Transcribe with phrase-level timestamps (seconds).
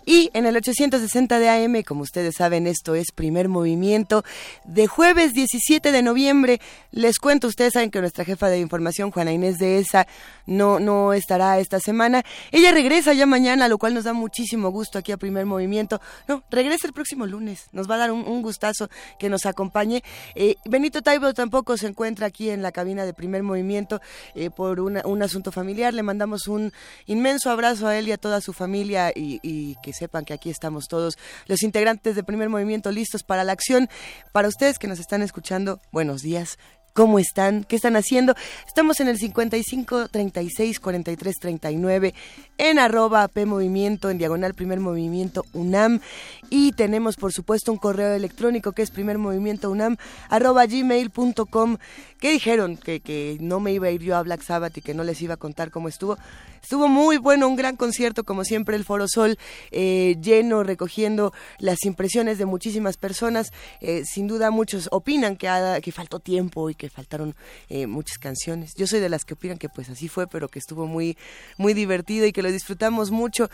[0.08, 1.84] y en el 860 de AM.
[1.84, 4.24] Como ustedes saben, esto es primer movimiento
[4.66, 6.60] de jueves 17 de noviembre.
[6.92, 10.08] Les cuento, ustedes saben que nuestra jefa de información, Juana Inés de ESA,
[10.48, 12.24] no, no estará esta semana.
[12.52, 16.02] Ella regresa ya mañana, lo cual nos da muchísimo gusto aquí a primer movimiento.
[16.28, 17.68] No, regresa el próximo lunes.
[17.72, 18.90] Nos va a dar un, gustazo
[19.20, 20.02] que nos acompañe.
[20.34, 24.02] Eh, Benito tampoco se encuentra aquí en la cabina de primer movimiento
[24.36, 25.94] eh, por un asunto familiar.
[25.94, 26.72] Le mandamos un
[27.06, 30.50] inmenso abrazo a él y a toda su familia y, y, que sepan que aquí
[30.50, 33.90] estamos todos los integrantes de primer movimiento listos para la acción.
[34.32, 36.58] Para ustedes que nos están escuchando, buenos días
[36.94, 38.36] cómo están, qué están haciendo.
[38.68, 42.14] Estamos en el 55 36 43 39
[42.58, 46.02] en arroba P Movimiento, en diagonal Primer Movimiento UNAM.
[46.50, 49.98] Y tenemos, por supuesto, un correo electrónico que es primer movimiento UNAM
[50.30, 51.78] arroba gmail.com.
[52.20, 52.76] ¿Qué dijeron?
[52.76, 55.22] Que, que no me iba a ir yo a Black Sabbath y que no les
[55.22, 56.18] iba a contar cómo estuvo.
[56.62, 59.38] Estuvo muy bueno, un gran concierto, como siempre, el Foro Sol
[59.72, 63.52] eh, lleno, recogiendo las impresiones de muchísimas personas.
[63.80, 65.50] Eh, sin duda, muchos opinan que,
[65.82, 67.36] que faltó tiempo y que faltaron
[67.70, 68.74] eh, muchas canciones.
[68.76, 71.18] Yo soy de las que opinan que pues así fue, pero que estuvo muy,
[71.58, 73.50] muy divertido y que lo disfrutamos mucho.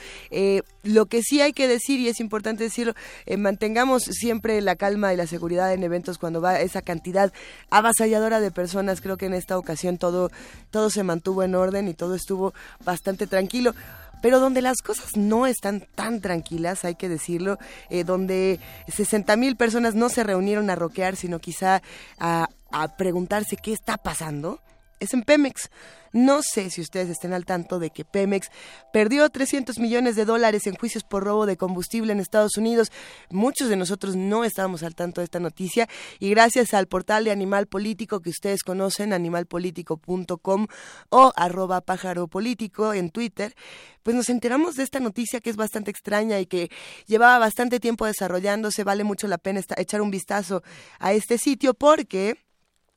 [0.84, 2.94] lo que sí hay que decir, y es importante decirlo,
[3.38, 7.32] mantengamos siempre la calma y la seguridad en eventos cuando va esa cantidad
[7.70, 9.02] avasalladora de personas.
[9.02, 10.32] Creo que en esta ocasión todo,
[10.72, 13.76] todo se mantuvo en orden y todo estuvo bastante tranquilo
[14.22, 17.60] pero donde las cosas no están tan tranquilas, hay que decirlo,
[17.92, 21.84] eh, donde 60 mil personas no se reunieron a roquear, sino quizá
[22.18, 24.62] a, a preguntarse qué está pasando,
[25.00, 25.70] es en Pemex.
[26.16, 28.48] No sé si ustedes estén al tanto de que Pemex
[28.94, 32.90] perdió 300 millones de dólares en juicios por robo de combustible en Estados Unidos.
[33.30, 35.90] Muchos de nosotros no estábamos al tanto de esta noticia
[36.20, 40.68] y gracias al portal de Animal Político que ustedes conocen, animalpolitico.com
[41.10, 43.54] o arroba pájaro político en Twitter,
[44.02, 46.72] pues nos enteramos de esta noticia que es bastante extraña y que
[47.08, 48.86] llevaba bastante tiempo desarrollándose.
[48.86, 50.64] Vale mucho la pena echar un vistazo
[51.00, 52.45] a este sitio porque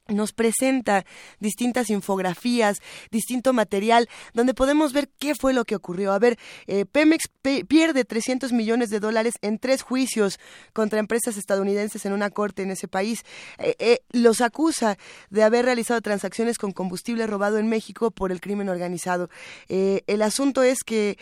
[0.08, 1.04] nos presenta
[1.38, 2.80] distintas infografías,
[3.10, 6.12] distinto material, donde podemos ver qué fue lo que ocurrió.
[6.12, 7.28] A ver, eh, Pemex
[7.69, 10.38] pierde 300 millones de dólares en tres juicios
[10.72, 13.22] contra empresas estadounidenses en una corte en ese país.
[13.58, 14.98] Eh, eh, los acusa
[15.30, 19.30] de haber realizado transacciones con combustible robado en México por el crimen organizado.
[19.69, 21.19] el asunto es que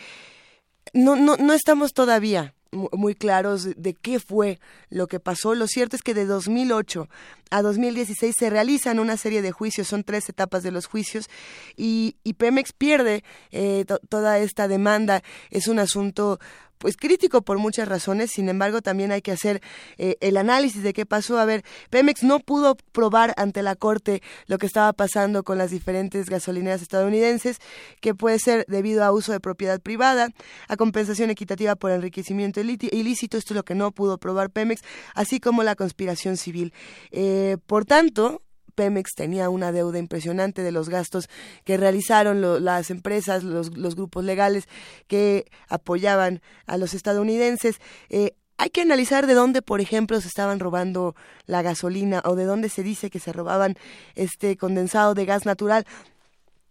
[0.93, 2.53] no, no, no estamos todavía
[2.93, 5.55] muy claros de qué fue lo que pasó.
[5.55, 7.07] Lo cierto es que de 2008
[7.49, 11.29] a 2016 se realizan una serie de juicios, son tres etapas de los juicios,
[11.75, 15.23] y, Pemex pierde eh, toda esta demanda.
[15.49, 16.39] Es un asunto
[16.77, 19.61] pues crítico por muchas razones, sin embargo también hay que hacer
[19.97, 21.39] eh, el análisis de qué pasó.
[21.39, 25.71] A ver, Pemex no pudo probar ante la Corte lo que estaba pasando con las
[25.71, 27.59] diferentes gasolineras estadounidenses,
[28.01, 30.29] que puede ser debido a uso de propiedad privada,
[30.67, 34.81] a compensación equitativa por enriquecimiento ilícito, esto es lo que no pudo probar Pemex,
[35.13, 36.73] así como la conspiración civil.
[37.11, 38.41] Eh, por tanto,
[38.77, 41.29] Pemex tenía una deuda impresionante de los gastos
[41.65, 44.65] que realizaron las empresas, los, grupos legales
[45.07, 47.77] que apoyaban a los estadounidenses.
[48.09, 51.15] Eh, hay que analizar de dónde, por ejemplo, se estaban robando
[51.47, 53.75] la gasolina o de dónde se dice que se robaban
[54.13, 55.85] este condensado de gas natural.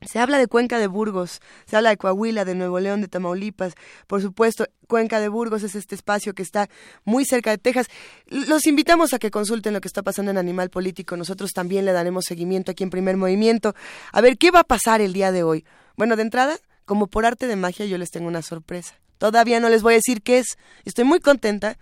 [0.02, 3.74] Se habla de Cuenca de Burgos, se habla de Coahuila, de Nuevo León, de Tamaulipas.
[4.06, 6.68] Por supuesto, Cuenca de Burgos es este espacio que está
[7.04, 7.88] muy cerca de Texas.
[8.26, 11.16] Los invitamos a que consulten lo que está pasando en Animal Político.
[11.16, 13.74] Nosotros también le daremos seguimiento aquí en Primer Movimiento.
[14.12, 15.64] A ver, ¿qué va a pasar el día de hoy?
[15.96, 18.94] Bueno, de entrada, como por arte de magia, yo les tengo una sorpresa.
[19.18, 20.58] Todavía no les voy a decir qué es.
[20.84, 21.78] Estoy muy contenta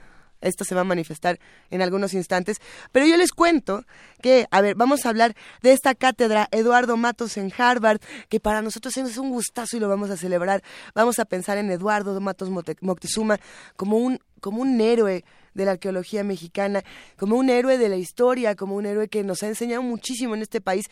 [0.49, 1.39] esto se va a manifestar
[1.71, 2.59] en algunos instantes.
[2.93, 3.85] Pero yo les cuento
[4.23, 8.63] que, a ver, vamos a hablar de esta cátedra Eduardo Matos en Harvard, que para
[8.63, 10.63] nosotros es un gustazo y lo vamos a celebrar.
[10.95, 12.51] Vamos a pensar en Eduardo Matos
[12.81, 13.39] Moctezuma
[13.77, 16.83] como un, como un héroe de la arqueología mexicana,
[17.17, 20.43] como un héroe de la historia, como un héroe que nos ha enseñado muchísimo en
[20.43, 20.87] este país.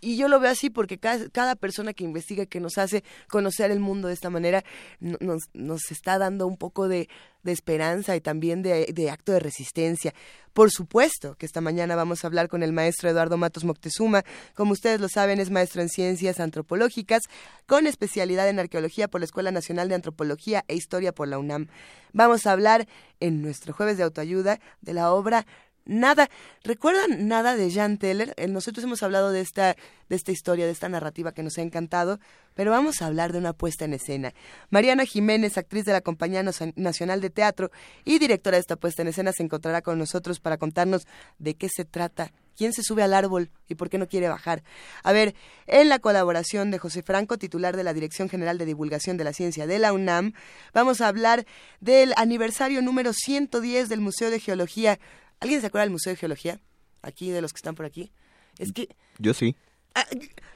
[0.00, 3.80] y yo lo veo así porque cada, persona que investiga, que nos hace conocer el
[3.80, 4.64] mundo de esta manera,
[5.00, 7.08] nos, nos está dando un poco de,
[7.42, 10.14] de esperanza y también de, de, acto de resistencia.
[10.52, 14.24] Por supuesto que esta mañana vamos a hablar con el maestro Eduardo Matos Moctezuma.
[14.54, 17.22] Como ustedes lo saben, es maestro en ciencias antropológicas
[17.66, 21.68] con especialidad en arqueología por la Escuela Nacional de Antropología e Historia por la UNAM.
[22.12, 22.88] Vamos a hablar
[23.20, 25.46] en nuestro jueves de autoayuda de la obra
[25.90, 26.30] nada.
[26.64, 28.32] ¿Recuerdan nada de Jan Teller?
[28.36, 29.76] Eh, nosotros hemos hablado de esta,
[30.08, 32.18] de esta historia, de esta narrativa que nos ha encantado,
[32.54, 34.32] pero vamos a hablar de una puesta en escena.
[34.70, 36.42] Mariana Jiménez, actriz de la Compañía
[36.76, 37.70] Nacional de Teatro
[38.04, 41.06] y directora de esta puesta en escena, se encontrará con nosotros para contarnos
[41.38, 44.62] de qué se trata ¿Quién se sube al árbol y por qué no quiere bajar?
[45.02, 45.34] A ver,
[45.66, 49.32] en la colaboración de José Franco, titular de la Dirección General de Divulgación de la
[49.32, 50.34] Ciencia de la UNAM,
[50.74, 51.46] vamos a hablar
[51.80, 55.00] del aniversario número 110 del Museo de Geología.
[55.40, 56.60] ¿Alguien se acuerda del Museo de Geología?
[57.02, 58.12] Aquí, de los que están por aquí.
[58.58, 58.88] Es que...
[59.18, 59.56] Yo sí.
[59.94, 60.06] Ah,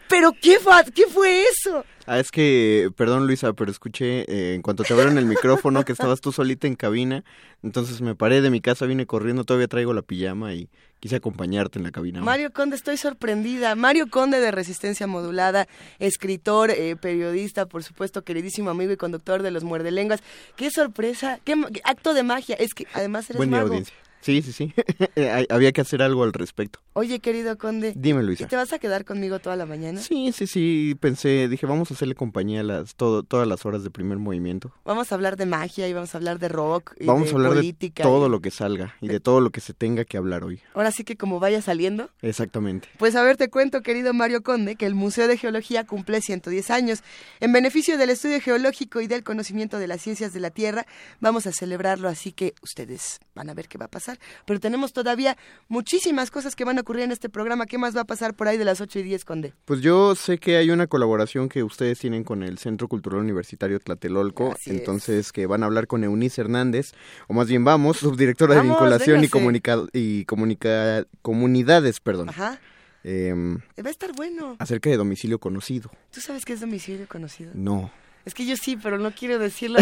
[0.09, 1.85] ¿Pero qué fue, qué fue eso?
[2.07, 5.93] Ah, es que, perdón Luisa, pero escuché eh, en cuanto te abrieron el micrófono que
[5.93, 7.25] estabas tú solita en cabina,
[7.63, 10.69] entonces me paré de mi casa, vine corriendo, todavía traigo la pijama y
[11.01, 12.21] quise acompañarte en la cabina.
[12.21, 13.75] Mario Conde, estoy sorprendida.
[13.75, 15.67] Mario Conde de Resistencia Modulada,
[15.99, 20.23] escritor, eh, periodista, por supuesto, queridísimo amigo y conductor de Los Muerdelenguas.
[20.57, 21.55] Qué sorpresa, qué
[21.85, 22.57] acto de magia.
[22.57, 23.97] Es que además eres Buen audiencia.
[24.25, 24.73] Sí, sí, sí.
[25.51, 26.81] Había que hacer algo al respecto.
[26.95, 27.93] Oye, querido Conde.
[27.95, 28.49] Dime, Luisa.
[28.49, 30.01] ¿Te vas a quedar conmigo toda la mañana?
[30.01, 30.97] Sí, sí, sí.
[30.99, 34.73] Pensé, dije, vamos a hacerle compañía a las, todo, todas las horas de primer movimiento.
[34.87, 37.35] Vamos a hablar de magia y vamos a hablar de rock y vamos de a
[37.35, 38.03] hablar política.
[38.03, 40.59] De todo lo que salga y de todo lo que se tenga que hablar hoy.
[40.73, 42.09] Ahora sí que como vaya saliendo.
[42.23, 42.89] Exactamente.
[42.97, 46.71] Pues a ver, te cuento, querido Mario Conde, que el Museo de Geología cumple 110
[46.71, 47.03] años.
[47.41, 50.87] En beneficio del estudio geológico y del conocimiento de las ciencias de la Tierra,
[51.21, 54.14] vamos a celebrarlo, así que ustedes van a ver qué va a pasar.
[54.47, 55.37] Pero tenemos todavía
[55.69, 57.67] muchísimas cosas que van a ocurrir en este programa.
[57.67, 59.55] ¿Qué más va a pasar por ahí de las 8 y 10, Conde?
[59.65, 63.81] Pues yo sé que hay una colaboración que ustedes tienen con el Centro Cultural Universitario
[63.81, 66.93] Tlatelolco, entonces que van a hablar con Eunice Hernández,
[67.29, 72.31] o más bien vamos, subdirectora de vinculación y, comunica y comunica comunidades, perdón.
[72.31, 72.59] Ajá.
[73.05, 74.57] Eh, va a estar bueno.
[74.59, 75.91] Acerca de domicilio conocido.
[76.11, 77.51] ¿Tú sabes qué es domicilio conocido?
[77.55, 77.91] No.
[78.25, 79.79] Es que yo sí, pero no quiero decirlo.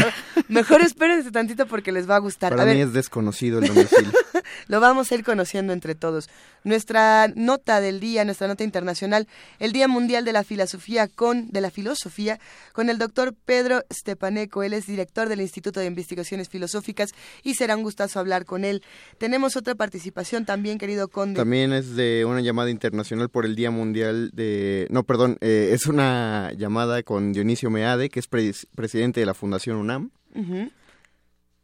[0.49, 2.55] Mejor espérense tantito porque les va a gustar.
[2.55, 4.13] Para mí es desconocido el domicilio.
[4.69, 6.29] Lo vamos a ir conociendo entre todos.
[6.65, 9.29] Nuestra nota del día, nuestra nota internacional,
[9.59, 12.41] el Día Mundial de la Filosofía con de la Filosofía
[12.73, 14.63] con el doctor Pedro Stepaneco.
[14.63, 17.11] Él es director del Instituto de Investigaciones Filosóficas
[17.43, 18.83] y será un gustazo hablar con él.
[19.19, 21.39] Tenemos otra participación también, querido Conde.
[21.39, 24.87] También es de una llamada internacional por el Día Mundial de...
[24.91, 28.27] No, perdón, eh, es una llamada con Dionisio Meade, que es
[28.75, 30.11] presidente de la Fundación UNAM.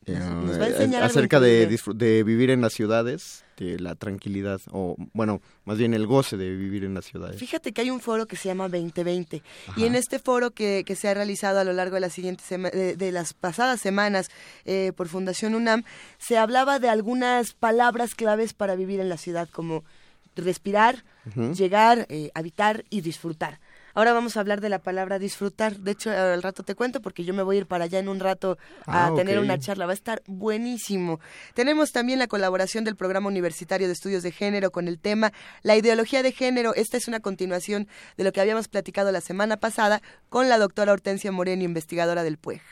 [0.08, 5.92] Eh, acerca de, de, vivir en las ciudades, de la tranquilidad, o bueno, más bien
[5.92, 7.38] el goce de vivir en las ciudades.
[7.38, 9.42] Fíjate que hay un foro que se llama 2020
[9.76, 12.46] y en este foro que, que, se ha realizado a lo largo de las siguientes
[12.48, 14.30] de, las pasadas semanas
[14.64, 15.84] eh, por Fundación UNAM,
[16.18, 19.84] se hablaba de algunas palabras claves para vivir en la ciudad, como
[20.36, 21.04] respirar,
[21.54, 23.60] llegar, eh, habitar y disfrutar.
[23.98, 25.76] Ahora vamos a hablar de la palabra disfrutar.
[25.78, 28.08] De hecho, al rato te cuento porque yo me voy a ir para allá en
[28.08, 28.56] un rato
[28.86, 29.86] a ah, tener una charla.
[29.86, 31.18] Va a estar buenísimo.
[31.52, 35.74] Tenemos también la colaboración del Programa Universitario de Estudios de Género con el tema La
[35.74, 36.76] ideología de género.
[36.76, 40.92] Esta es una continuación de lo que habíamos platicado la semana pasada con la doctora
[40.92, 42.62] Hortensia Moreno, investigadora del PUEG.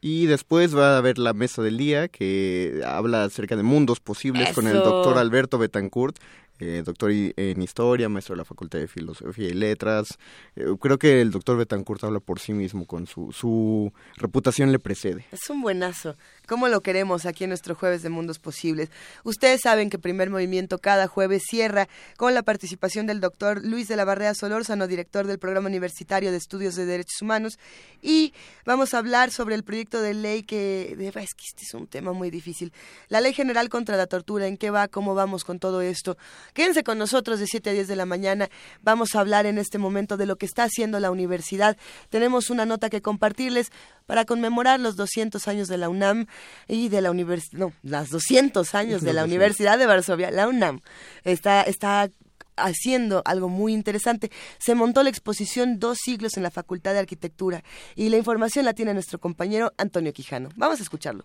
[0.00, 4.54] Y después va a haber la mesa del día que habla acerca de mundos posibles
[4.54, 6.16] con el doctor Alberto Betancourt,
[6.60, 10.18] eh, doctor en historia, maestro de la Facultad de Filosofía y Letras.
[10.56, 14.78] Eh, creo que el doctor Betancourt habla por sí mismo, con su, su reputación le
[14.78, 15.26] precede.
[15.32, 16.16] Es un buenazo.
[16.50, 18.90] ¿Cómo lo queremos aquí en nuestro jueves de Mundos Posibles?
[19.22, 23.94] Ustedes saben que Primer Movimiento cada jueves cierra con la participación del doctor Luis de
[23.94, 27.60] la Barrea Solórzano, director del Programa Universitario de Estudios de Derechos Humanos,
[28.02, 28.34] y
[28.66, 32.12] vamos a hablar sobre el proyecto de ley que, es que este es un tema
[32.12, 32.72] muy difícil.
[33.06, 34.88] La Ley General contra la Tortura, ¿en qué va?
[34.88, 36.16] ¿Cómo vamos con todo esto?
[36.52, 38.50] Quédense con nosotros de 7 a 10 de la mañana.
[38.82, 41.76] Vamos a hablar en este momento de lo que está haciendo la universidad.
[42.08, 43.70] Tenemos una nota que compartirles
[44.10, 46.26] para conmemorar los 200 años de la UNAM
[46.66, 50.80] y de la universidad, no, los 200 años de la Universidad de Varsovia, la UNAM.
[51.22, 52.10] Está, está
[52.56, 54.32] haciendo algo muy interesante.
[54.58, 57.62] Se montó la exposición Dos siglos en la Facultad de Arquitectura
[57.94, 60.48] y la información la tiene nuestro compañero Antonio Quijano.
[60.56, 61.24] Vamos a escucharlo.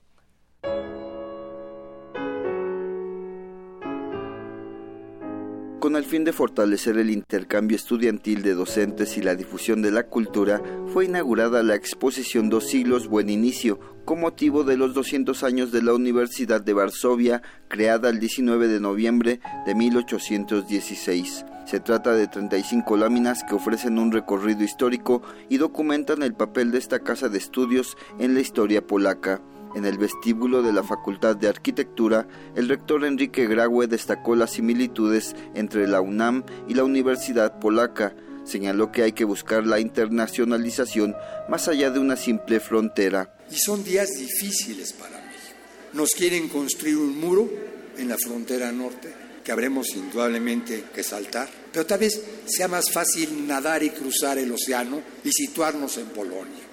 [5.86, 10.08] Con el fin de fortalecer el intercambio estudiantil de docentes y la difusión de la
[10.08, 10.60] cultura,
[10.92, 15.84] fue inaugurada la exposición Dos siglos Buen Inicio, con motivo de los 200 años de
[15.84, 21.46] la Universidad de Varsovia, creada el 19 de noviembre de 1816.
[21.68, 26.80] Se trata de 35 láminas que ofrecen un recorrido histórico y documentan el papel de
[26.80, 29.40] esta casa de estudios en la historia polaca.
[29.76, 35.36] En el vestíbulo de la Facultad de Arquitectura, el rector Enrique Graue destacó las similitudes
[35.54, 38.16] entre la UNAM y la Universidad Polaca.
[38.46, 41.14] Señaló que hay que buscar la internacionalización
[41.50, 43.36] más allá de una simple frontera.
[43.52, 45.58] Y son días difíciles para México.
[45.92, 47.50] Nos quieren construir un muro
[47.98, 49.26] en la frontera norte.
[49.46, 54.52] que habremos indudablemente que saltar, pero tal vez sea más fácil nadar y cruzar el
[54.52, 56.65] océano y situarnos en Polonia.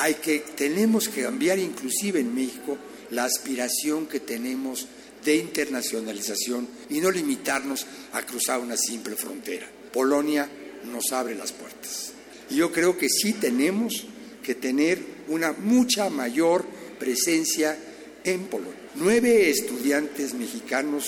[0.00, 2.78] Hay que, tenemos que cambiar inclusive en México
[3.10, 4.86] la aspiración que tenemos
[5.24, 9.68] de internacionalización y no limitarnos a cruzar una simple frontera.
[9.92, 10.48] Polonia
[10.90, 12.12] nos abre las puertas.
[12.48, 14.06] Y yo creo que sí tenemos
[14.42, 16.64] que tener una mucha mayor
[16.98, 17.76] presencia
[18.24, 18.74] en Polonia.
[18.94, 21.04] Nueve estudiantes mexicanos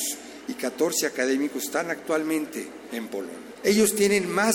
[0.48, 3.38] y 14 académicos están actualmente en Polonia.
[3.64, 4.54] Ellos tienen más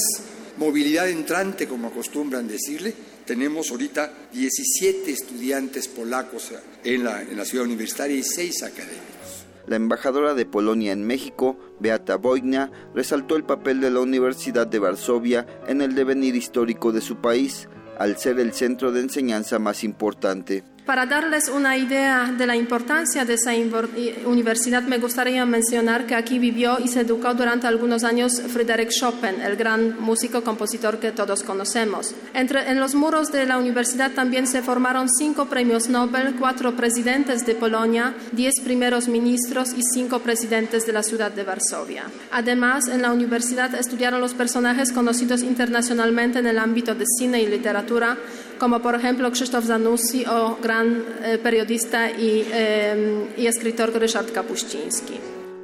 [0.58, 2.94] movilidad entrante, como acostumbran decirle.
[3.28, 6.54] Tenemos ahorita 17 estudiantes polacos
[6.86, 9.46] en la, ciudad universitaria y 6 académicos.
[9.68, 14.80] La embajadora de Polonia en México, Beata Wojna, resaltó el papel de la Universidad de
[14.80, 17.68] Varsovia en el devenir histórico de su país,
[18.00, 20.64] al ser el centro de enseñanza más importante.
[20.88, 23.52] Para darles una idea de la importancia de esa
[24.26, 29.42] universidad, me gustaría mencionar que aquí vivió y se educó durante algunos años Friedrich Chopin,
[29.42, 32.16] el gran músico compositor que todos conocemos.
[32.34, 37.46] Entre, en los muros de la universidad también se formaron cinco premios Nobel, cuatro presidentes
[37.46, 42.06] de Polonia, diez primeros ministros y cinco presidentes de la ciudad de Varsovia.
[42.32, 47.48] Además, en la universidad estudiaron los personajes conocidos internacionalmente en el ámbito de cine y
[47.48, 48.18] literatura,
[48.58, 55.20] como por ejemplo Krzysztof Zanussi o gran eh, periodista y, eh, y escritor Ryszard Kapuściński.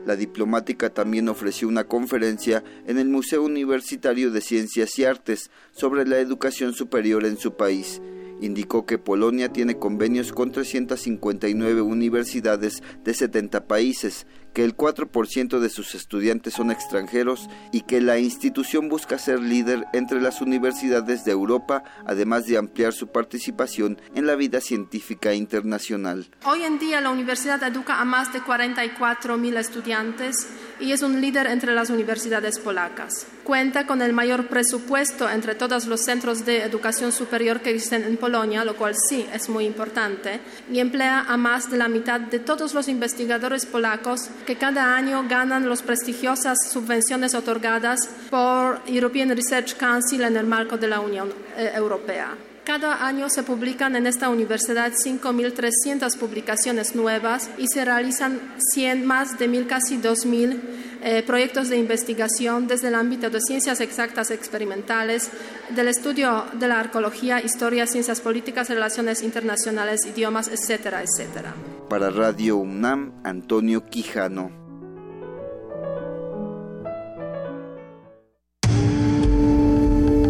[0.06, 6.06] La diplomática también ofreció una conferencia en el Museo Universitario de Ciencias y Artes sobre
[6.06, 8.02] la educación superior en su país
[8.42, 15.70] indicó que Polonia tiene convenios con 359 universidades de 70 países, que el 4% de
[15.70, 21.32] sus estudiantes son extranjeros y que la institución busca ser líder entre las universidades de
[21.32, 26.28] Europa, además de ampliar su participación en la vida científica internacional.
[26.46, 30.48] Hoy en día la universidad educa a más de 44 mil estudiantes
[30.80, 33.26] y es un líder entre las universidades polacas.
[33.44, 38.18] Cuenta con el mayor presupuesto entre todos los centros de educación superior que existen en
[38.18, 40.40] Polonia, lo cual sí es muy importante,
[40.72, 45.26] y emplea a más de la mitad de todos los investigadores polacos que cada año
[45.28, 51.34] ganan las prestigiosas subvenciones otorgadas por European Research Council en el marco de la Unión
[51.58, 52.36] eh, Europea.
[52.66, 58.40] Cada año se publican en esta universidad 5.300 publicaciones nuevas y se realizan
[58.72, 60.62] 100, más de 1.000, casi 2.000
[61.04, 65.30] eh, proyectos de investigación desde el ámbito de ciencias exactas experimentales,
[65.76, 71.54] del estudio de la arqueología, historia, ciencias políticas, relaciones internacionales, idiomas, etcétera, etcétera.
[71.90, 74.64] Para Radio UNAM, Antonio Quijano.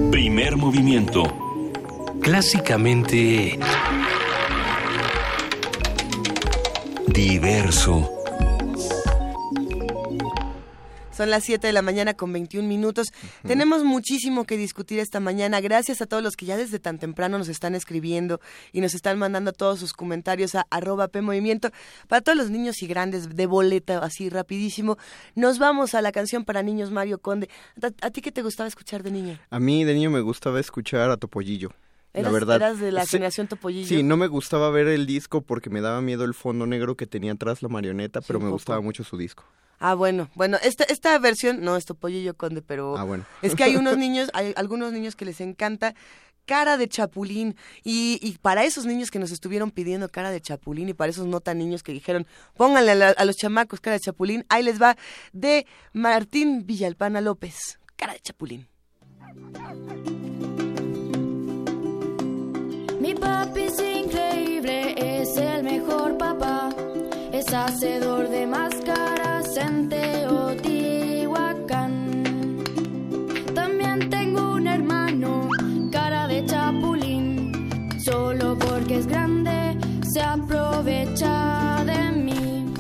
[0.10, 1.53] Primer movimiento
[2.24, 3.60] clásicamente
[7.08, 8.10] diverso.
[11.12, 13.08] Son las 7 de la mañana con 21 minutos.
[13.46, 15.60] Tenemos muchísimo que discutir esta mañana.
[15.62, 18.40] Gracias a todos los que ya desde tan temprano nos están escribiendo
[18.72, 21.70] y nos están mandando todos sus comentarios a arroba P Movimiento.
[22.08, 24.98] Para todos los niños y grandes de boleta, así rapidísimo,
[25.36, 27.50] nos vamos a la canción para niños Mario Conde.
[27.82, 29.40] ¿A, a ti qué te gustaba escuchar de niño?
[29.50, 31.70] A mí de niño me gustaba escuchar a Topollillo.
[32.14, 32.56] ¿Eras, la verdad.
[32.58, 33.88] eras de la Sí, generación Topollillo?
[33.88, 37.08] Sí, no me gustaba ver el disco porque me daba miedo el fondo negro que
[37.08, 38.54] tenía atrás la marioneta, pero me poco.
[38.54, 39.44] gustaba mucho su disco.
[39.80, 43.26] Ah, bueno, bueno, esta, esta versión, no es Topollillo Conde, pero Ah, bueno.
[43.42, 45.96] es que hay unos niños, hay algunos niños que les encanta
[46.46, 50.90] cara de chapulín y, y para esos niños que nos estuvieron pidiendo cara de chapulín
[50.90, 52.28] y para esos no tan niños que dijeron
[52.58, 54.98] pónganle a, la- a los chamacos cara de chapulín, ahí les va
[55.32, 58.68] de Martín Villalpana López, cara de chapulín.
[63.04, 66.70] Mi papi es increíble, es el mejor papá.
[67.34, 72.64] Es hacedor de máscaras en Teotihuacán.
[73.54, 75.50] También tengo un hermano,
[75.92, 77.52] cara de chapulín.
[78.00, 79.78] Solo porque es grande,
[80.14, 82.74] se aprovecha de mí.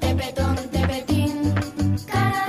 [0.00, 1.52] Tepetón, tepetín,
[2.06, 2.43] cara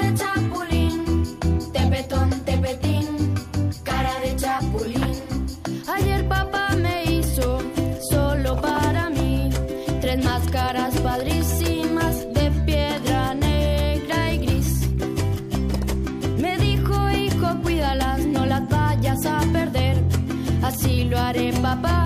[10.55, 14.89] caras padrísimas de piedra negra y gris.
[16.38, 20.01] Me dijo, hijo, cuídalas, no las vayas a perder.
[20.63, 22.04] Así lo haré, papá.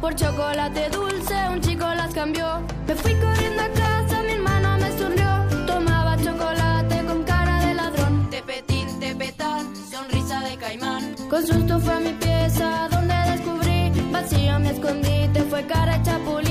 [0.00, 2.62] Por chocolate dulce, un chico las cambió.
[2.86, 5.66] Me fui corriendo a casa, mi hermano me sonrió.
[5.66, 8.30] Tomaba chocolate con cara de ladrón.
[8.30, 11.14] Tepetín, tepetán, sonrisa de caimán.
[11.28, 16.49] Con susto fue a mi pieza, donde descubrí vacío mi escondite, fue cara de chapulín.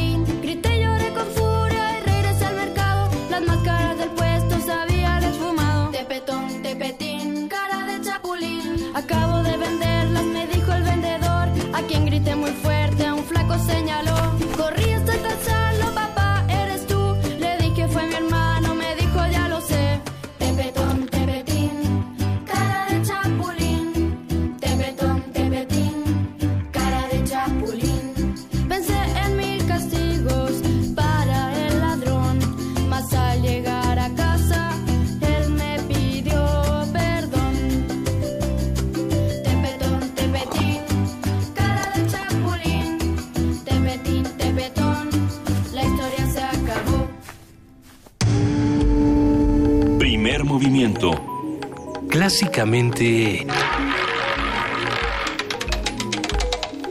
[52.39, 53.46] Clásicamente...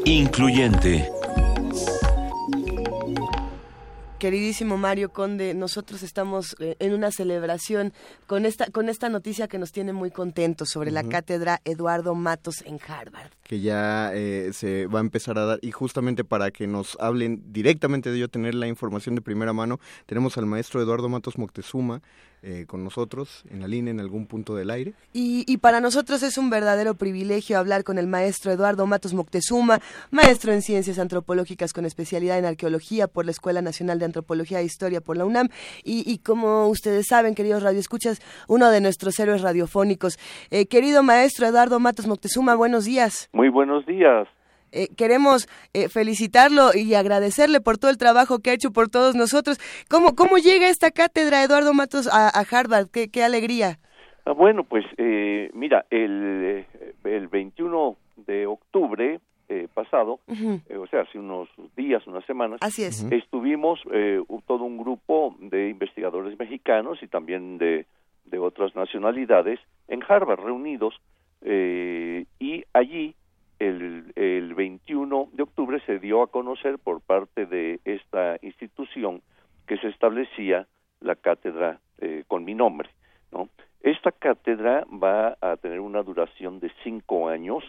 [0.05, 1.09] Incluyente.
[4.19, 7.95] Queridísimo Mario Conde, nosotros estamos eh, en una celebración
[8.26, 12.62] con esta con esta noticia que nos tiene muy contentos sobre la cátedra Eduardo Matos
[12.67, 13.31] en Harvard.
[13.45, 17.43] que ya eh, se va a empezar a dar y justamente para que nos hablen
[17.52, 22.02] directamente de ello, tener la información de primera mano, tenemos al maestro Eduardo Matos Moctezuma
[22.42, 24.95] eh, con nosotros en la línea en algún punto del aire.
[25.12, 29.80] Y, y para nosotros es un verdadero privilegio hablar con el maestro Eduardo Matos Moctezuma,
[30.11, 34.64] maestro en ciencias antropológicas con especialidad en arqueología por la Escuela Nacional de Antropología e
[34.64, 35.48] Historia por la UNAM
[35.85, 40.18] y, y como ustedes saben, queridos radioescuchas, uno de nuestros héroes radiofónicos.
[40.51, 43.29] Eh, querido maestro Eduardo Matos Moctezuma, buenos días.
[43.33, 44.29] Muy buenos días.
[44.72, 49.14] Eh, queremos eh, felicitarlo y agradecerle por todo el trabajo que ha hecho por todos
[49.14, 49.59] nosotros.
[49.88, 52.88] ¿Cómo, cómo llega esta cátedra, Eduardo Matos, a, a Harvard?
[52.92, 53.78] Qué, qué alegría.
[54.24, 60.87] Ah, bueno, pues eh, mira, el, eh, el 21 de octubre eh, pasado, eh, o
[60.88, 63.02] sea, hace unos días, unas semanas, Así es.
[63.11, 67.87] estuvimos eh, todo un grupo de investigadores mexicanos y también de,
[68.26, 70.94] de otras nacionalidades en Harvard reunidos
[71.40, 73.14] eh, y allí
[73.59, 79.23] el, el 21 de octubre se dio a conocer por parte de esta institución
[79.66, 80.66] que se establecía
[81.01, 82.88] la cátedra eh, con mi nombre.
[83.33, 83.49] ¿no?
[83.83, 87.62] Esta cátedra va a tener una duración de cinco años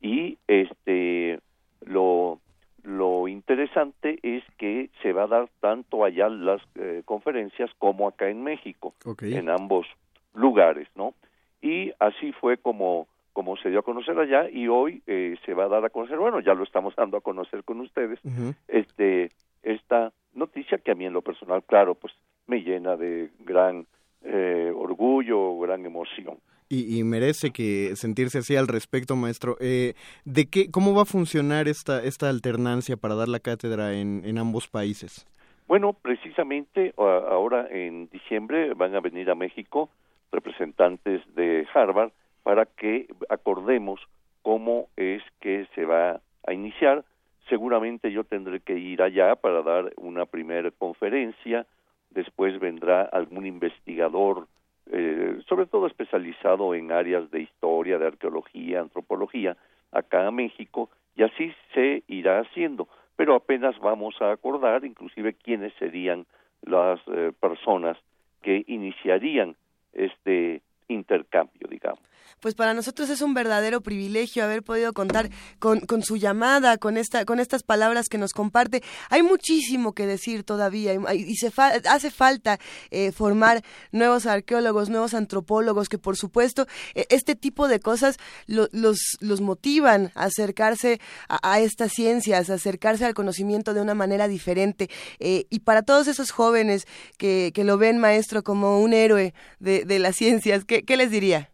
[0.00, 1.40] y este
[1.84, 2.40] lo
[2.82, 8.28] lo interesante es que se va a dar tanto allá las eh, conferencias como acá
[8.28, 9.86] en México en ambos
[10.34, 11.14] lugares no
[11.62, 15.64] y así fue como como se dio a conocer allá y hoy eh, se va
[15.64, 18.18] a dar a conocer bueno ya lo estamos dando a conocer con ustedes
[18.66, 19.30] este
[19.62, 22.14] esta noticia que a mí en lo personal claro pues
[22.46, 23.86] me llena de gran
[24.24, 26.38] eh, orgullo gran emoción
[26.70, 29.56] Y, y merece que sentirse así al respecto, maestro.
[29.60, 29.92] Eh,
[30.24, 34.38] ¿De qué, cómo va a funcionar esta esta alternancia para dar la cátedra en, en
[34.38, 35.26] ambos países?
[35.68, 39.90] Bueno, precisamente ahora en diciembre van a venir a México
[40.32, 42.10] representantes de Harvard
[42.46, 44.00] para que acordemos
[44.42, 47.04] cómo es que se va a iniciar.
[47.48, 51.66] Seguramente yo tendré que ir allá para dar una primera conferencia,
[52.10, 54.46] después vendrá algún investigador,
[54.92, 59.56] eh, sobre todo especializado en áreas de historia, de arqueología, antropología,
[59.90, 62.86] acá a México, y así se irá haciendo.
[63.16, 66.26] Pero apenas vamos a acordar, inclusive, quiénes serían
[66.62, 67.98] las eh, personas
[68.40, 69.56] que iniciarían
[69.92, 71.98] este intercambio, digamos.
[72.40, 77.24] Pues para nosotros es un verdadero privilegio haber podido contar con, su llamada, con esta,
[77.24, 78.82] con estas palabras que nos comparte.
[79.10, 82.58] Hay muchísimo que decir todavía y- se fa- hace falta
[82.90, 83.62] eh, formar
[83.92, 88.98] nuevos arqueólogos, nuevos antropólogos que por supuesto eh, este tipo de cosas lo- los,
[89.40, 94.88] motivan a acercarse a, estas ciencias, a acercarse al conocimiento de una manera diferente.
[95.18, 96.86] Eh, y para todos esos jóvenes
[97.18, 101.50] que, lo ven maestro como un héroe de, las ciencias, ¿qué, qué les diría?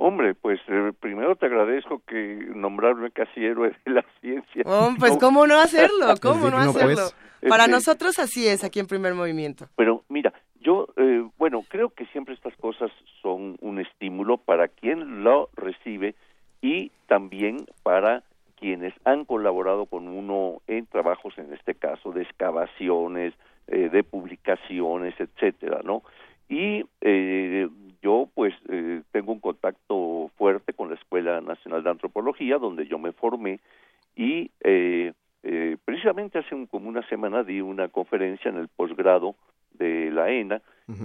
[0.00, 4.62] Hombre, pues eh, primero te agradezco que nombrarme casi héroe de la ciencia.
[4.64, 6.94] Oh, pues No, cómo no hacerlo, cómo no digno, hacerlo.
[7.40, 7.50] pues.
[7.50, 9.68] Para Este, nosotros así es aquí en primer movimiento.
[9.76, 15.24] Pero mira, yo, eh, bueno, creo que siempre estas cosas son un estímulo para quien
[15.24, 16.14] lo recibe
[16.62, 18.22] y también para
[18.56, 23.34] quienes han colaborado con uno en trabajos, en este caso, de excavaciones,
[23.66, 26.02] eh, de publicaciones, etcétera, ¿no?
[26.48, 27.68] Y eh,
[28.02, 32.98] yo pues eh, tengo un contacto fuerte con la Escuela Nacional de Antropología, donde yo
[32.98, 33.60] me formé,
[34.16, 39.36] y eh, eh, precisamente hace un, como una semana di una conferencia en el posgrado
[39.72, 40.60] de la ENA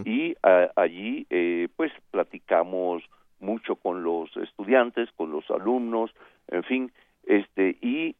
[0.05, 0.35] y
[0.75, 1.27] allí
[1.75, 3.03] pues platicamos
[3.41, 6.09] mucho con los estudiantes, con los alumnos,
[6.47, 6.91] en fin,
[7.27, 8.15] este y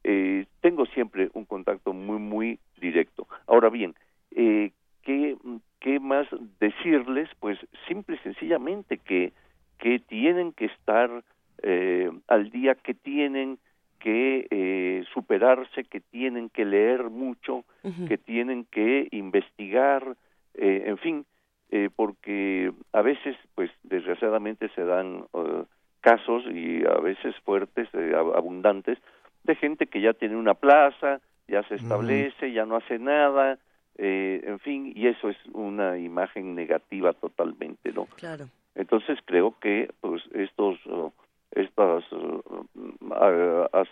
[0.59, 3.27] tengo siempre un contacto muy muy directo.
[3.47, 3.95] Ahora bien,
[4.35, 4.71] eh,
[5.03, 5.35] ¿qué,
[5.79, 6.27] ¿qué más
[6.59, 7.29] decirles?
[7.39, 9.33] Pues simple y sencillamente que,
[9.79, 11.23] que tienen que estar
[11.61, 13.59] eh, al día, que tienen
[13.99, 17.63] que eh, superarse, que tienen que leer mucho,
[18.07, 20.17] que tienen que investigar,
[20.55, 21.25] eh, en fin,
[21.71, 25.63] eh, porque a veces, pues desgraciadamente se dan uh,
[26.01, 28.99] casos y a veces fuertes, eh, abundantes,
[29.43, 33.57] de gente que ya tiene una plaza, ya se establece, ya no hace nada,
[33.97, 38.05] eh, en fin, y eso es una imagen negativa totalmente, ¿no?
[38.15, 38.45] Claro.
[38.75, 41.11] Entonces creo que pues estos uh,
[41.51, 42.65] estos uh,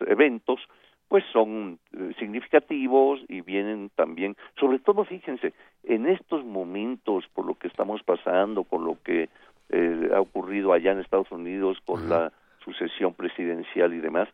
[0.08, 0.60] eventos
[1.08, 7.56] pues son uh, significativos y vienen también, sobre todo fíjense, en estos momentos por lo
[7.56, 9.30] que estamos pasando, con lo que
[9.70, 12.32] eh, ha ocurrido allá en Estados Unidos con la
[12.64, 14.30] sucesión presidencial y demás,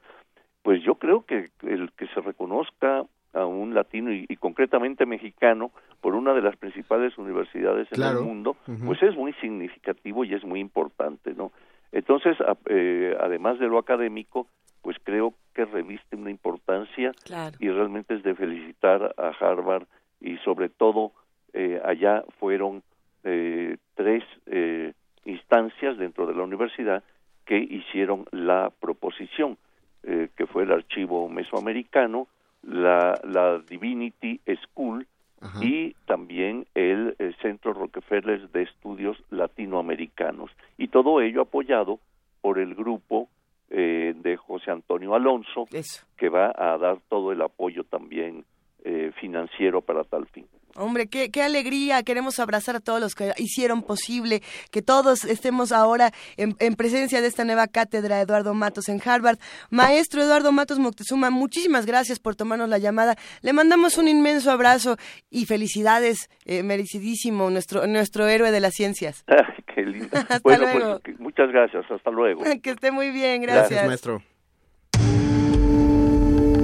[0.64, 3.06] pues yo creo que el que se reconozca
[3.38, 5.72] a un latino y, y, concretamente mexicano
[6.02, 8.20] por una de las principales universidades Claro.
[8.20, 11.52] en el mundo, pues es muy significativo y es muy importante, ¿no?
[11.92, 14.48] Entonces, a- eh, además de lo académico,
[14.82, 17.56] pues creo que reviste una importancia Claro.
[17.60, 19.86] y realmente es de felicitar a Harvard
[20.20, 21.12] y sobre todo
[21.54, 22.84] eh, allá fueron
[23.24, 24.94] eh, tres eh,
[25.26, 27.04] instancias dentro de la universidad
[27.46, 29.58] que hicieron la proposición,
[30.04, 32.28] eh, que fue el archivo mesoamericano,
[32.64, 35.08] la, la Divinity School
[35.40, 35.64] Ajá.
[35.64, 40.52] y también el, eh, Centro Rockefeller de Estudios Latinoamericanos.
[40.78, 42.00] Y todo ello apoyado
[42.42, 43.30] por el grupo
[43.70, 46.06] eh, de José Antonio Alonso, Eso.
[46.18, 48.46] que va a dar todo el apoyo también
[48.84, 50.46] eh, financiero para tal fin.
[50.78, 52.04] Hombre, qué, qué alegría.
[52.04, 57.20] Queremos abrazar a todos los que hicieron posible que todos estemos ahora en, en presencia
[57.22, 59.40] de esta nueva cátedra Eduardo Matos en Harvard.
[59.72, 63.16] Maestro Eduardo Matos Moctezuma, muchísimas gracias por tomarnos la llamada.
[63.42, 64.98] Le mandamos un inmenso abrazo
[65.30, 69.24] y felicidades, eh, merecidísimo, nuestro, nuestro héroe de las ciencias.
[69.74, 70.10] Qué lindo.
[70.18, 71.00] Hasta bueno, luego.
[71.04, 71.86] pues muchas gracias.
[71.90, 72.44] Hasta luego.
[72.62, 73.88] Que esté muy bien, Gracias, gracias.
[73.88, 74.22] maestro.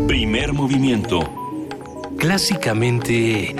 [0.08, 1.42] Primer movimiento.
[2.17, 3.56] Clásicamente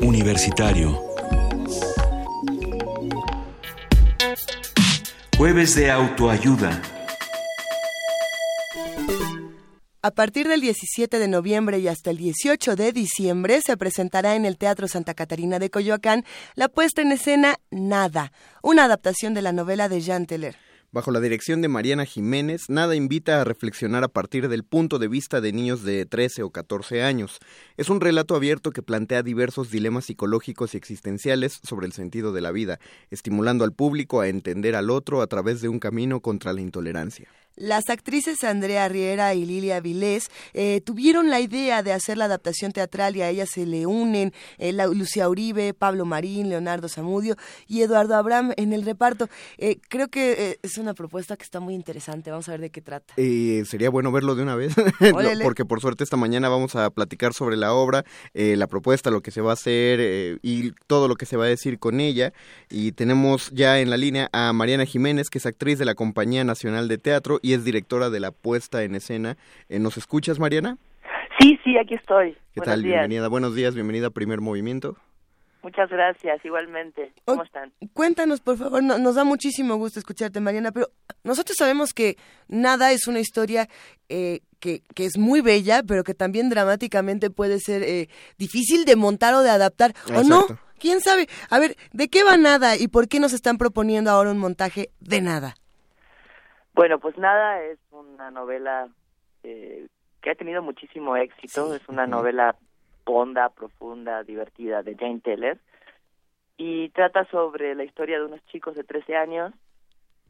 [0.00, 1.02] Universitario.
[5.36, 6.80] Jueves de autoayuda.
[10.00, 14.44] A partir del 17 de noviembre y hasta el 18 de diciembre se presentará en
[14.44, 19.52] el Teatro Santa Catarina de Coyoacán la puesta en escena Nada, una adaptación de la
[19.52, 20.67] novela de Jean Teller.
[20.90, 25.06] Bajo la dirección de Mariana Jiménez, Nada invita a reflexionar a partir del punto de
[25.06, 27.40] vista de niños de 13 o 14 años.
[27.76, 32.40] Es un relato abierto que plantea diversos dilemas psicológicos y existenciales sobre el sentido de
[32.40, 36.54] la vida, estimulando al público a entender al otro a través de un camino contra
[36.54, 37.28] la intolerancia.
[37.58, 42.72] Las actrices Andrea Riera y Lilia Vilés eh, tuvieron la idea de hacer la adaptación
[42.72, 47.36] teatral y a ellas se le unen eh, la- Lucía Uribe, Pablo Marín, Leonardo Zamudio
[47.66, 49.28] y Eduardo Abraham en el reparto.
[49.58, 52.30] Eh, creo que es una propuesta que está muy interesante.
[52.30, 53.14] Vamos a ver de qué trata.
[53.66, 54.74] Sería bueno verlo de una vez,
[55.42, 59.20] porque por suerte esta mañana vamos a platicar sobre la obra, eh, la propuesta, lo
[59.20, 62.32] que se va a hacer y todo lo que se va a decir con ella.
[62.70, 66.44] Y tenemos ya en la línea a Mariana Jiménez, que es actriz de la Compañía
[66.44, 69.36] Nacional de Teatro y es directora de la puesta en escena.
[69.68, 70.78] Eh, ¿Nos escuchas, Mariana?
[71.38, 72.32] Sí, sí, aquí estoy.
[72.32, 72.82] ¿Qué Buenos tal?
[72.82, 72.92] días.
[72.94, 74.96] Bienvenida, buenos días, bienvenida a Primer Movimiento.
[75.62, 77.12] Muchas gracias, igualmente.
[77.24, 77.72] ¿Cómo están?
[77.92, 80.88] Cuéntanos, por favor, no- nos da muchísimo gusto escucharte, Mariana, pero
[81.24, 83.68] nosotros sabemos que Nada es una historia
[84.08, 88.08] eh, que, que es muy bella, pero que también dramáticamente puede ser eh,
[88.38, 90.46] difícil de montar o de adaptar, ¿o no?
[90.78, 91.28] ¿Quién sabe?
[91.50, 94.90] A ver, ¿de qué va Nada y por qué nos están proponiendo ahora un montaje
[95.00, 95.56] de Nada?
[96.78, 98.86] Bueno, pues nada, es una novela
[99.42, 99.88] eh,
[100.22, 101.74] que ha tenido muchísimo éxito.
[101.74, 102.54] Es una novela
[103.04, 105.58] honda, profunda, divertida de Jane Teller.
[106.56, 109.52] Y trata sobre la historia de unos chicos de 13 años.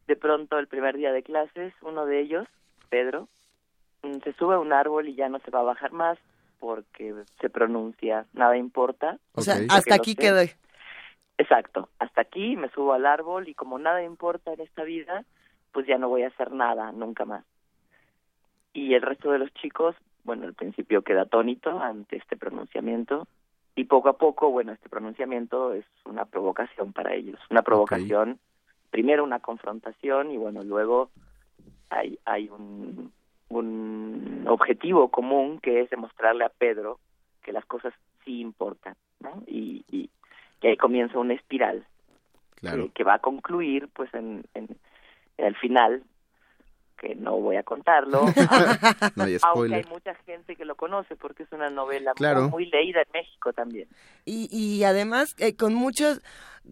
[0.07, 2.49] De pronto, el primer día de clases, uno de ellos,
[2.89, 3.29] Pedro,
[4.03, 6.17] mm, se sube a un árbol y ya no se va a bajar más
[6.61, 9.19] porque se pronuncia nada importa.
[9.35, 10.23] O sea, hasta aquí sé.
[10.23, 10.41] quedó.
[11.37, 15.27] Exacto, hasta aquí me subo al árbol y como nada importa en esta vida,
[15.73, 17.45] pues ya no voy a hacer nada nunca más.
[18.73, 23.27] Y el resto de los chicos, bueno, al principio queda atónito ante este pronunciamiento
[23.75, 28.39] y poco a poco, bueno, este pronunciamiento es una provocación para ellos, una provocación,
[28.91, 31.11] primero una confrontación y bueno, luego
[31.91, 33.13] hay, hay un,
[33.49, 36.99] un objetivo común que es demostrarle a Pedro
[37.43, 39.43] que las cosas sí importan, ¿no?
[39.47, 40.11] Y, y
[40.61, 41.87] que ahí comienza una espiral
[42.57, 44.45] que, que, va a concluir pues en
[45.38, 46.03] el final
[46.98, 48.24] que no voy a contarlo,
[49.16, 52.66] no hay aunque hay mucha gente que lo conoce porque es una novela muy, muy,
[52.66, 53.88] leída en México también.
[54.24, 56.20] Y, y además eh, con muchos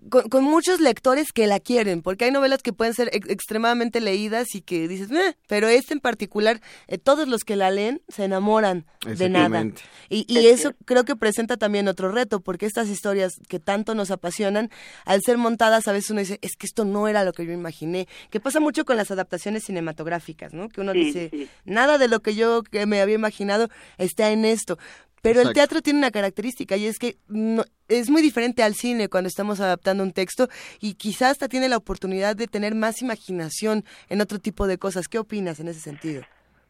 [0.08, 4.60] con, muchos lectores que la quieren, porque hay novelas que pueden ser extremadamente leídas y
[4.60, 5.08] que dices,
[5.46, 9.64] pero este en particular, eh, todos los que la leen se enamoran de nada.
[10.08, 14.10] Y, y eso creo que presenta también otro reto, porque estas historias que tanto nos
[14.10, 14.70] apasionan,
[15.04, 17.52] al ser montadas, a veces uno dice, es que esto no era lo que yo
[17.52, 20.68] imaginé, que pasa mucho con las adaptaciones cinematográficas, ¿no?
[20.68, 24.78] Que uno dice, nada de lo que yo que me había imaginado está en esto.
[25.22, 29.08] Pero el teatro tiene una característica y es que no, es muy diferente al cine
[29.08, 30.48] cuando estamos adaptando un texto
[30.80, 35.08] y quizás hasta tiene la oportunidad de tener más imaginación en otro tipo de cosas.
[35.08, 36.22] ¿Qué opinas en ese sentido?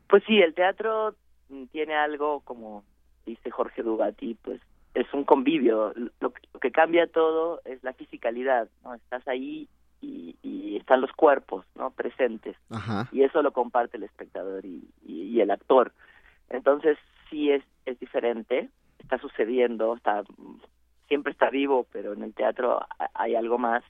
[0.08, 1.14] Pues sí, el teatro
[1.72, 2.84] tiene algo como
[3.26, 4.60] dice Jorge Dugati, pues
[4.94, 5.92] es un convivio.
[6.20, 8.94] Lo, que cambia todo es la fisicalidad, ¿no?
[8.94, 9.68] Estás ahí
[10.00, 10.34] y,
[10.76, 11.90] están los cuerpos, ¿no?
[11.90, 12.54] Presentes.
[13.10, 15.92] Y eso lo comparte el espectador y, y el actor.
[16.48, 16.96] Entonces,
[17.28, 18.68] sí es, es diferente,
[18.98, 20.22] está sucediendo, está
[21.08, 22.80] siempre está vivo, pero en el teatro
[23.14, 23.84] hay algo más.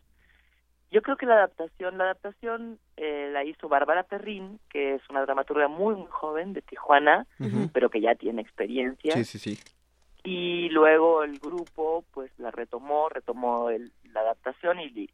[0.91, 5.23] Yo creo que la adaptación, la adaptación eh, la hizo Bárbara Perrín, que es una
[5.23, 7.27] dramaturga muy muy joven de Tijuana,
[7.73, 9.13] pero que ya tiene experiencia.
[9.13, 9.59] Sí, sí, sí.
[10.23, 15.09] Y luego el grupo, pues la retomó, retomó el, la adaptación y le,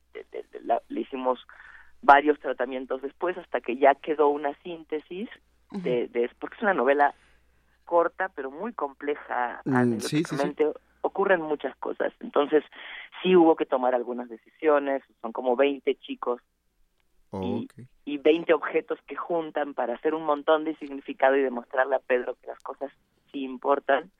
[0.88, 1.38] le, hicimos
[2.01, 5.29] varios tratamientos después hasta que ya quedó una síntesis
[5.71, 7.14] de, de, porque es una novela
[7.85, 9.99] corta pero muy compleja mm,
[11.03, 12.12] ocurren muchas cosas.
[12.21, 12.64] Entonces
[13.23, 15.03] sí hubo que tomar algunas decisiones.
[15.21, 16.40] Son como 20 chicos
[17.40, 17.68] y,
[18.05, 22.37] y 20 objetos que juntan para hacer un montón de significado y demostrarle a Pedro
[22.40, 22.90] que las cosas
[23.31, 24.11] sí importan.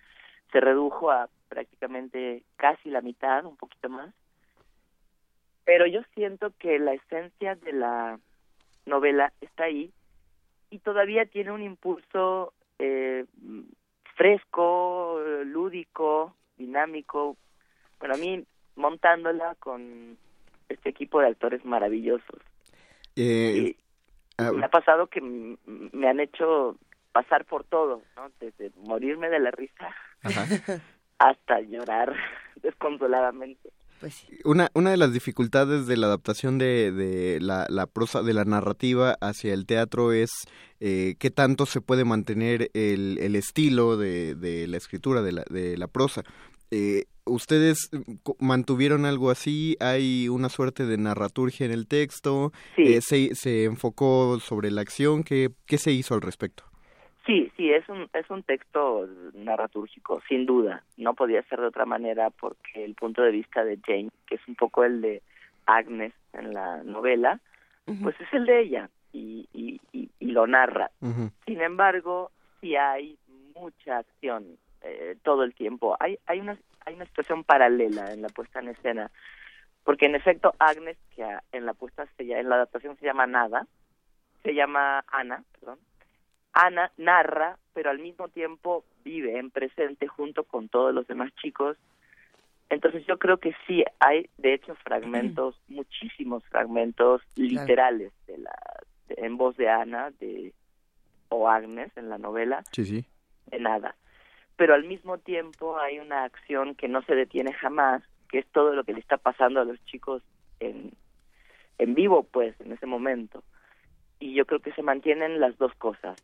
[0.51, 4.15] Se redujo a prácticamente casi la mitad un poquito más.
[5.65, 8.19] Pero yo siento que la esencia de la
[8.87, 9.93] novela está ahí
[10.71, 13.25] y todavía tiene un impulso eh,
[14.17, 17.37] fresco, lúdico, dinámico.
[17.99, 20.17] Bueno, a mí montándola con
[20.69, 22.41] este equipo de actores maravillosos.
[23.17, 23.77] Eh,
[24.39, 26.77] me ha pasado que me han hecho
[27.13, 28.31] pasar por todo, ¿no?
[28.41, 29.95] Desde morirme de la risa
[31.19, 32.15] hasta llorar
[32.63, 33.71] desconsoladamente.
[34.03, 38.35] Pues una, una de las dificultades de la adaptación de, de la, la, prosa, de
[38.35, 40.33] la narrativa hacia el teatro es
[40.81, 45.45] eh, qué tanto se puede mantener el, el estilo de, de, la escritura, de la,
[45.49, 46.25] de la prosa.
[46.73, 47.91] Eh, ¿Ustedes
[48.41, 49.77] mantuvieron algo así?
[49.79, 52.53] ¿Hay una suerte de narraturgia en el texto?
[52.75, 52.95] Sí.
[52.95, 55.23] Eh, se, ¿Se enfocó sobre la acción?
[55.23, 56.65] ¿Qué, ¿Qué se hizo al respecto?
[57.25, 60.83] Sí, sí, es un, es un texto narratúrgico, sin duda.
[60.97, 64.49] No podía ser de otra manera porque el punto de vista de Jane, que es
[64.49, 65.23] un poco el de
[65.67, 67.39] Agnes en la novela,
[68.03, 70.91] pues es el de ella y, y, y, lo narra.
[71.45, 72.31] Sin embargo,
[72.61, 73.19] sí hay
[73.55, 75.97] mucha acción eh, todo el tiempo.
[76.01, 76.57] Hay, hay, una,
[76.87, 79.11] hay una situación paralela en la puesta en escena,
[79.85, 83.67] porque en efecto Agnes, que en la puesta en la adaptación se llama Nada,
[84.43, 85.79] se llama Ana, perdón,
[86.53, 91.77] Ana narra, pero al mismo tiempo vive en presente junto con todos los demás chicos.
[92.69, 98.55] Entonces yo creo que sí hay, de hecho, fragmentos, muchísimos fragmentos literales de la,
[99.09, 100.53] en voz de Ana, de
[101.29, 102.63] o Agnes en la novela.
[102.73, 103.05] Sí, sí.
[103.47, 103.97] De nada.
[104.57, 108.75] Pero al mismo tiempo hay una acción que no se detiene jamás, que es todo
[108.75, 110.23] lo que le está pasando a los chicos
[110.61, 110.93] en,
[111.79, 113.43] en vivo, pues, en ese momento
[114.23, 116.17] y yo creo que se mantienen las dos cosas,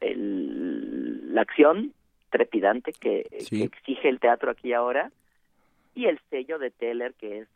[0.00, 1.92] el, la acción
[2.30, 5.12] trepidante que, que, exige el teatro aquí ahora
[5.94, 7.48] y el sello de Teller que es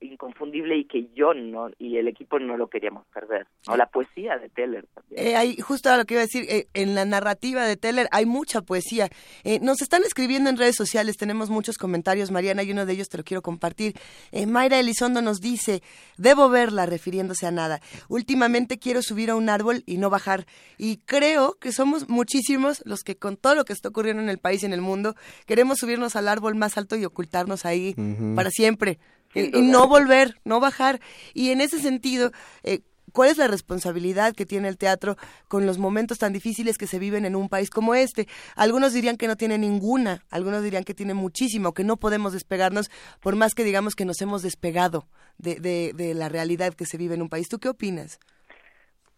[0.00, 4.38] inconfundible y que yo no y el equipo no lo queríamos perder o la poesía
[4.38, 5.26] de Teller también.
[5.26, 8.08] Eh, hay justo a lo que iba a decir eh, en la narrativa de Teller
[8.10, 9.08] hay mucha poesía.
[9.44, 13.08] Eh, nos están escribiendo en redes sociales tenemos muchos comentarios Mariana y uno de ellos
[13.08, 13.94] te lo quiero compartir.
[14.32, 15.82] Eh, Mayra Elizondo nos dice
[16.16, 17.80] debo verla refiriéndose a nada.
[18.08, 23.00] Últimamente quiero subir a un árbol y no bajar y creo que somos muchísimos los
[23.00, 25.14] que con todo lo que está ocurriendo en el país y en el mundo
[25.46, 27.94] queremos subirnos al árbol más alto y ocultarnos ahí
[28.34, 28.98] para siempre
[29.34, 31.00] y, no volver, no bajar.
[31.34, 32.80] Y en ese sentido, eh,
[33.12, 35.16] ¿Cuál es la responsabilidad que tiene el teatro
[35.48, 38.26] con los momentos tan difíciles que se viven en un país como este?
[38.54, 42.90] Algunos dirían que no tiene ninguna, algunos dirían que tiene muchísimo, que no podemos despegarnos,
[43.20, 45.56] por más que digamos que nos hemos despegado de,
[45.94, 47.48] de, la realidad que se vive en un país.
[47.48, 48.20] ¿Tú qué opinas?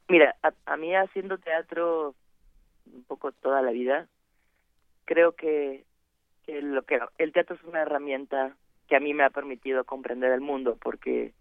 [0.08, 0.34] Mira,
[0.66, 2.14] a, mí haciendo teatro
[2.92, 4.08] un poco toda la vida,
[5.04, 5.84] creo que,
[6.44, 8.56] que, lo que el teatro es una herramienta
[8.90, 11.32] que a mí me ha permitido comprender el mundo, porque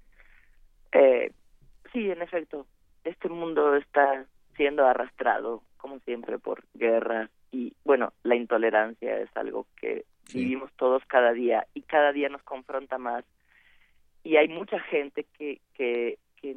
[0.92, 1.32] eh,
[1.92, 2.68] sí, en efecto,
[3.04, 9.66] este mundo está siendo arrastrado, como siempre, por guerras y, bueno, la intolerancia es algo
[9.82, 13.26] que vivimos todos cada día y cada día nos confronta más.
[14.24, 16.56] Y hay mucha gente que, que, que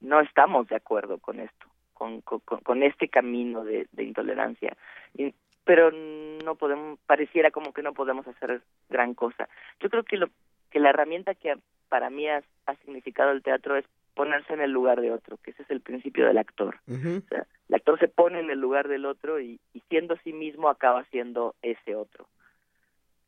[0.00, 4.74] no estamos de acuerdo con esto, con, con, con este camino de, de intolerancia.
[5.18, 5.34] Y,
[5.70, 9.48] pero no podemos, pareciera como que no podemos hacer gran cosa.
[9.78, 10.28] Yo creo que lo
[10.68, 11.56] que la herramienta que
[11.88, 15.52] para mí ha, ha significado el teatro es ponerse en el lugar de otro, que
[15.52, 16.80] ese es el principio del actor.
[16.88, 20.68] o sea, el actor se pone en el lugar del otro y, siendo sí mismo
[20.68, 22.26] acaba siendo ese otro.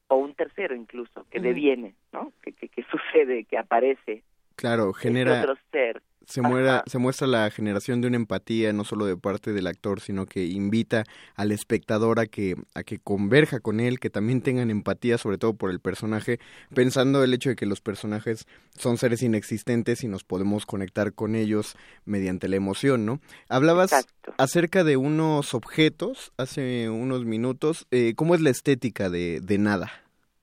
[0.08, 2.32] O un tercero incluso, que deviene, ¿no?
[2.42, 4.24] Que, que, que, sucede, que aparece.
[4.56, 5.42] Claro, genera...
[5.42, 9.52] otro ser se, muera, se muestra la generación de una empatía no solo de parte
[9.52, 11.04] del actor, sino que invita
[11.34, 15.54] al espectador a que, a que converja con él, que también tengan empatía, sobre todo
[15.54, 16.38] por el personaje,
[16.74, 21.34] pensando el hecho de que los personajes son seres inexistentes y nos podemos conectar con
[21.34, 23.20] ellos mediante la emoción, ¿no?
[23.48, 24.06] Hablabas
[24.38, 27.86] acerca de unos objetos hace unos minutos.
[27.90, 29.90] Eh, ¿Cómo es la estética de, de nada?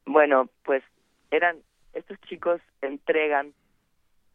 [0.06, 0.84] Bueno, pues
[1.32, 1.58] eran,
[1.94, 3.54] estos chicos entregan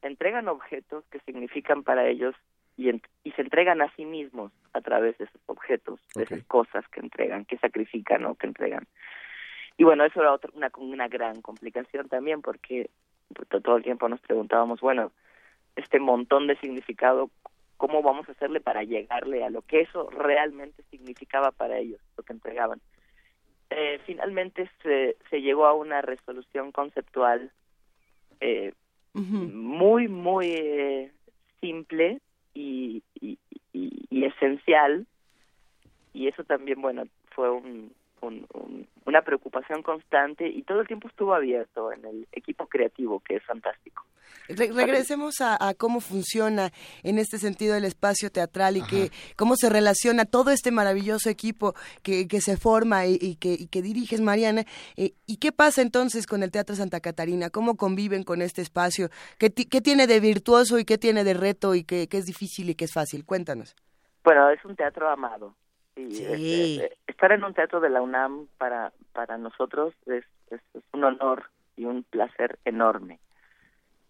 [0.09, 2.35] entregan objetos que significan para ellos
[2.77, 6.87] y, y se entregan a sí mismos a través de esos objetos, de esas cosas
[6.89, 8.87] que entregan, que sacrifican o que entregan.
[9.77, 12.91] Y bueno, eso era otra, una, una gran complicación también porque
[13.63, 15.11] todo el tiempo nos preguntábamos, bueno,
[15.77, 17.31] este montón de significado,
[17.77, 22.23] ¿cómo vamos a hacerle para llegarle a lo que eso realmente significaba para ellos, lo
[22.23, 22.81] que entregaban?
[23.71, 27.51] Eh, finalmente se, se llegó a una resolución conceptual
[28.41, 28.73] eh,
[29.15, 31.13] muy, muy eh,
[31.61, 32.21] simple
[32.53, 33.39] y, y,
[33.73, 35.07] y, esencial.
[36.13, 37.93] Y eso también, bueno, fue un,
[38.27, 43.45] una preocupación constante y todo el tiempo estuvo abierto en el equipo creativo, que es
[43.45, 44.05] fantástico.
[44.49, 46.71] regresemos a, cómo funciona
[47.03, 51.75] en este sentido el espacio teatral y que, cómo se relaciona todo este maravilloso equipo
[52.03, 54.65] que, que se forma y, que, y que, diriges, Mariana.
[54.97, 57.51] Eh, ¿Y qué pasa entonces con el Teatro Santa Catarina?
[57.51, 59.09] ¿Cómo conviven con este espacio?
[59.39, 62.71] ¿Qué, qué tiene de virtuoso y qué tiene de reto y qué, qué es difícil
[62.71, 63.25] y qué es fácil?
[63.25, 63.75] Cuéntanos.
[64.25, 65.55] Bueno, es un teatro amado
[65.97, 70.61] Sí, estar en un teatro de la UNAM para, para nosotros es, es,
[70.93, 73.21] un honor y un placer enorme.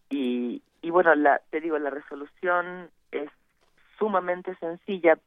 [0.09, 3.29] Y, y bueno, la, te digo, la resolución es
[3.99, 5.19] sumamente sencilla.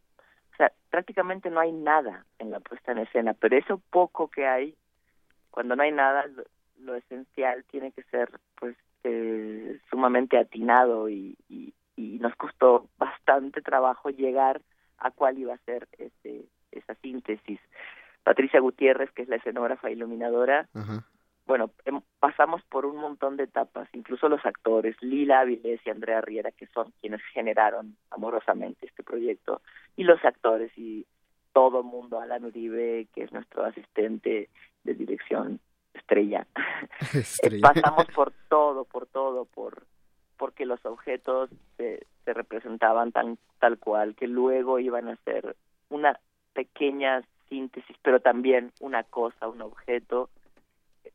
[0.54, 4.48] O sea, prácticamente no hay nada en la puesta en escena, pero eso poco que
[4.48, 4.76] hay,
[5.52, 6.26] cuando no hay nada,
[6.80, 13.62] lo, esencial tiene que ser pues eh, sumamente atinado y, y, y nos costó bastante
[13.62, 14.62] trabajo llegar
[14.98, 17.60] a cuál iba a ser ese, esa síntesis.
[18.24, 20.68] Patricia Gutiérrez, que es la escenógrafa iluminadora,
[21.46, 26.20] bueno, em, pasamos por un montón de etapas, incluso los actores, Lila Avilés y Andrea
[26.20, 29.62] Riera, que son quienes generaron amorosamente este proyecto,
[29.96, 31.06] y los actores y
[31.54, 34.50] todo mundo, Alan Uribe, que es nuestro asistente
[34.84, 35.62] de dirección
[35.94, 36.46] estrella.
[37.14, 37.72] estrella.
[37.74, 39.84] Pasamos por todo, por todo, por
[40.38, 45.56] porque los objetos se, se representaban tan tal cual que luego iban a ser
[45.90, 46.20] una
[46.54, 50.30] pequeña síntesis, pero también una cosa, un objeto,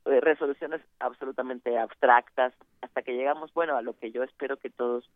[0.05, 5.09] eh, resoluciones absolutamente abstractas, hasta que llegamos, bueno, a lo que yo espero que todos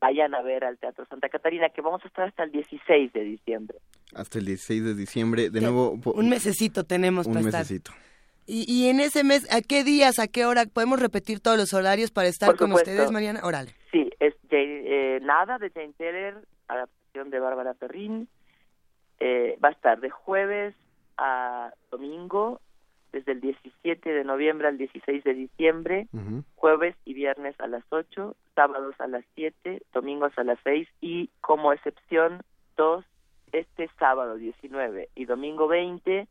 [0.00, 3.20] vayan a ver al Teatro Santa Catarina, que vamos a estar hasta el 16 de
[3.24, 3.78] diciembre.
[4.14, 5.98] Hasta el 16 de diciembre, de nuevo...
[6.04, 7.92] Un mesecito tenemos un mesecito.
[8.46, 10.64] Y, y, en ese mes, ¿a qué días, a qué hora?
[10.66, 13.40] ¿Podemos repetir todos los horarios para estar con ustedes, Mariana?
[13.44, 13.70] Órale.
[13.92, 16.36] Sí, es eh, Nada de Jane Teller,
[16.68, 18.28] adaptación de Bárbara Perrín.
[19.20, 20.74] Eh, va a estar de jueves
[21.16, 22.60] a domingo,
[23.12, 26.08] desde el 17 de noviembre al 16 de diciembre,
[26.54, 31.28] jueves y viernes a las 8, sábados a las 7, domingos a las 6 y
[31.40, 32.42] como excepción
[32.76, 33.04] dos
[33.52, 36.26] este sábado 19 y domingo 20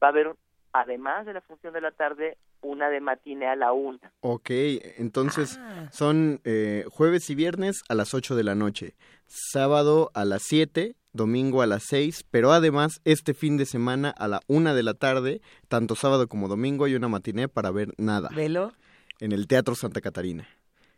[0.00, 0.36] va a haber
[0.80, 4.12] además de la función de la tarde, una de matine a la una.
[4.20, 4.50] Ok,
[4.98, 5.88] entonces ah.
[5.92, 8.94] son eh, jueves y viernes a las 8 de la noche,
[9.26, 14.28] sábado a las 7, domingo a las 6, pero además este fin de semana a
[14.28, 18.30] la una de la tarde, tanto sábado como domingo hay una matiné para ver nada.
[18.34, 18.72] ¿Velo?
[19.20, 20.46] En el Teatro Santa Catarina.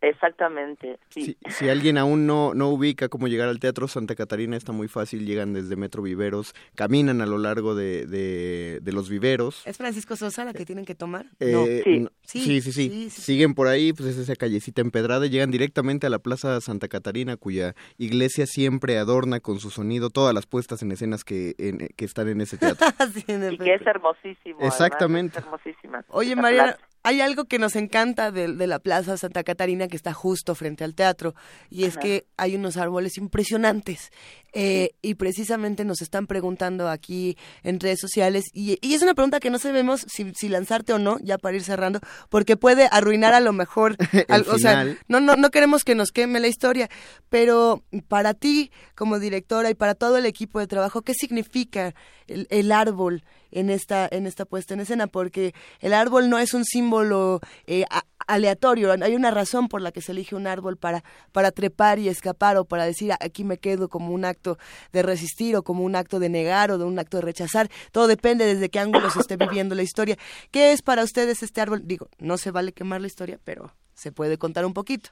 [0.02, 1.36] Exactamente, sí.
[1.50, 5.26] Si, alguien aún no, no ubica cómo llegar al Teatro Santa Catarina, está muy fácil,
[5.26, 9.66] llegan desde Metro Viveros, caminan a lo largo de, de, los viveros.
[9.66, 11.26] ¿Es Francisco Sosa la que tienen que tomar?
[11.38, 12.08] Eh, sí.
[12.24, 13.10] Sí, sí.
[13.10, 17.36] Siguen por ahí, pues es esa callecita empedrada, llegan directamente a la Plaza Santa Catarina,
[17.36, 21.54] cuya iglesia siempre adorna con su sonido todas las puestas en escenas que,
[21.96, 22.86] que están en ese teatro.
[23.26, 24.60] y que es hermosísimo.
[24.60, 25.40] Exactamente.
[25.40, 26.04] hermosísima.
[26.08, 30.12] Oye, María, hay algo que nos encanta de, de, la Plaza Santa Catarina que está
[30.12, 31.34] justo frente al teatro
[31.70, 34.10] y es que hay unos árboles impresionantes
[34.52, 39.40] eh, y precisamente nos están preguntando aquí en redes sociales y, y es una pregunta
[39.40, 43.32] que no sabemos si, si, lanzarte o no ya para ir cerrando porque puede arruinar
[43.32, 43.96] a lo mejor
[44.48, 46.90] o sea no no no queremos que nos queme la historia
[47.28, 51.94] pero para ti como directora y para todo el equipo de trabajo qué significa
[52.26, 53.22] el, el árbol
[53.52, 57.84] en esta, en esta puesta en escena, porque el árbol no es un símbolo eh,
[58.26, 62.08] aleatorio, hay una razón por la que se elige un árbol para, para trepar y
[62.08, 64.56] escapar o para decir aquí me quedo como un acto
[64.92, 68.06] de resistir o como un acto de negar o de un acto de rechazar, todo
[68.06, 70.16] depende desde qué ángulo se esté viviendo la historia.
[70.50, 71.82] ¿Qué es para ustedes este árbol?
[71.84, 75.10] Digo, no se vale quemar la historia, pero se puede contar un poquito.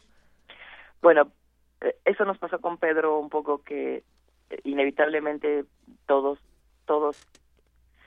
[1.03, 1.31] Bueno,
[1.81, 4.05] eh, eso nos pasó con Pedro un poco que
[4.51, 5.65] eh, inevitablemente
[6.07, 6.39] todos
[6.87, 7.17] todos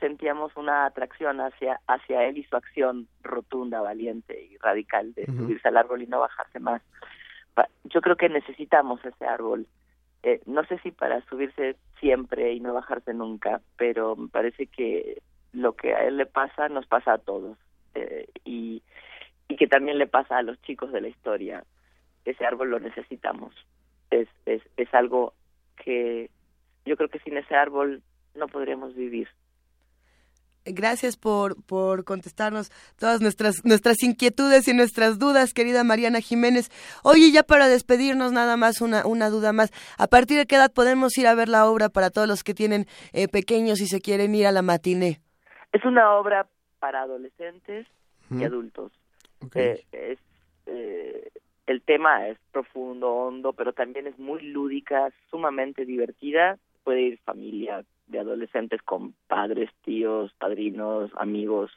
[0.02, 5.70] sentíamos una atracción hacia, hacia él y su acción rotunda, valiente y radical de subirse
[5.70, 6.82] al árbol y no bajarse más.
[7.86, 9.68] Yo creo que necesitamos ese árbol.
[10.24, 15.22] Eh, no sé si para subirse siempre y no bajarse nunca, pero me parece que
[15.54, 17.58] lo que a él le pasa nos pasa a todos
[17.95, 18.84] eh, y,
[19.47, 21.64] y que también le pasa a los chicos de la historia.
[22.26, 23.54] Ese árbol lo necesitamos.
[24.10, 25.34] Es, es, es algo
[25.78, 26.30] que
[26.86, 28.02] yo creo que sin ese árbol
[28.36, 29.28] no podríamos vivir.
[30.66, 36.70] Gracias por, por contestarnos todas nuestras, nuestras inquietudes y nuestras dudas, querida Mariana Jiménez.
[37.03, 39.72] Oye, ya para despedirnos, nada más una, una duda más.
[39.97, 42.53] ¿A partir de qué edad podemos ir a ver la obra para todos los que
[42.53, 45.20] tienen eh, pequeños y se quieren ir a la matiné?
[45.72, 46.47] Es una obra
[46.80, 47.88] para adolescentes
[48.30, 48.91] y adultos.
[49.55, 50.20] Eh, es,
[50.68, 51.32] eh,
[51.68, 56.57] el tema es profundo, hondo, pero también es muy lúdica, sumamente divertida.
[56.84, 61.72] Puede ir familia, de adolescentes con padres, tíos, padrinos, amigos,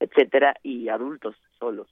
[0.00, 1.88] etcétera, y adultos solos.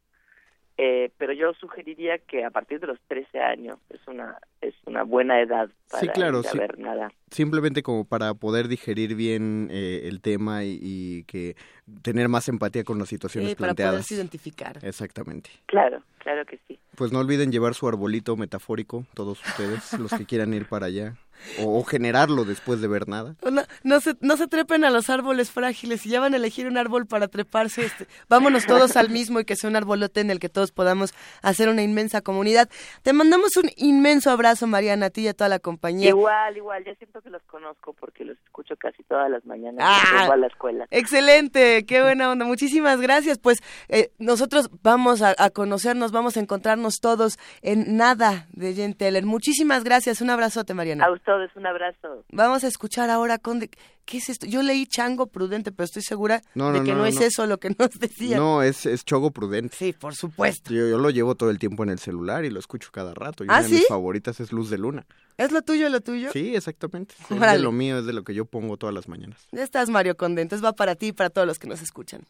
[0.82, 5.02] Eh, pero yo sugeriría que a partir de los 13 años es una es una
[5.02, 7.12] buena edad para sí, claro, ver nada.
[7.30, 11.54] Simplemente como para poder digerir bien eh, el tema y, que
[12.00, 13.90] tener más empatía con las situaciones planteadas.
[13.90, 14.78] Para poderse identificar.
[14.82, 15.50] Exactamente.
[15.66, 16.78] Claro, claro que sí.
[16.96, 21.14] Pues no olviden llevar su arbolito metafórico, todos ustedes, los que quieran ir para allá
[21.60, 23.34] o, generarlo después de ver nada.
[23.50, 26.02] No, no, se, no se trepen a los árboles frágiles.
[26.02, 29.44] Si ya van a elegir un árbol para treparse, este, vámonos todos al mismo y
[29.44, 32.68] que sea un arbolote en el que todos podamos hacer una inmensa comunidad.
[33.02, 36.08] Te mandamos un inmenso abrazo, Mariana, a ti y a toda la compañía.
[36.08, 36.84] Igual, igual.
[36.84, 40.46] Ya siento que los conozco porque los escucho casi todas las mañanas ah, a la
[40.46, 40.86] escuela.
[40.90, 42.44] Excelente, qué buena onda.
[42.44, 43.38] Muchísimas gracias.
[43.38, 49.24] Pues eh, nosotros vamos a, conocernos, vamos a encontrarnos todos en nada de Jen Teller.
[49.24, 50.20] Muchísimas gracias.
[50.20, 51.04] Un abrazote, Mariana.
[51.04, 52.24] A todos, un abrazo.
[52.32, 53.70] Vamos a escuchar ahora, Conde,
[54.04, 54.46] ¿qué es esto?
[54.46, 57.90] Yo leí chango prudente, pero estoy segura de que no, es eso lo que nos
[58.00, 58.36] decía.
[58.36, 59.76] No, es, es chogo prudente.
[59.76, 60.74] Sí, por supuesto.
[60.74, 63.44] Yo, lo llevo todo el tiempo en el celular y lo escucho cada rato.
[63.44, 65.06] Y ¿Ah, una de mis favoritas es Luz de Luna.
[65.36, 66.32] ¿Es lo tuyo, lo tuyo?
[66.32, 67.14] Sí, exactamente.
[67.30, 69.46] Es de lo mío, es de lo que yo pongo todas las mañanas.
[69.52, 72.26] Ya estás, Mario Conde, entonces va para ti y para todos los que nos escuchan.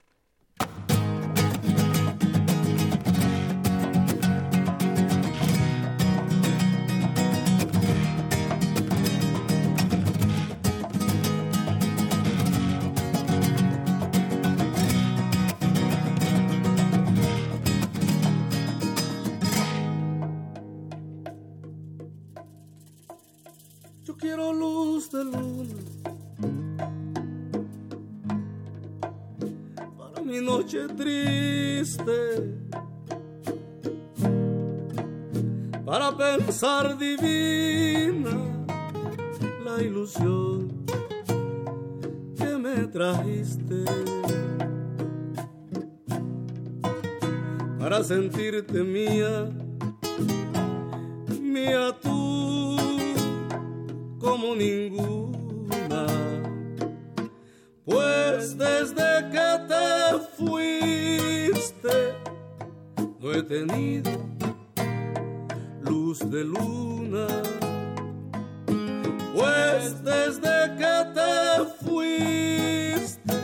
[24.20, 25.74] Quiero luz de luna.
[29.98, 32.18] Para mi noche triste,
[35.84, 38.36] para pensar divina
[39.64, 40.84] la ilusión
[42.36, 43.84] que me trajiste.
[47.78, 49.48] Para sentirte mía,
[51.40, 52.79] mía tú
[54.20, 56.06] como ninguna.
[57.84, 62.14] Pues desde que te fuiste
[63.18, 64.12] no he tenido
[65.80, 67.26] luz de luna.
[69.34, 73.34] Pues desde que te fuiste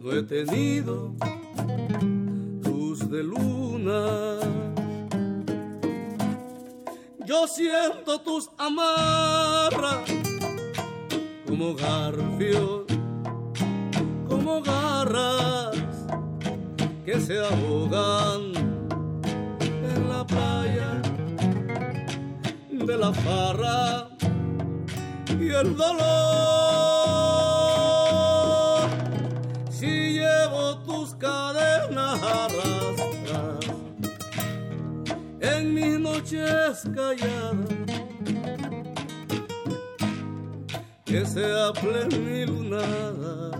[0.00, 1.14] no he tenido
[2.64, 4.69] luz de luna.
[7.30, 10.10] Yo siento tus amarras
[11.46, 12.86] como garfios,
[14.28, 15.76] como garras
[17.04, 18.52] que se ahogan
[19.60, 21.00] en la playa
[22.68, 24.08] de la farra
[25.38, 26.00] y el dolor.
[29.70, 32.20] Si llevo tus cadenas
[35.40, 37.66] en mis noches calladas,
[41.04, 43.50] que sea plenilunada,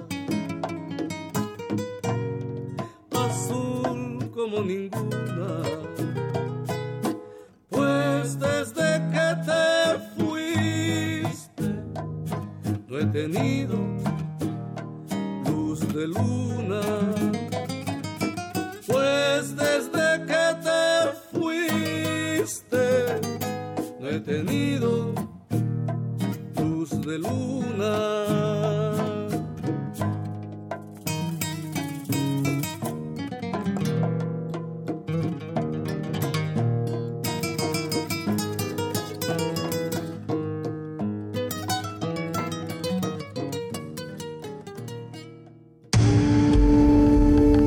[3.12, 5.62] azul como ninguna.
[7.70, 11.68] Pues desde que te fuiste,
[12.88, 13.76] no he tenido
[15.46, 16.80] luz de luna.
[18.86, 20.09] Pues desde
[24.20, 25.14] tenido
[26.56, 28.30] luz de luna.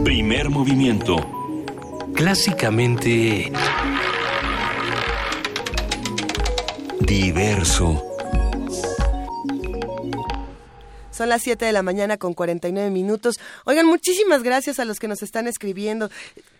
[0.04, 1.18] Primer movimiento.
[2.14, 3.51] Clásicamente
[7.06, 8.01] diverso.
[11.12, 13.36] Son las 7 de la mañana con 49 minutos.
[13.66, 16.10] Oigan, muchísimas gracias a los que nos están escribiendo.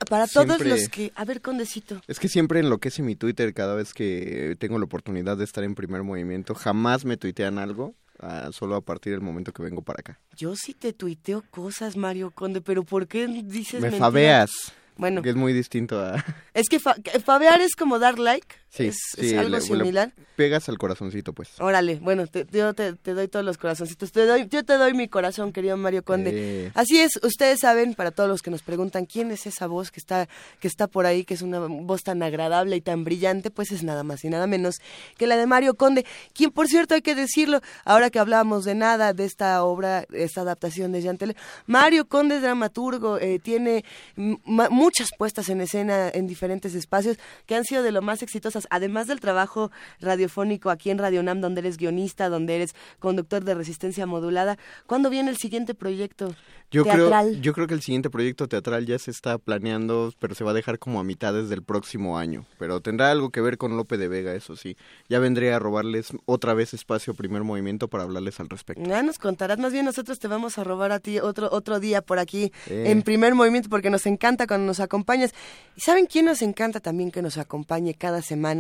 [0.10, 1.12] Para todos Siempre- los que...
[1.16, 2.00] A ver, Condecito.
[2.08, 5.74] Es que siempre enloquece mi Twitter cada vez que tengo la oportunidad de estar en
[5.74, 6.54] primer movimiento.
[6.54, 10.20] Jamás me tuitean algo, ah, solo a partir del momento que vengo para acá.
[10.38, 14.00] Yo sí te tuiteo cosas, Mario Conde, pero ¿por qué dices me mentiras?
[14.00, 14.52] fabeas.
[14.98, 15.24] Bueno.
[15.24, 16.24] Que es muy distinto a...
[16.54, 18.56] Es que fa- que fabear es como dar like.
[18.76, 20.12] Sí, es, sí, es algo le- le similar.
[20.36, 21.50] pegas al corazoncito, pues.
[21.60, 24.12] Órale, bueno, te, yo te, te doy todos los corazoncitos.
[24.12, 26.32] Te doy, yo te doy mi corazón, querido Mario Conde.
[26.34, 26.72] Eh.
[26.74, 30.00] Así es, ustedes saben, para todos los que nos preguntan quién es esa voz que
[30.00, 30.28] está,
[30.60, 33.84] que está por ahí, que es una voz tan agradable y tan brillante, pues es
[33.84, 34.78] nada más y nada menos
[35.18, 36.04] que la de Mario Conde,
[36.34, 40.42] quien por cierto hay que decirlo, ahora que hablábamos de nada, de esta obra, esta
[40.42, 41.36] adaptación de Jean Tele,
[41.68, 47.66] Mario Conde es dramaturgo, eh, tiene muchas puestas en escena en diferentes espacios que han
[47.66, 51.78] sido de lo más exitosas, además del trabajo radiofónico aquí en Radio Nam, donde eres
[51.78, 54.58] guionista, donde eres conductor de resistencia modulada.
[54.88, 56.36] ¿Cuándo viene el siguiente proyecto
[56.72, 57.42] Yo creo, teatral?
[57.42, 60.54] yo creo que el siguiente proyecto teatral ya se está planeando, pero se va a
[60.54, 62.46] dejar como a mitades del próximo año.
[62.60, 64.76] Pero tendrá algo que ver con Lope de Vega, eso sí.
[65.10, 68.84] Ya vendré a robarles otra vez espacio primer movimiento para hablarles al respecto.
[68.88, 72.02] Ya nos contarás, más bien nosotros te vamos a robar a ti otro otro día
[72.02, 72.86] por aquí Eh.
[72.92, 75.34] en primer movimiento porque nos encanta cuando nos acompañas.
[75.76, 78.53] ¿Y saben quién nos encanta también que nos acompañe cada semana?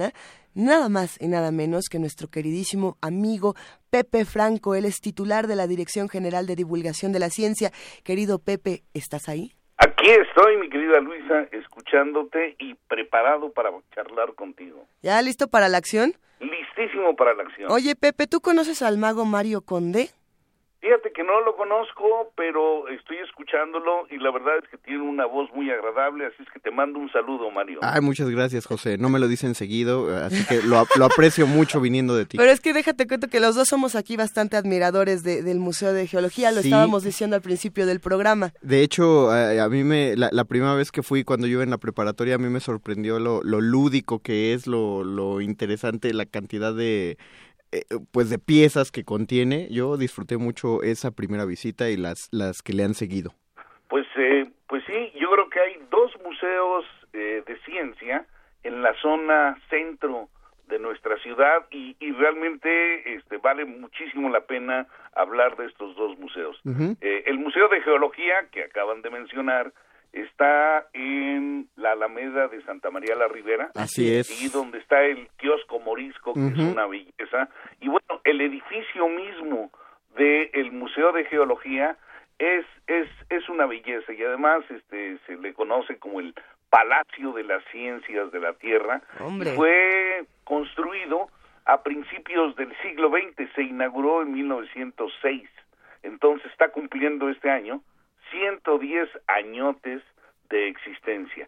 [0.55, 3.55] Nada más y nada menos que nuestro queridísimo amigo
[3.89, 4.75] Pepe Franco.
[4.75, 7.71] Él es titular de la Dirección General de Divulgación de la Ciencia.
[8.03, 9.53] Querido Pepe, ¿estás ahí?
[9.77, 14.85] Aquí estoy, mi querida Luisa, escuchándote y preparado para charlar contigo.
[15.01, 16.13] ¿Ya listo para la acción?
[16.39, 17.71] Listísimo para la acción.
[17.71, 20.09] Oye, Pepe, ¿tú conoces al mago Mario Conde?
[20.83, 25.25] Fíjate que no lo conozco, pero estoy escuchándolo y la verdad es que tiene una
[25.25, 27.79] voz muy agradable, así es que te mando un saludo, Mario.
[27.81, 28.97] Ay, muchas gracias, José.
[28.97, 32.35] No me lo dicen seguido, así que lo, lo aprecio mucho viniendo de ti.
[32.37, 35.93] Pero es que déjate cuento que los dos somos aquí bastante admiradores de- del Museo
[35.93, 36.67] de Geología, lo Sí.
[36.67, 38.51] estábamos diciendo al principio del programa.
[38.61, 41.63] De hecho, a, a mí me, la, la primera vez que fui cuando yo iba
[41.63, 46.13] en la preparatoria, a mí me sorprendió lo, lo lúdico que es, lo, lo interesante,
[46.13, 47.17] la cantidad de,
[48.11, 49.67] pues de piezas que contiene.
[49.69, 53.33] Yo disfruté mucho esa primera visita y las, las que le han seguido.
[53.87, 58.25] Pues, eh, pues sí, yo creo que hay dos museos eh, de ciencia
[58.63, 60.29] en la zona centro
[60.67, 66.17] de nuestra ciudad y, y realmente este, vale muchísimo la pena hablar de estos dos
[66.17, 66.59] museos.
[67.01, 69.73] Eh, el Museo de Geología, que acaban de mencionar,
[70.13, 73.71] está en la Alameda de Santa María la Ribera.
[73.75, 74.41] Así es.
[74.41, 77.49] Y donde está el kiosco morisco, que es una belleza.
[77.81, 79.71] Y bueno, el edificio mismo
[80.15, 81.97] del Museo de Geología
[82.37, 86.33] es, es, es una belleza y además este, se le conoce como el
[86.69, 89.01] Palacio de las Ciencias de la Tierra.
[89.19, 89.53] Hombre.
[89.55, 91.27] Fue construido
[91.65, 95.49] a principios del siglo XX, se inauguró en 1906.
[96.03, 97.81] Entonces está cumpliendo este año
[98.33, 100.01] 110 añotes
[100.49, 101.47] de existencia.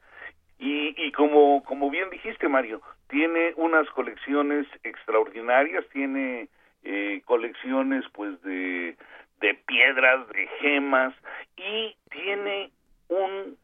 [0.57, 6.47] Y, y como, como bien dijiste, Mario, tiene unas colecciones extraordinarias, tiene
[6.83, 8.95] eh, colecciones pues de,
[9.41, 11.13] de piedras, de gemas,
[11.57, 12.71] y tiene
[13.09, 13.57] un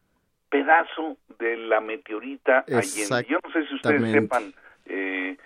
[0.50, 3.26] pedazo de la meteorita Allende.
[3.28, 4.52] Yo no sé si ustedes sepan
[4.86, 5.36] eh,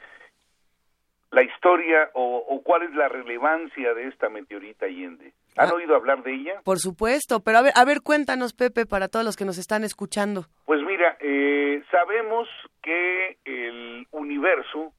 [1.30, 5.32] la historia o, o, cuál es la relevancia de esta meteorita Allende.
[5.56, 5.74] ¿Han Ah.
[5.74, 6.60] oído hablar de ella?
[6.64, 9.84] Por supuesto, pero a ver, a ver, cuéntanos, Pepe, para todos los que nos están
[9.84, 10.46] escuchando.
[10.64, 12.48] Pues mira, eh, sabemos
[12.82, 14.92] que el universo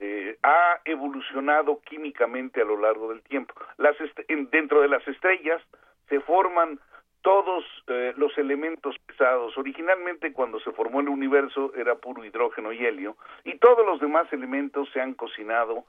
[0.00, 3.54] eh, ha evolucionado químicamente a lo largo del tiempo.
[3.78, 3.96] Las
[4.50, 5.62] dentro de las estrellas
[6.08, 6.78] se forman
[7.22, 9.56] todos eh, los elementos pesados.
[9.56, 14.30] Originalmente cuando se formó el universo era puro hidrógeno y helio y todos los demás
[14.32, 15.84] elementos se han cocinado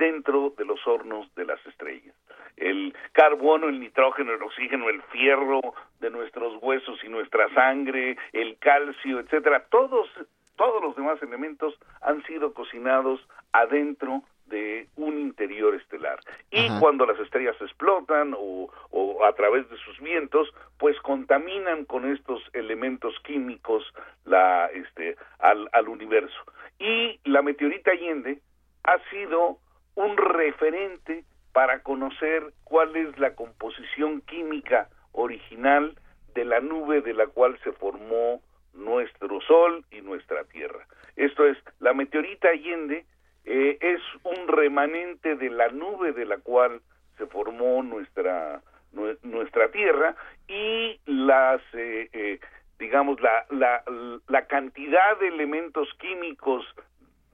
[0.00, 2.16] dentro de los hornos de las estrellas.
[2.56, 5.60] El carbono, el nitrógeno, el oxígeno, el fierro
[6.00, 10.08] de nuestros huesos y nuestra sangre, el calcio, etcétera, todos
[10.56, 13.18] todos los demás elementos han sido cocinados
[13.52, 16.20] adentro de un interior estelar.
[16.50, 16.80] Y Ajá.
[16.80, 22.42] cuando las estrellas explotan o, o a través de sus vientos, pues contaminan con estos
[22.52, 23.84] elementos químicos
[24.26, 26.42] la, este, al, al universo.
[26.78, 28.40] Y la meteorita Allende
[28.84, 29.58] ha sido
[30.04, 35.94] un referente para conocer cuál es la composición química original
[36.34, 38.40] de la nube de la cual se formó
[38.72, 40.86] nuestro Sol y nuestra Tierra.
[41.16, 43.04] Esto es, la meteorita Allende
[43.44, 46.80] eh, es un remanente de la nube de la cual
[47.18, 48.60] se formó nuestra
[48.94, 50.14] nue- nuestra Tierra
[50.46, 52.38] y las eh, eh,
[52.78, 53.82] digamos la, la
[54.28, 56.64] la cantidad de elementos químicos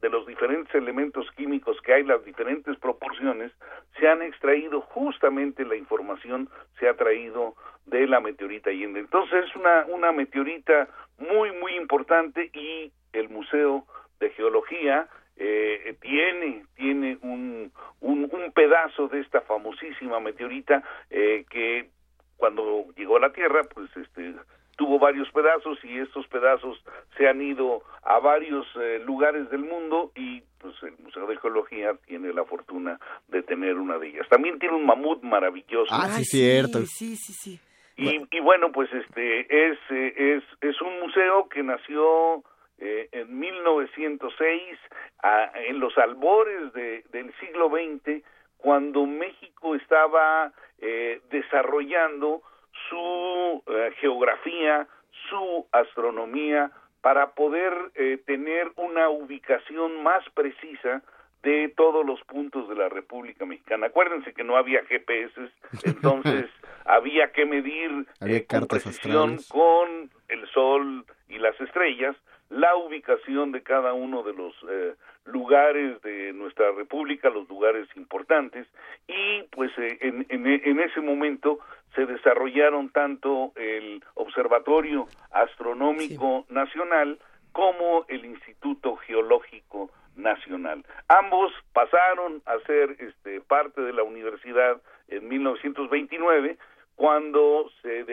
[0.01, 3.53] de los diferentes elementos químicos que hay, las diferentes proporciones,
[3.99, 7.55] se han extraído justamente la información, se ha traído
[7.87, 9.01] de la meteorita Allende.
[9.01, 10.89] Entonces es una, una meteorita
[11.19, 13.87] muy, muy importante y el Museo
[14.21, 21.91] de Geología eh, tiene, tiene un, un, pedazo de esta famosísima meteorita eh, que
[22.37, 24.35] cuando llegó a la Tierra, pues este
[24.77, 26.83] tuvo varios pedazos y estos pedazos
[27.17, 31.95] se han ido a varios eh, lugares del mundo y pues el Museo de Geología
[32.07, 32.99] tiene la fortuna
[33.29, 34.29] de tener una de ellas.
[34.29, 35.93] También tiene un mamut maravilloso.
[35.93, 36.81] Ah, sí, cierto.
[36.87, 37.61] Sí, sí, sí.
[37.99, 42.43] Y, y bueno, pues este es eh, es es un museo que nació
[42.79, 44.79] eh, en 1906
[45.23, 48.23] a- en los albores de- del siglo XX
[48.59, 52.43] cuando México estaba eh, desarrollando
[52.89, 54.87] su eh, geografía,
[55.29, 56.71] su astronomía
[57.01, 61.03] para poder eh, tener una ubicación más precisa
[61.43, 63.87] de todos los puntos de la República Mexicana.
[63.87, 65.33] Acuérdense que no había GPS,
[65.85, 66.47] entonces
[66.85, 69.49] había que medir Había eh, con precisión astrales.
[69.49, 72.17] con el sol y las estrellas
[72.49, 74.95] la ubicación de cada uno de los eh,
[75.27, 78.67] lugares de nuestra república, los lugares importantes,
[79.09, 81.59] y pues eh, en, en, en ese momento
[81.95, 87.19] se desarrollaron tanto el Observatorio Astronómico Nacional
[87.53, 90.85] como el Instituto Geológico Nacional.
[91.09, 96.59] Ambos pasaron a ser este, parte de la universidad en 1929
[96.97, 98.05] cuando se,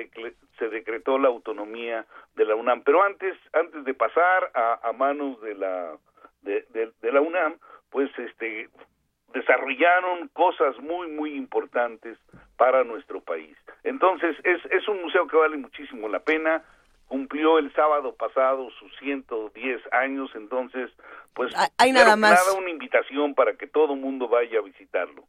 [0.59, 2.05] se decretó la autonomía
[2.35, 2.83] de la UNAM.
[2.83, 5.97] Pero antes, antes de pasar a, a manos de la
[6.43, 7.55] de, de- de la UNAM,
[7.89, 8.69] pues este
[9.33, 12.17] desarrollaron cosas muy muy importantes
[12.57, 13.55] para nuestro país.
[13.83, 16.63] Entonces es es un museo que vale muchísimo la pena.
[17.07, 20.89] Cumplió el sábado pasado sus 110 años, entonces
[21.33, 22.31] pues hay nada más.
[22.45, 25.23] nada una invitación para que todo mundo vaya a visitarlo.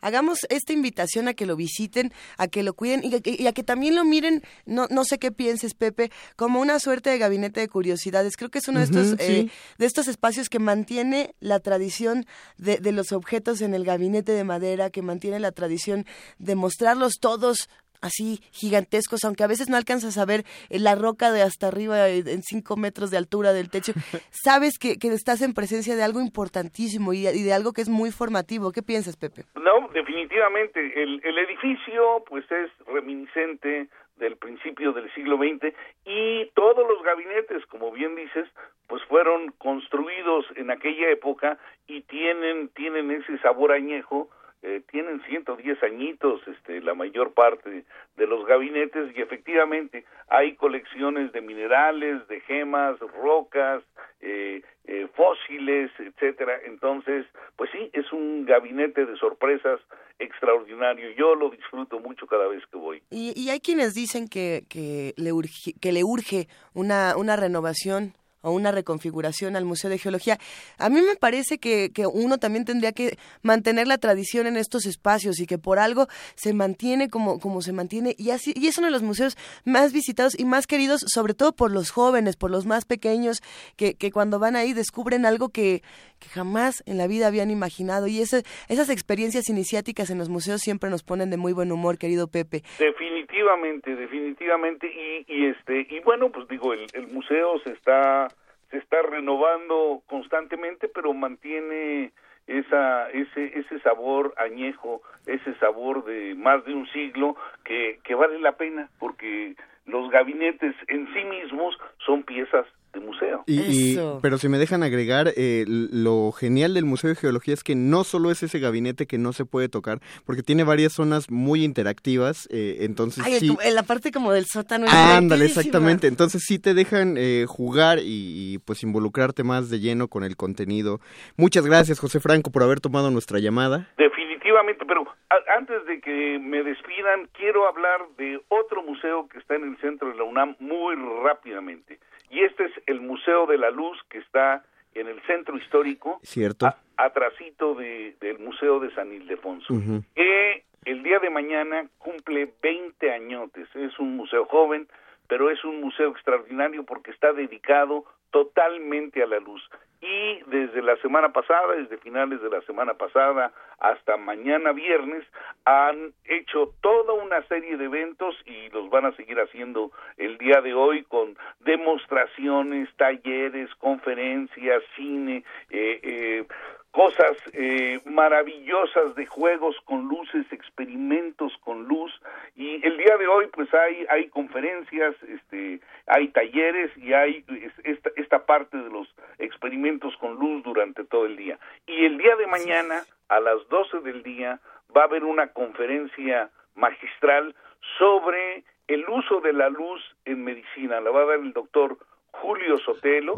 [0.00, 3.46] Hagamos esta invitación a que lo visiten, a que lo cuiden y a que, y
[3.46, 7.18] a que también lo miren, no, no sé qué pienses, Pepe, como una suerte de
[7.18, 8.36] gabinete de curiosidades.
[8.36, 9.16] Creo que es uno de estos, sí.
[9.20, 12.26] eh, de estos espacios que mantiene la tradición
[12.56, 16.06] de, de los objetos en el gabinete de madera, que mantiene la tradición
[16.38, 17.68] de mostrarlos todos
[18.00, 22.08] así gigantescos, aunque a veces no alcanzas a ver eh, la roca de hasta arriba
[22.08, 23.92] eh, en cinco metros de altura del techo,
[24.30, 27.88] sabes que, que estás en presencia de algo importantísimo y, y de algo que es
[27.88, 28.72] muy formativo.
[28.72, 29.44] ¿Qué piensas, Pepe?
[29.54, 30.80] No, definitivamente.
[31.02, 33.88] El, el edificio, pues, es reminiscente
[34.20, 35.74] del principio del siglo XX
[36.04, 38.46] y todos los gabinetes, como bien dices,
[38.86, 44.28] pues fueron construidos en aquella época y tienen tienen ese sabor añejo.
[44.62, 47.84] Eh, tienen 110 añitos, este, la mayor parte
[48.16, 53.82] de los gabinetes y efectivamente hay colecciones de minerales, de gemas, rocas,
[54.20, 56.60] eh, eh, fósiles, etcétera.
[56.66, 57.24] Entonces,
[57.56, 59.80] pues sí, es un gabinete de sorpresas
[60.18, 61.10] extraordinario.
[61.12, 63.02] Yo lo disfruto mucho cada vez que voy.
[63.10, 68.12] Y, y hay quienes dicen que, que, le, urge, que le urge una, una renovación
[68.42, 70.38] o una reconfiguración al Museo de Geología.
[70.78, 74.86] A mí me parece que, que uno también tendría que mantener la tradición en estos
[74.86, 78.78] espacios y que por algo se mantiene como, como se mantiene y así y es
[78.78, 82.50] uno de los museos más visitados y más queridos, sobre todo por los jóvenes, por
[82.50, 83.42] los más pequeños,
[83.76, 85.82] que, que cuando van ahí descubren algo que,
[86.20, 88.06] que jamás en la vida habían imaginado.
[88.06, 91.98] Y ese, esas experiencias iniciáticas en los museos siempre nos ponen de muy buen humor,
[91.98, 92.62] querido Pepe.
[92.78, 94.86] Definitivamente, definitivamente.
[95.26, 98.28] Y, este y bueno, pues digo, el, el museo se está
[98.70, 102.12] se está renovando constantemente, pero mantiene
[102.46, 108.38] esa, ese, ese sabor añejo, ese sabor de más de un siglo que, que vale
[108.38, 109.54] la pena porque
[109.86, 113.44] los gabinetes en sí mismos son piezas de museo.
[113.46, 117.74] Y, pero si me dejan agregar, eh, lo genial del Museo de Geología es que
[117.74, 121.64] no solo es ese gabinete que no se puede tocar, porque tiene varias zonas muy
[121.64, 123.56] interactivas, eh, entonces Ay, sí...
[123.62, 124.86] en la parte como del sótano.
[124.86, 126.06] es Ándale, exactamente.
[126.06, 130.36] Entonces sí te dejan eh, jugar y, y, pues involucrarte más de lleno con el
[130.36, 131.00] contenido.
[131.36, 133.88] Muchas gracias, José Franco, por haber tomado nuestra llamada.
[133.98, 139.54] Definitivamente, pero a- antes de que me despidan, quiero hablar de otro museo que está
[139.56, 141.98] en el centro de la UNAM muy rápidamente.
[142.30, 144.64] Y este es el Museo de la Luz que está
[144.94, 146.72] en el centro histórico, Cierto.
[146.96, 149.74] atrasito de, del Museo de San Ildefonso.
[150.14, 153.68] Que el día de mañana cumple 20 añotes.
[153.74, 154.88] Es un museo joven,
[155.28, 159.62] pero es un museo extraordinario porque está dedicado totalmente a la luz.
[160.02, 165.24] Y desde la semana pasada, desde finales de la semana pasada hasta mañana viernes,
[165.66, 170.60] han hecho toda una serie de eventos y los van a seguir haciendo el día
[170.62, 176.44] de hoy con demostraciones, talleres, conferencias, cine, eh, eh,
[176.92, 182.12] cosas eh, maravillosas de juegos con luces, experimentos con luz.
[182.56, 187.84] Y el día de hoy pues hay hay conferencias, este hay talleres y hay es-
[187.84, 189.06] esta esta parte de los
[189.38, 191.58] experimentos con luz durante todo el día.
[191.86, 194.60] Y el día de mañana a las 12 del día
[194.96, 197.54] va a haber una conferencia magistral
[197.98, 201.00] sobre el uso de la luz en medicina.
[201.00, 201.96] La va a dar el doctor
[202.32, 203.34] Julio Sotelo.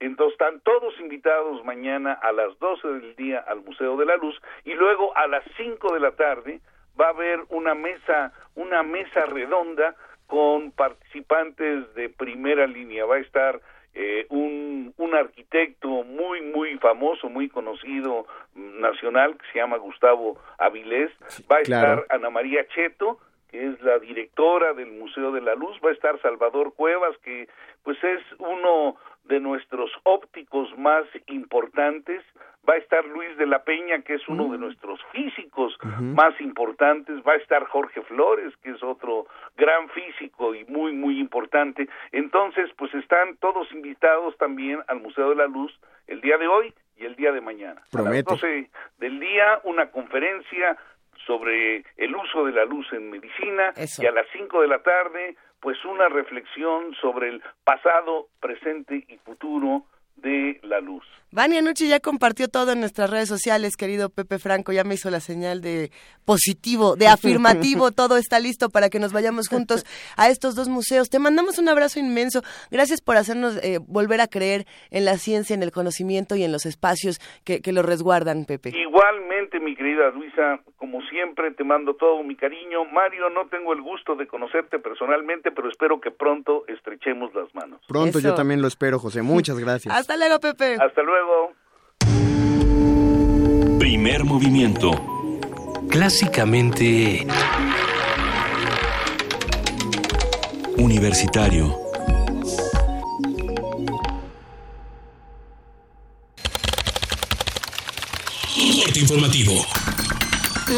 [0.00, 4.40] Entonces están todos invitados mañana a las 12 del día al Museo de la Luz
[4.64, 6.60] y luego a las 5 de la tarde
[7.00, 13.04] va a haber una mesa, una mesa redonda con participantes de primera línea.
[13.04, 13.60] Va a estar
[13.94, 20.38] eh, un, un arquitecto muy, muy famoso, muy conocido mm, nacional, que se llama Gustavo
[20.58, 21.10] Avilés.
[21.50, 22.02] Va a claro.
[22.02, 23.18] estar Ana María Cheto,
[23.54, 27.48] que es la directora del Museo de la Luz, va a estar Salvador Cuevas, que
[27.84, 28.96] pues es uno
[29.26, 32.24] de nuestros ópticos más importantes,
[32.68, 37.22] va a estar Luis de la Peña, que es uno de nuestros físicos más importantes,
[37.24, 41.88] va a estar Jorge Flores, que es otro gran físico y muy, muy importante.
[42.10, 45.72] Entonces, pues están todos invitados también al Museo de la Luz
[46.08, 47.82] el día de hoy y el día de mañana.
[47.92, 48.30] Promete.
[48.30, 50.76] A las 12 del día, una conferencia
[51.26, 54.02] sobre el uso de la luz en medicina Eso.
[54.02, 59.16] y a las 5 de la tarde pues una reflexión sobre el pasado, presente y
[59.16, 59.84] futuro
[60.16, 61.04] de la luz.
[61.34, 65.10] Vania Nucci ya compartió todo en nuestras redes sociales, querido Pepe Franco, ya me hizo
[65.10, 65.90] la señal de
[66.24, 69.84] positivo, de afirmativo, todo está listo para que nos vayamos juntos
[70.16, 71.10] a estos dos museos.
[71.10, 75.54] Te mandamos un abrazo inmenso, gracias por hacernos eh, volver a creer en la ciencia,
[75.54, 78.70] en el conocimiento y en los espacios que, que lo resguardan, Pepe.
[78.72, 82.84] Igualmente, mi querida Luisa, como siempre te mando todo mi cariño.
[82.84, 87.80] Mario, no tengo el gusto de conocerte personalmente, pero espero que pronto estrechemos las manos.
[87.88, 88.28] Pronto Eso.
[88.28, 89.22] yo también lo espero, José.
[89.22, 89.92] Muchas gracias.
[89.92, 90.76] Hasta luego, Pepe.
[90.80, 91.23] Hasta luego.
[93.78, 94.90] Primer movimiento.
[95.88, 97.26] Clásicamente...
[100.76, 101.76] Universitario.
[108.84, 109.64] Corte informativo.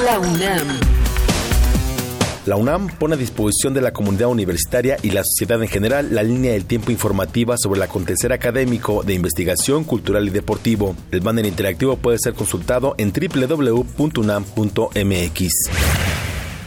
[0.05, 1.06] La UNAM.
[2.47, 6.23] La UNAM pone a disposición de la comunidad universitaria y la sociedad en general la
[6.23, 10.95] línea del tiempo informativa sobre el acontecer académico, de investigación, cultural y deportivo.
[11.11, 13.97] El banner interactivo puede ser consultado en www.unam.mx.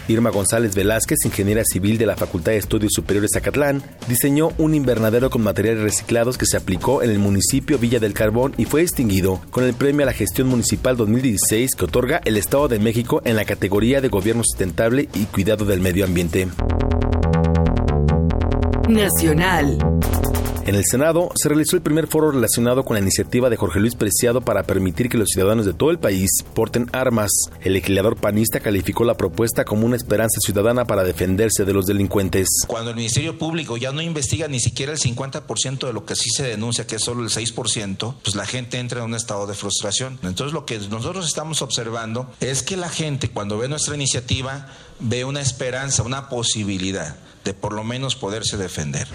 [0.09, 5.29] Irma González Velázquez, ingeniera civil de la Facultad de Estudios Superiores Zacatlán, diseñó un invernadero
[5.29, 9.41] con materiales reciclados que se aplicó en el municipio Villa del Carbón y fue distinguido
[9.51, 13.35] con el Premio a la Gestión Municipal 2016 que otorga el Estado de México en
[13.35, 16.47] la categoría de Gobierno Sustentable y Cuidado del Medio Ambiente.
[18.87, 19.77] Nacional.
[20.69, 23.95] En el Senado se realizó el primer foro relacionado con la iniciativa de Jorge Luis
[23.95, 27.31] Preciado para permitir que los ciudadanos de todo el país porten armas.
[27.61, 32.47] El legislador panista calificó la propuesta como una esperanza ciudadana para defenderse de los delincuentes.
[32.67, 36.29] Cuando el Ministerio Público ya no investiga ni siquiera el 50% de lo que sí
[36.29, 39.55] se denuncia, que es solo el 6%, pues la gente entra en un estado de
[39.55, 40.19] frustración.
[40.21, 44.67] Entonces lo que nosotros estamos observando es que la gente cuando ve nuestra iniciativa
[44.99, 49.07] ve una esperanza, una posibilidad de por lo menos poderse defender.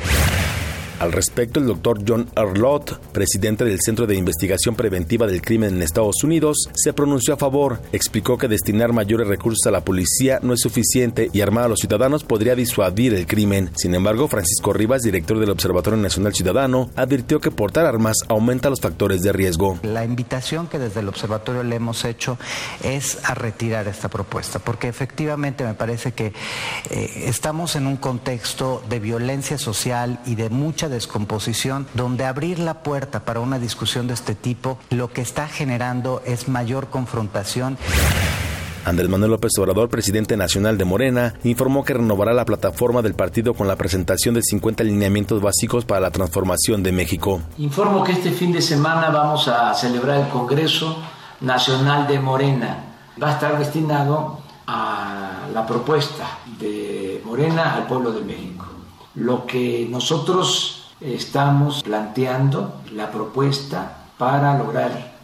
[1.01, 5.83] Al respecto, el doctor John Arlott, presidente del Centro de Investigación Preventiva del Crimen en
[5.83, 7.81] Estados Unidos, se pronunció a favor.
[7.93, 11.81] Explicó que destinar mayores recursos a la policía no es suficiente y armar a los
[11.81, 13.71] ciudadanos podría disuadir el crimen.
[13.75, 18.81] Sin embargo, Francisco Rivas, director del Observatorio Nacional Ciudadano, advirtió que portar armas aumenta los
[18.81, 19.79] factores de riesgo.
[19.83, 22.39] La invitación que desde el observatorio le hemos hecho
[22.83, 26.33] es a retirar esta propuesta, porque efectivamente me parece que
[26.91, 32.83] eh, estamos en un contexto de violencia social y de mucha descomposición, donde abrir la
[32.83, 37.79] puerta para una discusión de este tipo lo que está generando es mayor confrontación.
[38.85, 43.55] Andrés Manuel López Obrador, presidente nacional de Morena, informó que renovará la plataforma del partido
[43.55, 47.41] con la presentación de 50 lineamientos básicos para la transformación de México.
[47.57, 50.99] Informo que este fin de semana vamos a celebrar el Congreso
[51.41, 52.85] Nacional de Morena.
[53.23, 58.74] Va a estar destinado a la propuesta de Morena al pueblo de México.
[59.15, 65.15] Lo que nosotros estamos planteando, la propuesta para lograr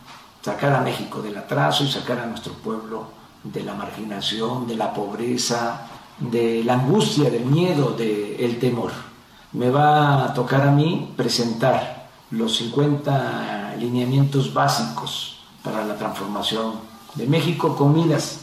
[0.43, 4.93] sacar a México del atraso y sacar a nuestro pueblo de la marginación, de la
[4.93, 5.86] pobreza,
[6.18, 8.93] de la angustia, del miedo, del temor.
[9.53, 16.74] Me va a tocar a mí presentar los 50 lineamientos básicos para la transformación
[17.14, 18.41] de México con miras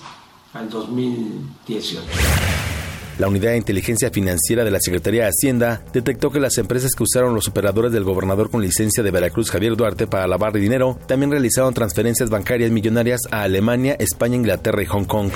[0.54, 2.77] al 2018.
[3.20, 7.02] La Unidad de Inteligencia Financiera de la Secretaría de Hacienda detectó que las empresas que
[7.02, 11.32] usaron los operadores del gobernador con licencia de Veracruz Javier Duarte para lavar dinero también
[11.32, 15.32] realizaron transferencias bancarias millonarias a Alemania, España, Inglaterra y Hong Kong.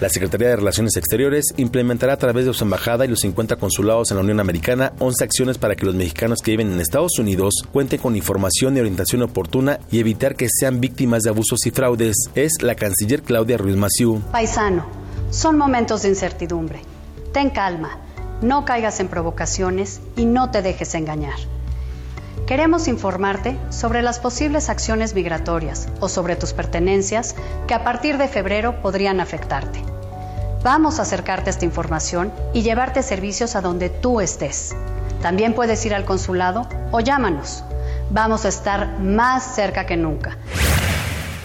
[0.00, 4.10] La Secretaría de Relaciones Exteriores implementará a través de su embajada y los 50 consulados
[4.10, 7.54] en la Unión Americana 11 acciones para que los mexicanos que viven en Estados Unidos
[7.72, 12.16] cuenten con información y orientación oportuna y evitar que sean víctimas de abusos y fraudes.
[12.34, 14.20] Es la canciller Claudia Ruiz Maciú.
[14.32, 15.03] Paisano
[15.34, 16.80] son momentos de incertidumbre.
[17.32, 17.98] Ten calma,
[18.40, 21.34] no caigas en provocaciones y no te dejes engañar.
[22.46, 27.34] Queremos informarte sobre las posibles acciones migratorias o sobre tus pertenencias
[27.66, 29.82] que a partir de febrero podrían afectarte.
[30.62, 34.76] Vamos a acercarte a esta información y llevarte servicios a donde tú estés.
[35.20, 37.64] También puedes ir al consulado o llámanos.
[38.10, 40.38] Vamos a estar más cerca que nunca.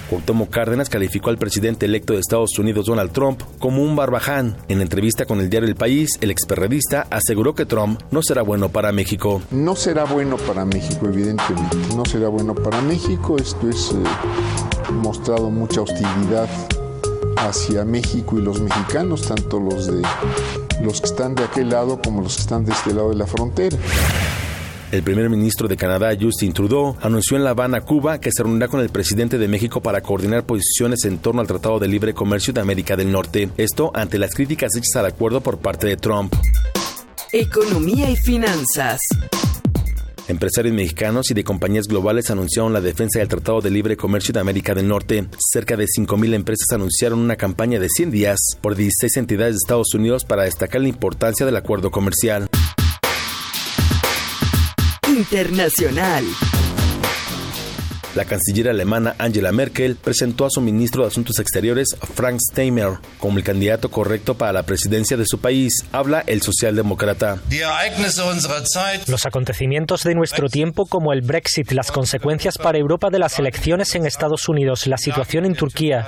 [0.09, 4.57] Cuauhtémoc Cárdenas calificó al presidente electo de Estados Unidos Donald Trump como un barbaján.
[4.67, 8.69] En entrevista con el diario El País, el experredista aseguró que Trump no será bueno
[8.69, 9.41] para México.
[9.51, 11.77] No será bueno para México, evidentemente.
[11.95, 13.37] No será bueno para México.
[13.37, 16.49] Esto es eh, mostrado mucha hostilidad
[17.37, 20.01] hacia México y los mexicanos, tanto los de
[20.81, 23.27] los que están de aquel lado como los que están de este lado de la
[23.27, 23.77] frontera.
[24.91, 28.67] El primer ministro de Canadá, Justin Trudeau, anunció en La Habana, Cuba, que se reunirá
[28.67, 32.53] con el presidente de México para coordinar posiciones en torno al Tratado de Libre Comercio
[32.53, 33.49] de América del Norte.
[33.57, 36.33] Esto ante las críticas hechas al acuerdo por parte de Trump.
[37.31, 38.99] Economía y finanzas.
[40.27, 44.39] Empresarios mexicanos y de compañías globales anunciaron la defensa del Tratado de Libre Comercio de
[44.39, 45.27] América del Norte.
[45.37, 49.93] Cerca de 5.000 empresas anunciaron una campaña de 100 días por 16 entidades de Estados
[49.93, 52.49] Unidos para destacar la importancia del acuerdo comercial.
[55.19, 56.23] Internacional.
[58.15, 63.37] La canciller alemana Angela Merkel presentó a su ministro de Asuntos Exteriores, Frank Steimer, como
[63.37, 65.83] el candidato correcto para la presidencia de su país.
[65.91, 67.39] Habla el socialdemócrata.
[69.09, 73.95] Los acontecimientos de nuestro tiempo, como el Brexit, las consecuencias para Europa de las elecciones
[73.95, 76.07] en Estados Unidos, la situación en Turquía,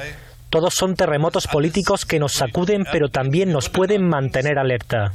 [0.49, 5.13] todos son terremotos políticos que nos sacuden, pero también nos pueden mantener alerta.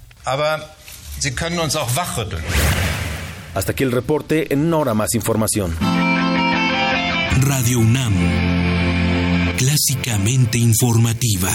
[3.57, 5.75] Hasta aquí el reporte, en una hora más información.
[7.41, 8.13] Radio UNAM,
[9.57, 11.49] clásicamente informativa.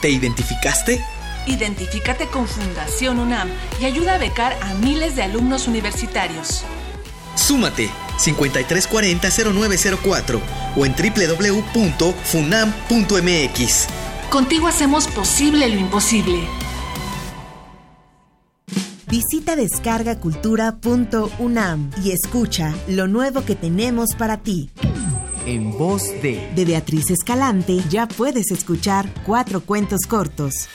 [0.00, 1.04] ¿Te identificaste?
[1.46, 3.50] Identifícate con Fundación UNAM
[3.82, 6.64] y ayuda a becar a miles de alumnos universitarios.
[7.38, 10.40] Súmate 5340-0904
[10.76, 13.86] o en www.funam.mx.
[14.28, 16.40] Contigo hacemos posible lo imposible.
[19.06, 24.70] Visita descargacultura.unam y escucha lo nuevo que tenemos para ti.
[25.46, 26.50] En voz de...
[26.54, 30.68] De Beatriz Escalante ya puedes escuchar cuatro cuentos cortos.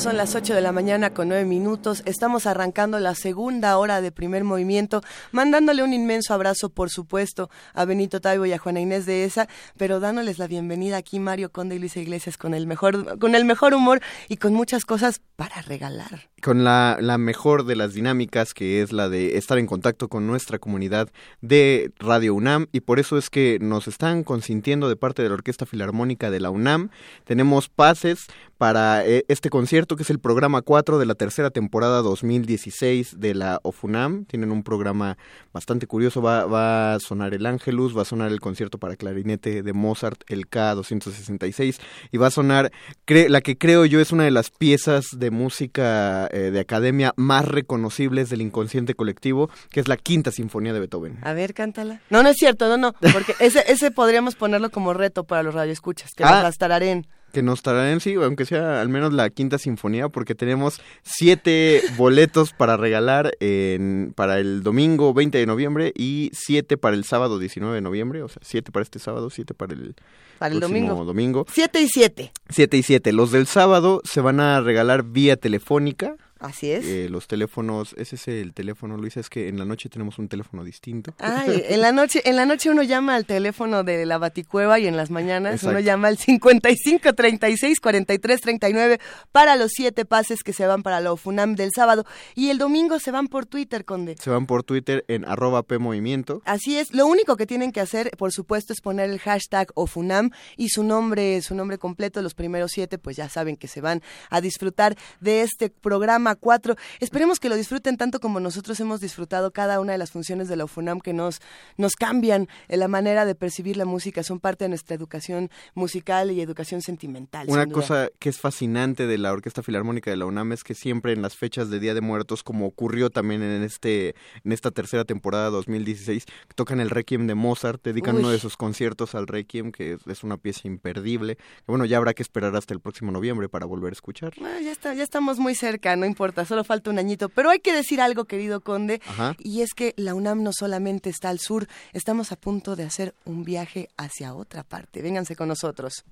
[0.00, 2.02] Son las 8 de la mañana con 9 minutos.
[2.06, 7.84] Estamos arrancando la segunda hora de primer movimiento, mandándole un inmenso abrazo, por supuesto, a
[7.84, 9.46] Benito Taibo y a Juana Inés de Esa,
[9.76, 13.44] pero dándoles la bienvenida aquí Mario Conde y Luisa Iglesias con el mejor, con el
[13.44, 16.30] mejor humor y con muchas cosas para regalar.
[16.42, 20.26] Con la, la mejor de las dinámicas, que es la de estar en contacto con
[20.26, 21.08] nuestra comunidad
[21.40, 25.34] de Radio UNAM, y por eso es que nos están consintiendo de parte de la
[25.34, 26.90] Orquesta Filarmónica de la UNAM.
[27.24, 28.26] Tenemos pases
[28.60, 33.34] para eh, este concierto, que es el programa 4 de la tercera temporada 2016 de
[33.34, 34.26] la OFUNAM.
[34.26, 35.16] Tienen un programa
[35.54, 39.62] bastante curioso, va, va a sonar el Ángelus, va a sonar el concierto para clarinete
[39.62, 41.80] de Mozart, el K266,
[42.12, 42.70] y va a sonar
[43.06, 47.44] la que creo yo es una de las piezas de música eh, de academia más
[47.46, 51.18] reconocibles del inconsciente colectivo, que es la Quinta Sinfonía de Beethoven.
[51.22, 52.00] A ver, cántala.
[52.10, 55.54] No, no es cierto, no, no, porque ese, ese podríamos ponerlo como reto para los
[55.54, 56.42] radioescuchas, que Ah.
[56.42, 57.06] nos tararen.
[57.32, 62.52] Que nos traerán, sí, aunque sea al menos la quinta sinfonía, porque tenemos siete boletos
[62.52, 67.76] para regalar en, para el domingo 20 de noviembre y siete para el sábado 19
[67.76, 69.94] de noviembre, o sea, siete para este sábado, siete para el,
[70.40, 71.04] Para el domingo.
[71.04, 71.46] domingo.
[71.52, 72.32] Siete y siete.
[72.48, 73.12] Siete y siete.
[73.12, 76.16] Los del sábado se van a regalar vía telefónica.
[76.40, 76.86] Así es.
[76.86, 80.28] Eh, los teléfonos, ese es el teléfono, Luisa, es que en la noche tenemos un
[80.28, 81.14] teléfono distinto.
[81.18, 84.86] Ay, en la noche, en la noche uno llama al teléfono de la Baticueva y
[84.86, 85.70] en las mañanas Exacto.
[85.70, 89.00] uno llama al 55 36 43 39
[89.32, 92.98] para los siete pases que se van para la OFUNAM del sábado y el domingo
[92.98, 94.16] se van por Twitter, Conde.
[94.18, 96.40] Se van por Twitter en arroba PMovimiento.
[96.46, 100.30] Así es, lo único que tienen que hacer, por supuesto, es poner el hashtag OFUNAM
[100.56, 104.02] y su nombre, su nombre completo, los primeros siete, pues ya saben que se van
[104.30, 106.76] a disfrutar de este programa 4.
[107.00, 110.56] Esperemos que lo disfruten tanto como nosotros hemos disfrutado cada una de las funciones de
[110.56, 111.40] la OFUNAM que nos,
[111.76, 116.30] nos cambian en la manera de percibir la música, son parte de nuestra educación musical
[116.30, 117.46] y educación sentimental.
[117.48, 121.12] Una cosa que es fascinante de la Orquesta Filarmónica de la UNAM es que siempre
[121.12, 124.14] en las fechas de Día de Muertos, como ocurrió también en este
[124.44, 126.24] en esta tercera temporada 2016,
[126.54, 128.20] tocan el Requiem de Mozart, dedican Uy.
[128.20, 131.38] uno de sus conciertos al Requiem, que es, una pieza imperdible.
[131.66, 134.32] Bueno, ya habrá que esperar hasta el próximo noviembre para volver a escuchar.
[134.42, 137.30] Ah, ya, está, ya estamos muy cerca, no importa, solo falta un añito.
[137.30, 139.36] Pero hay que decir algo, querido Conde, Ajá.
[139.38, 143.14] y es que la UNAM no solamente está al sur, estamos a punto de hacer
[143.24, 145.00] un viaje hacia otra parte.
[145.00, 146.04] Vénganse con nosotros.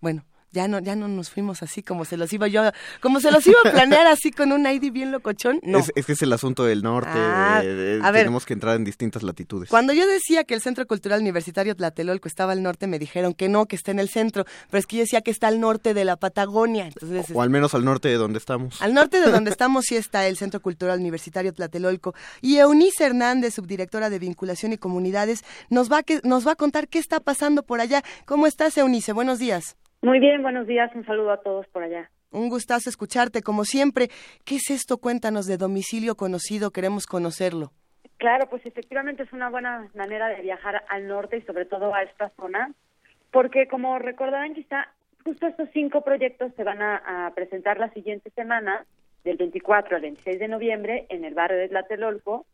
[0.00, 0.24] Bueno.
[0.52, 2.62] Ya no, ya no nos fuimos así como se los iba yo,
[3.00, 5.60] como se los iba a planear así con un ID bien locochón.
[5.62, 5.78] No.
[5.78, 8.22] Es, es que es el asunto del norte, Ah, de- de- a ver.
[8.22, 9.68] tenemos que entrar en distintas latitudes.
[9.70, 13.48] Cuando yo decía que el Centro Cultural Universitario Tlatelolco estaba al norte, me dijeron que
[13.48, 15.94] no, que está en el centro, pero es que yo decía que está al norte
[15.94, 16.86] de la Patagonia.
[16.86, 18.82] Entonces, O al menos al norte de donde estamos.
[18.82, 22.14] Al norte de donde estamos sí está el Centro Cultural Universitario Tlatelolco.
[22.40, 26.56] Y Eunice Hernández, subdirectora de Vinculación y Comunidades, nos va, a que, nos va a
[26.56, 28.02] contar qué está pasando por allá.
[28.26, 29.12] ¿Cómo estás, Eunice?
[29.12, 29.76] Buenos días.
[30.02, 32.10] Muy bien, buenos días, un saludo a todos por allá.
[32.30, 34.08] Un gustazo escucharte, como siempre.
[34.46, 34.96] ¿Qué es esto?
[34.96, 37.72] Cuéntanos de domicilio conocido, queremos conocerlo.
[38.16, 42.02] Claro, pues efectivamente es una buena manera de viajar al norte y sobre todo a
[42.02, 42.72] esta zona.
[43.30, 44.88] Porque como recordarán quizá,
[45.22, 48.86] justo estos cinco proyectos se van a, presentar la siguiente semana,
[49.22, 52.46] del 24 al 26 de noviembre, en el barrio de Tlatelolco,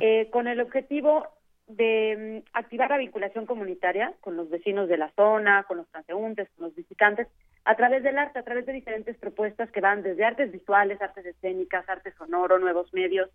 [0.00, 1.26] eh, con el objetivo
[1.66, 6.48] de mm, activar la vinculación comunitaria con los vecinos de la zona, con los transeúntes,
[6.56, 7.28] con los visitantes,
[7.64, 11.26] a través del arte, a través de diferentes propuestas que van desde artes visuales, artes
[11.26, 13.30] escénicas, arte sonoro, nuevos medios,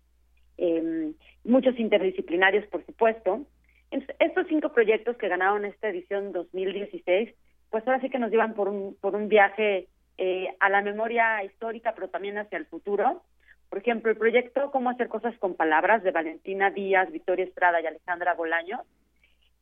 [0.56, 1.12] eh,
[1.44, 3.46] muchos interdisciplinarios, por supuesto.
[3.90, 7.34] estos cinco proyectos que ganaron esta edición 2016,
[7.70, 11.42] pues ahora sí que nos llevan por un, por un viaje eh, a la memoria
[11.44, 13.22] histórica, pero también hacia el futuro.
[13.72, 17.86] Por ejemplo, el proyecto Cómo hacer cosas con palabras de Valentina Díaz, Victoria Estrada y
[17.86, 18.82] Alejandra Bolaño.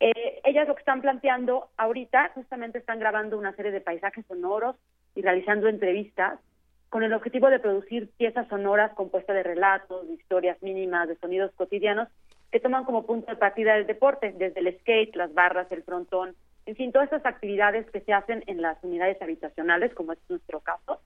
[0.01, 4.75] Eh, ellas lo que están planteando ahorita, justamente están grabando una serie de paisajes sonoros
[5.15, 6.41] y realizando entrevistas
[6.89, 11.53] con el objetivo de producir piezas sonoras compuestas de relatos, de historias mínimas, de sonidos
[11.55, 12.09] cotidianos
[12.51, 16.35] que toman como punto de partida el deporte, desde el skate, las barras, el frontón,
[16.65, 20.59] en fin, todas estas actividades que se hacen en las unidades habitacionales, como es nuestro
[20.59, 20.99] caso.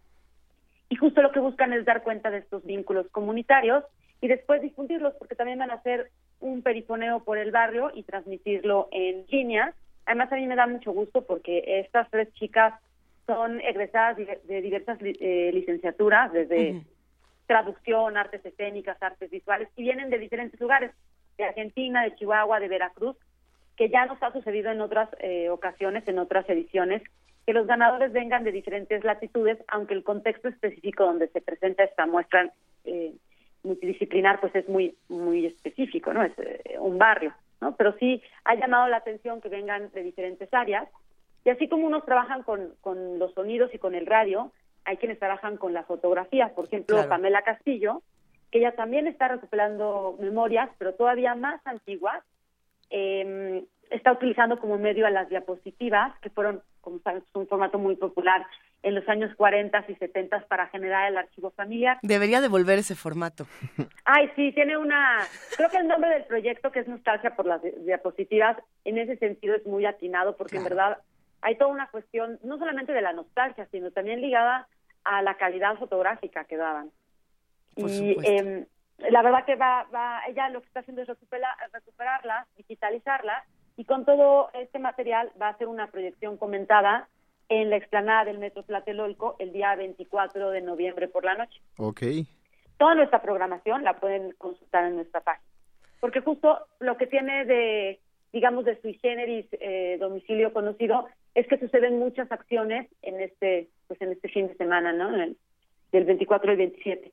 [0.90, 3.84] Y justo lo que buscan es dar cuenta de estos vínculos comunitarios
[4.22, 8.88] y después difundirlos, porque también van a hacer un perifoneo por el barrio y transmitirlo
[8.92, 9.74] en línea.
[10.06, 12.74] Además, a mí me da mucho gusto porque estas tres chicas
[13.26, 16.84] son egresadas de diversas eh, licenciaturas, desde
[17.48, 20.92] traducción, artes escénicas, artes visuales, y vienen de diferentes lugares,
[21.38, 23.18] de Argentina, de Chihuahua, de Veracruz,
[23.76, 27.02] que ya nos ha sucedido en otras eh, ocasiones, en otras ediciones,
[27.46, 32.06] que los ganadores vengan de diferentes latitudes, aunque el contexto específico donde se presenta esta
[32.06, 32.52] muestra
[32.86, 33.14] eh,
[33.64, 36.24] multidisciplinar pues es muy muy específico, ¿no?
[36.24, 36.34] Es
[36.80, 37.76] un barrio, ¿no?
[37.76, 40.88] Pero sí ha llamado la atención que vengan de diferentes áreas
[41.44, 44.52] y así como unos trabajan con, con los sonidos y con el radio,
[44.84, 46.54] hay quienes trabajan con la fotografía.
[46.56, 48.02] Por ejemplo, Pamela Castillo,
[48.52, 52.24] que ella también está recuperando memorias, pero todavía más antiguas.
[52.90, 57.96] Eh, está utilizando como medio a las diapositivas, que fueron, como saben, un formato muy
[57.96, 58.46] popular
[58.84, 61.98] en los años 40 y 70 para generar el archivo familiar.
[62.04, 63.48] Debería devolver ese formato.
[64.06, 65.20] Ay, sí, tiene una...
[65.58, 69.56] Creo que el nombre del proyecto, que es Nostalgia por las diapositivas, en ese sentido
[69.56, 71.00] es muy atinado, porque en verdad
[71.42, 74.68] hay toda una cuestión no solamente de la nostalgia, sino también ligada
[75.04, 76.92] a la calidad fotográfica que daban.
[77.76, 78.68] y eh,
[78.98, 83.44] la verdad que va, va, ella lo que está haciendo es recuperar, recuperarla, digitalizarla,
[83.78, 87.08] y con todo este material va a hacer una proyección comentada
[87.50, 91.62] en la explanada del Metro Tlatelolco el día 24 de noviembre por la noche.
[91.78, 92.02] Ok.
[92.78, 95.48] Toda nuestra programación la pueden consultar en nuestra página.
[96.00, 98.00] Porque justo lo que tiene de,
[98.34, 104.02] digamos, de sui generis eh, domicilio conocido es que suceden muchas acciones en este pues
[104.02, 105.12] en este fin de semana, ¿no?
[105.92, 107.12] del 24 al 27.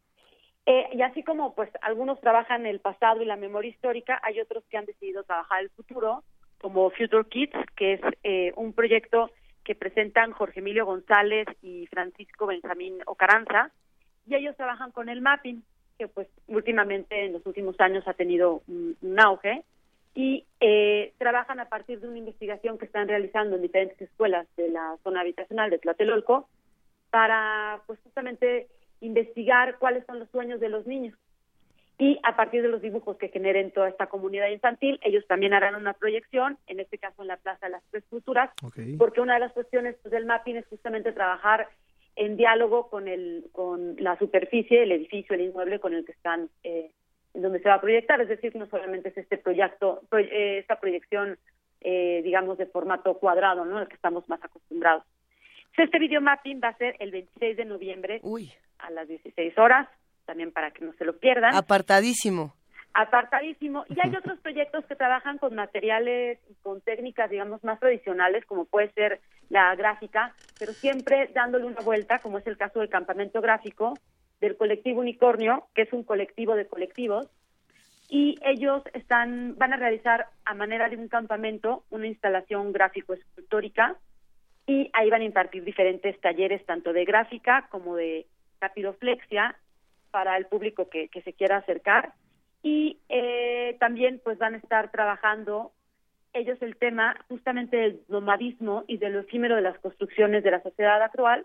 [0.64, 4.64] Eh, y así como pues algunos trabajan el pasado y la memoria histórica, hay otros
[4.70, 6.22] que han decidido trabajar el futuro,
[6.62, 9.30] como Future Kids, que es eh, un proyecto
[9.64, 13.70] que presentan Jorge Emilio González y Francisco Benjamín Ocaranza,
[14.26, 15.62] y ellos trabajan con el mapping,
[15.98, 19.64] que pues últimamente en los últimos años ha tenido un auge,
[20.14, 24.68] y eh, trabajan a partir de una investigación que están realizando en diferentes escuelas de
[24.68, 26.48] la zona habitacional de Tlatelolco
[27.10, 28.68] para pues justamente
[29.00, 31.16] investigar cuáles son los sueños de los niños
[32.02, 35.76] y a partir de los dibujos que generen toda esta comunidad infantil, ellos también harán
[35.76, 38.50] una proyección, en este caso en la Plaza de las Tres Culturas,
[38.98, 41.68] porque una de las cuestiones pues, del mapping es justamente trabajar
[42.16, 46.50] en diálogo con el con la superficie, el edificio, el inmueble con el que están
[46.64, 46.90] eh,
[47.34, 50.80] en donde se va a proyectar, es decir, no solamente es este proyecto, eh, esta
[50.80, 51.38] proyección,
[51.82, 53.78] eh, digamos, de formato cuadrado, ¿no?
[53.78, 55.04] Al que estamos más acostumbrados.
[55.78, 58.20] Este video mapping va a ser el 26 de noviembre
[58.80, 59.88] a las 16 horas,
[60.24, 61.54] también para que no se lo pierdan.
[61.54, 62.54] Apartadísimo.
[62.94, 63.84] Apartadísimo.
[63.88, 68.66] Y hay otros proyectos que trabajan con materiales y con técnicas, digamos, más tradicionales, como
[68.66, 73.40] puede ser la gráfica, pero siempre dándole una vuelta, como es el caso del campamento
[73.40, 73.94] gráfico,
[74.40, 77.28] del colectivo Unicornio, que es un colectivo de colectivos,
[78.08, 83.96] y ellos están van a realizar a manera de un campamento una instalación gráfico escultórica
[84.66, 88.26] y ahí van a impartir diferentes talleres tanto de gráfica como de
[88.58, 89.56] capiroflexia
[90.12, 92.12] para el público que, que se quiera acercar
[92.62, 95.72] y eh, también pues van a estar trabajando
[96.32, 100.62] ellos el tema justamente del nomadismo y de lo efímero de las construcciones de la
[100.62, 101.44] sociedad actual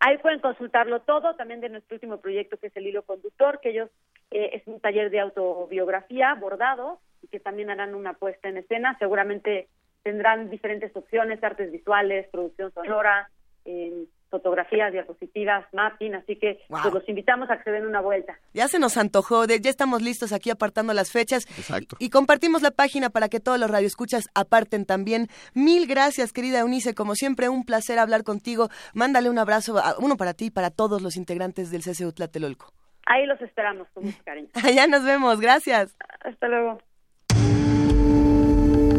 [0.00, 3.70] Ahí pueden consultarlo todo, también de nuestro último proyecto que es el hilo conductor, que
[3.70, 3.90] ellos
[4.32, 6.98] eh, es un taller de autobiografía bordado
[7.32, 8.96] que también harán una puesta en escena.
[8.98, 9.68] Seguramente
[10.02, 13.30] tendrán diferentes opciones, artes visuales, producción sonora,
[13.64, 18.38] eh, fotografías, diapositivas, mapping, así que pues, los invitamos a que se den una vuelta.
[18.54, 21.46] Ya se nos antojó, ya estamos listos aquí apartando las fechas.
[21.58, 21.96] Exacto.
[21.98, 25.28] Y compartimos la página para que todos los radioescuchas aparten también.
[25.52, 28.70] Mil gracias, querida Eunice, como siempre un placer hablar contigo.
[28.94, 32.72] Mándale un abrazo, uno para ti y para todos los integrantes del CCU Tlatelolco.
[33.06, 34.48] Ahí los esperamos con mucho cariño.
[34.64, 35.94] Allá nos vemos, gracias.
[36.24, 36.78] Hasta luego.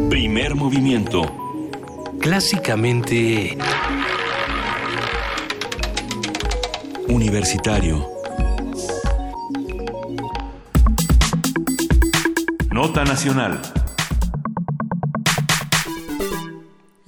[0.08, 1.22] Primer movimiento.
[2.20, 3.58] Clásicamente...
[7.08, 8.06] Universitario.
[12.70, 13.83] Nota Nacional.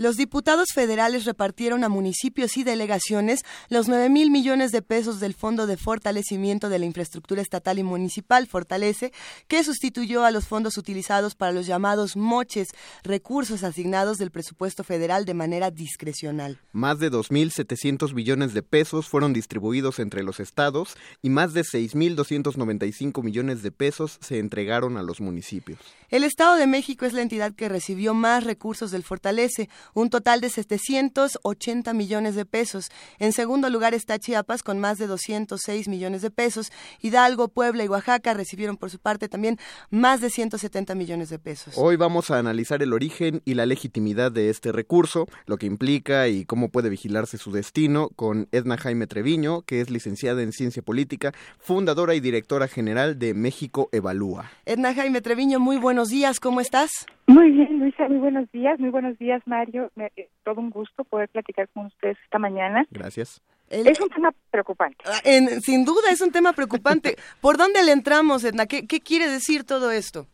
[0.07, 5.35] Los diputados federales repartieron a municipios y delegaciones los 9 mil millones de pesos del
[5.35, 9.13] Fondo de Fortalecimiento de la Infraestructura Estatal y Municipal, Fortalece,
[9.49, 12.69] que sustituyó a los fondos utilizados para los llamados moches,
[13.03, 16.61] recursos asignados del presupuesto federal de manera discrecional.
[16.71, 23.25] Más de 2.700 millones de pesos fueron distribuidos entre los estados y más de 6.295
[23.25, 25.81] millones de pesos se entregaron a los municipios.
[26.11, 30.43] El Estado de México es la entidad que recibió más recursos del Fortalece, un total
[30.43, 32.91] de 780 millones de pesos.
[33.19, 36.71] En segundo lugar está Chiapas con más de 206 millones de pesos.
[37.01, 39.57] Hidalgo, Puebla y Oaxaca recibieron por su parte también
[39.91, 41.75] más de 170 millones de pesos.
[41.79, 46.29] Hoy vamos a analizar el origen y la legitimidad de este recurso, lo que implica
[46.29, 50.83] y cómo puede vigilarse su destino con Edna Jaime Treviño, que es licenciada en Ciencia
[50.83, 54.51] Política, fundadora y directora general de México Evalúa.
[54.67, 57.07] Edna Jaime Treviño, muy buenos días, ¿cómo estás?
[57.27, 59.86] Muy bien, Luisa, muy buenos días, muy buenos días, Mario.
[59.95, 62.87] Me, eh, todo un gusto poder platicar con ustedes esta mañana.
[62.91, 63.41] Gracias.
[63.69, 64.99] Es un tema preocupante.
[65.07, 67.17] Ah, en, sin duda es un tema preocupante.
[67.41, 68.67] ¿Por dónde le entramos, Edna?
[68.67, 70.27] ¿Qué, ¿Qué quiere decir todo esto?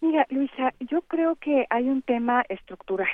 [0.00, 3.08] Mira, Luisa, yo creo que hay un tema estructural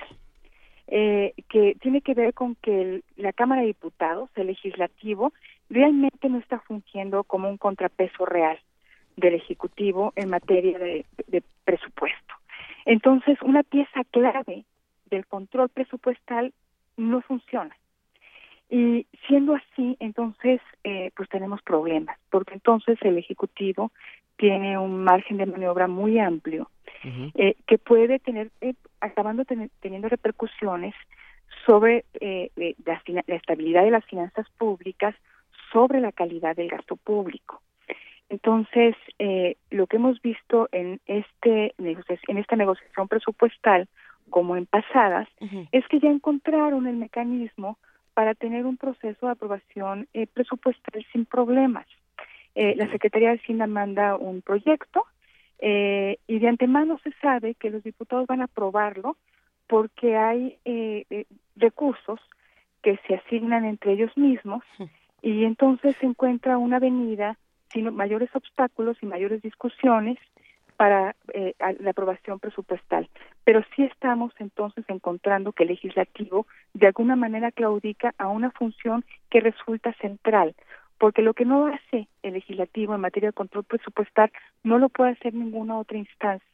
[0.88, 5.32] eh, que tiene que ver con que el- la Cámara de Diputados, el legislativo,
[5.70, 8.58] realmente no está fungiendo como un contrapeso real
[9.16, 12.34] del Ejecutivo en materia de, de presupuesto.
[12.84, 14.64] Entonces, una pieza clave
[15.12, 16.52] del control presupuestal
[16.96, 17.76] no funciona.
[18.68, 23.92] Y siendo así, entonces, eh, pues tenemos problemas, porque entonces el Ejecutivo
[24.36, 26.70] tiene un margen de maniobra muy amplio
[27.34, 30.94] eh, que puede tener, eh, acabando tener- teniendo repercusiones
[31.66, 32.50] sobre eh,
[32.86, 35.14] la, la estabilidad de las finanzas públicas,
[35.72, 37.60] sobre la calidad del gasto público.
[38.28, 43.88] Entonces, eh, lo que hemos visto en este en esta negociación presupuestal,
[44.32, 45.28] como en pasadas,
[45.70, 47.78] es que ya encontraron el mecanismo
[48.14, 51.86] para tener un proceso de aprobación eh, presupuestal sin problemas.
[52.56, 55.06] Eh, la Secretaría de Hacienda manda un proyecto
[55.64, 59.16] eh, y de antemano se sabe que los diputados van a aprobarlo
[59.68, 62.18] porque hay eh, eh, recursos
[62.82, 64.64] que se asignan entre ellos mismos
[65.22, 67.38] y entonces se encuentra una avenida
[67.72, 70.18] sin mayores obstáculos y mayores discusiones
[70.76, 73.08] para eh, a- la aprobación presupuestal.
[73.44, 79.04] Pero sí estamos entonces encontrando que el legislativo de alguna manera claudica a una función
[79.30, 80.54] que resulta central,
[80.98, 84.30] porque lo que no hace el legislativo en materia de control presupuestal
[84.62, 86.46] no lo puede hacer ninguna otra instancia.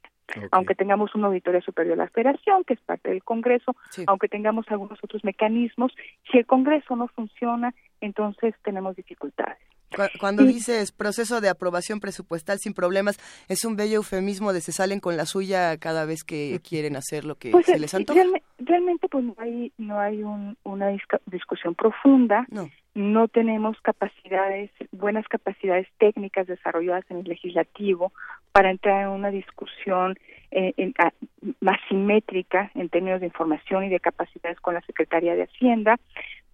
[0.50, 3.74] Aunque tengamos una auditoría superior de la Federación, que es parte del Congreso,
[4.06, 5.94] aunque tengamos algunos otros mecanismos,
[6.30, 7.72] si el Congreso no funciona,
[8.02, 9.58] entonces tenemos dificultades.
[9.94, 14.72] Cu- Cuando dices proceso de aprobación presupuestal sin problemas, es un bello eufemismo de se
[14.72, 17.94] salen con la suya cada vez que quieren hacer lo que Pues, se eh, les
[17.94, 18.20] antoja.
[18.20, 20.88] realme- realmente pues no hay no hay un- una
[21.26, 23.28] discusión profunda no.
[23.28, 28.12] tenemos capacidades buenas capacidades técnicas desarrolladas en el legislativo
[28.52, 30.16] para entrar en una discusión
[30.50, 31.12] eh, en- a-
[31.60, 35.96] más simétrica en términos de información y de capacidades con la Secretaría de Hacienda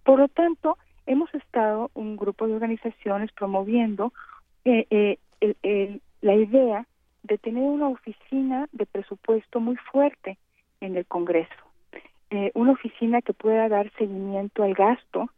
[0.03, 4.13] por lo tanto hemos estado un grupo de organizaciones promoviendo
[4.65, 6.85] eh, eh, el- el- la idea
[7.23, 10.37] de tener una oficina de presupuesto muy fuerte
[10.81, 11.53] en el Congreso,
[12.31, 15.29] Eh, una oficina que pueda dar seguimiento al gasto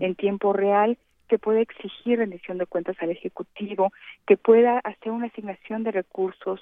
[0.00, 3.92] en tiempo real, que pueda exigir rendición de cuentas al Ejecutivo,
[4.26, 6.60] que pueda hacer una asignación de recursos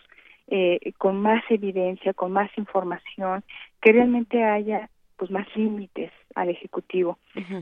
[0.49, 3.43] eh, con más evidencia, con más información,
[3.81, 7.19] que realmente haya pues más límites al Ejecutivo.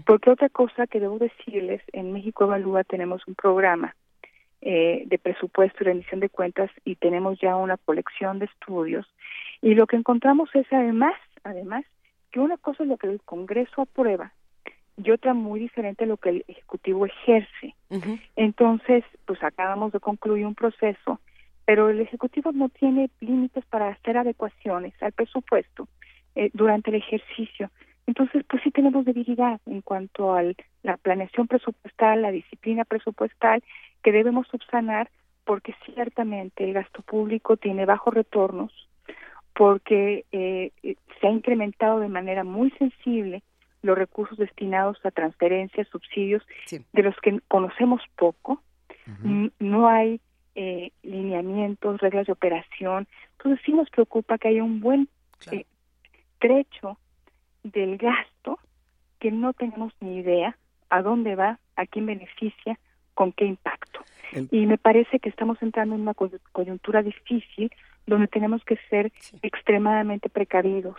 [0.07, 3.95] Porque otra cosa que debo decirles, en México Evalúa tenemos un programa
[4.61, 9.07] eh, de presupuesto y rendición de cuentas y tenemos ya una colección de estudios
[9.63, 11.15] y lo que encontramos es además,
[11.45, 11.85] además,
[12.31, 14.33] que una cosa es lo que el Congreso aprueba
[14.97, 17.75] y otra muy diferente lo que el Ejecutivo ejerce.
[18.37, 21.21] Entonces, pues acabamos de concluir un proceso
[21.69, 25.87] pero el Ejecutivo no tiene límites para hacer adecuaciones al presupuesto
[26.35, 27.71] eh, durante el ejercicio.
[28.09, 30.43] Entonces, pues sí tenemos debilidad en cuanto a
[30.83, 33.63] la planeación presupuestal, la disciplina presupuestal,
[34.03, 35.11] que debemos subsanar
[35.45, 38.73] porque ciertamente el gasto público tiene bajos retornos,
[39.55, 40.73] porque eh,
[41.21, 43.43] se ha incrementado de manera muy sensible
[43.83, 48.63] los recursos destinados a transferencias, subsidios, de los que conocemos poco.
[49.59, 50.19] No hay
[50.55, 53.07] eh, lineamientos, reglas de operación.
[53.37, 55.11] Entonces sí nos preocupa que haya un buen
[55.51, 55.67] eh,
[56.39, 56.99] trecho
[57.63, 58.59] del gasto
[59.19, 60.57] que no tenemos ni idea
[60.91, 62.79] a dónde va, a quién beneficia,
[63.15, 64.01] con qué impacto.
[64.51, 66.15] Y me parece que estamos entrando en una
[66.53, 67.71] coyuntura difícil
[68.07, 69.13] donde tenemos que ser
[69.43, 70.97] extremadamente precavidos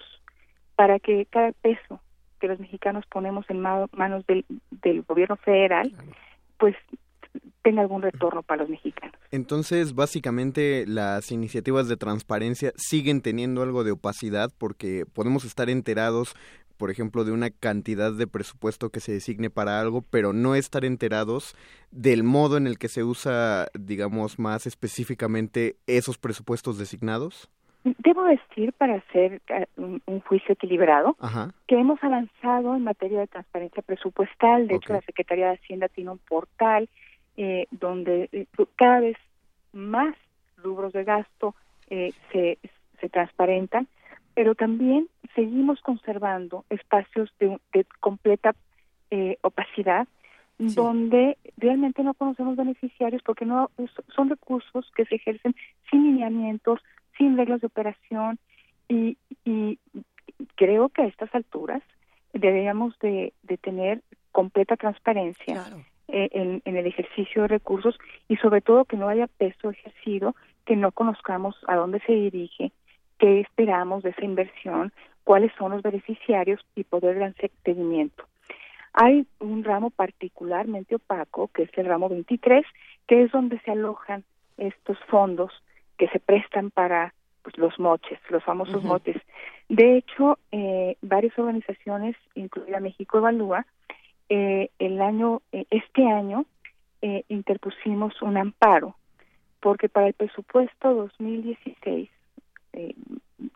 [0.76, 2.02] para que cada peso
[2.40, 5.94] que los mexicanos ponemos en manos del, del gobierno federal,
[6.58, 6.76] pues
[7.62, 9.16] tenga algún retorno para los mexicanos.
[9.32, 16.36] Entonces, básicamente, las iniciativas de transparencia siguen teniendo algo de opacidad porque podemos estar enterados
[16.80, 20.86] por ejemplo, de una cantidad de presupuesto que se designe para algo, pero no estar
[20.86, 21.54] enterados
[21.92, 27.50] del modo en el que se usa, digamos, más específicamente esos presupuestos designados?
[27.84, 31.18] Debo decir, para hacer eh, un, juicio equilibrado,
[31.68, 34.70] que hemos avanzado en materia de transparencia presupuestal.
[34.70, 36.88] De hecho, la Secretaría de Hacienda tiene un portal
[37.42, 39.16] eh, donde eh, cada vez
[39.72, 40.14] más
[40.58, 41.56] rubros de gasto
[41.90, 42.58] eh, se,
[43.00, 43.88] se transparentan,
[44.34, 47.58] pero también seguimos conservando espacios de,
[48.02, 48.54] completa
[49.42, 50.06] opacidad
[50.58, 53.72] donde realmente no conocemos beneficiarios porque no
[54.14, 55.56] son recursos que se ejercen
[55.90, 56.82] sin lineamientos,
[57.18, 58.38] sin reglas de operación
[58.90, 59.80] y, y
[60.56, 61.82] creo que a estas alturas
[62.34, 64.04] deberíamos de, de tener
[64.34, 69.70] completa transparencia eh, en, el ejercicio de recursos y sobre todo que no haya peso
[69.70, 72.72] ejercido, que no conozcamos a dónde se dirige,
[73.18, 74.92] qué esperamos de esa inversión,
[75.24, 77.34] cuáles son los beneficiarios y poder dar
[77.64, 78.24] seguimiento.
[78.94, 82.66] Hay un ramo particularmente opaco, que es el ramo 23,
[83.08, 84.24] que es donde se alojan
[84.58, 85.52] estos fondos
[85.98, 87.14] que se prestan para
[87.44, 89.18] pues, los moches, los famosos moches.
[89.68, 93.66] De hecho, eh, varias organizaciones, incluida México Evalúa,
[94.30, 96.46] eh, el año, eh, este año,
[97.02, 98.96] eh, interpusimos un amparo,
[99.60, 102.10] porque para el presupuesto 2016,
[102.74, 102.96] eh,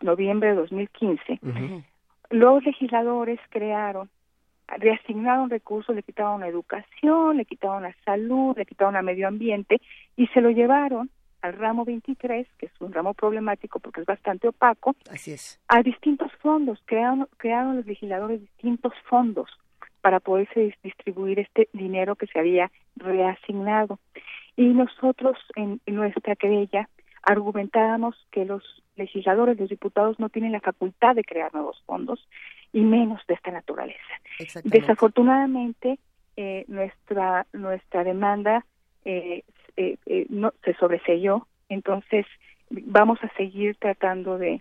[0.00, 1.40] noviembre de 2015,
[2.30, 4.08] los legisladores crearon,
[4.66, 9.80] reasignaron recursos, le quitaron a educación, le quitaron a salud, le quitaron a medio ambiente
[10.16, 11.10] y se lo llevaron
[11.42, 15.60] al ramo 23, que es un ramo problemático porque es bastante opaco, Así es.
[15.68, 19.50] a distintos fondos, crearon, crearon los legisladores distintos fondos
[20.04, 23.98] para poderse distribuir este dinero que se había reasignado.
[24.54, 26.90] Y nosotros en, nuestra querella
[27.22, 28.62] argumentábamos que los
[28.96, 32.28] legisladores, los diputados no tienen la facultad de crear nuevos fondos
[32.70, 34.14] y menos de esta naturaleza.
[34.64, 35.98] Desafortunadamente,
[36.36, 38.66] eh, nuestra nuestra demanda
[39.06, 39.42] eh,
[39.78, 42.26] eh, no se sobreselló, entonces
[42.68, 44.60] vamos a seguir tratando de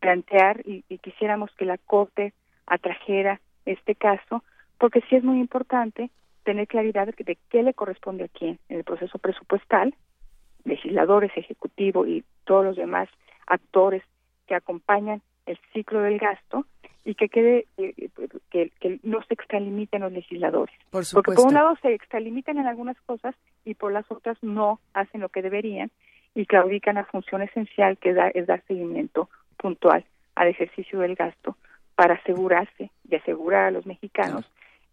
[0.00, 2.34] plantear y, y, quisiéramos que la Corte
[2.66, 3.40] atrajera
[3.70, 4.42] este caso
[4.78, 6.10] porque sí es muy importante
[6.44, 9.94] tener claridad de, de qué le corresponde a quién en el proceso presupuestal,
[10.64, 13.08] legisladores, ejecutivo y todos los demás
[13.46, 14.02] actores
[14.46, 16.66] que acompañan el ciclo del gasto
[17.04, 18.10] y que quede eh,
[18.50, 20.74] que, que, no se extralimiten los legisladores.
[20.90, 23.34] Porque por un lado se extralimitan en algunas cosas
[23.64, 25.90] y por las otras no hacen lo que deberían
[26.34, 31.56] y claudican la función esencial que da, es dar seguimiento puntual al ejercicio del gasto
[32.00, 34.50] para asegurarse y asegurar a los mexicanos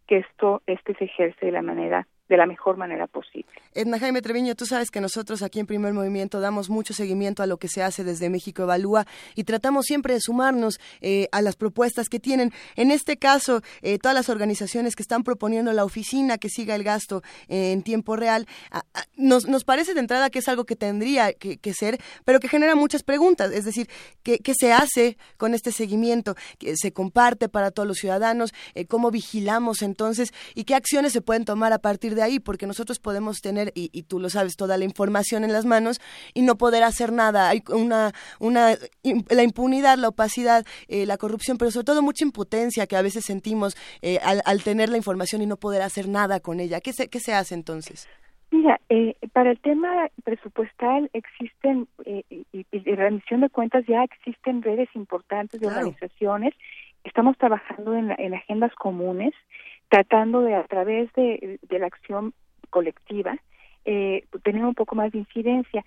[0.07, 3.47] que esto este se ejerce de la manera de la mejor manera posible.
[3.73, 7.47] Edna Jaime Treviño, tú sabes que nosotros aquí en Primer Movimiento damos mucho seguimiento a
[7.47, 9.05] lo que se hace desde México Evalúa
[9.35, 12.51] y tratamos siempre de sumarnos eh, a las propuestas que tienen.
[12.75, 16.83] En este caso, eh, todas las organizaciones que están proponiendo la oficina que siga el
[16.83, 18.47] gasto eh, en tiempo real,
[19.15, 22.75] nos, nos parece de entrada que es algo que tendría que, ser, pero que genera
[22.75, 23.51] muchas preguntas.
[23.51, 23.87] Es decir,
[24.23, 26.35] ¿qué, ¿qué, se hace con este seguimiento?
[26.57, 28.53] ¿Qué ¿Se comparte para todos los ciudadanos?
[28.87, 30.33] ¿Cómo vigilamos entonces?
[30.55, 33.71] ¿Y qué acciones se pueden tomar a partir de de ahí, porque nosotros podemos tener,
[33.73, 36.01] y, tú lo sabes, toda la información en las manos
[36.33, 37.47] y no poder hacer nada.
[37.47, 38.75] Hay una, una
[39.29, 43.23] la impunidad, la opacidad, eh, la corrupción, pero sobre todo mucha impotencia que a veces
[43.23, 46.81] sentimos eh, al, tener la información y no poder hacer nada con ella.
[46.81, 48.09] ¿Qué se, qué se hace entonces?
[48.51, 54.89] Mira, eh, para el tema presupuestal existen, y, y, rendición de cuentas ya existen redes
[54.95, 56.53] importantes de organizaciones.
[57.03, 59.33] Estamos trabajando en, en agendas comunes
[59.89, 62.33] tratando de a través de, la acción
[62.69, 63.37] colectiva
[63.85, 65.83] eh, tener un poco más de incidencia.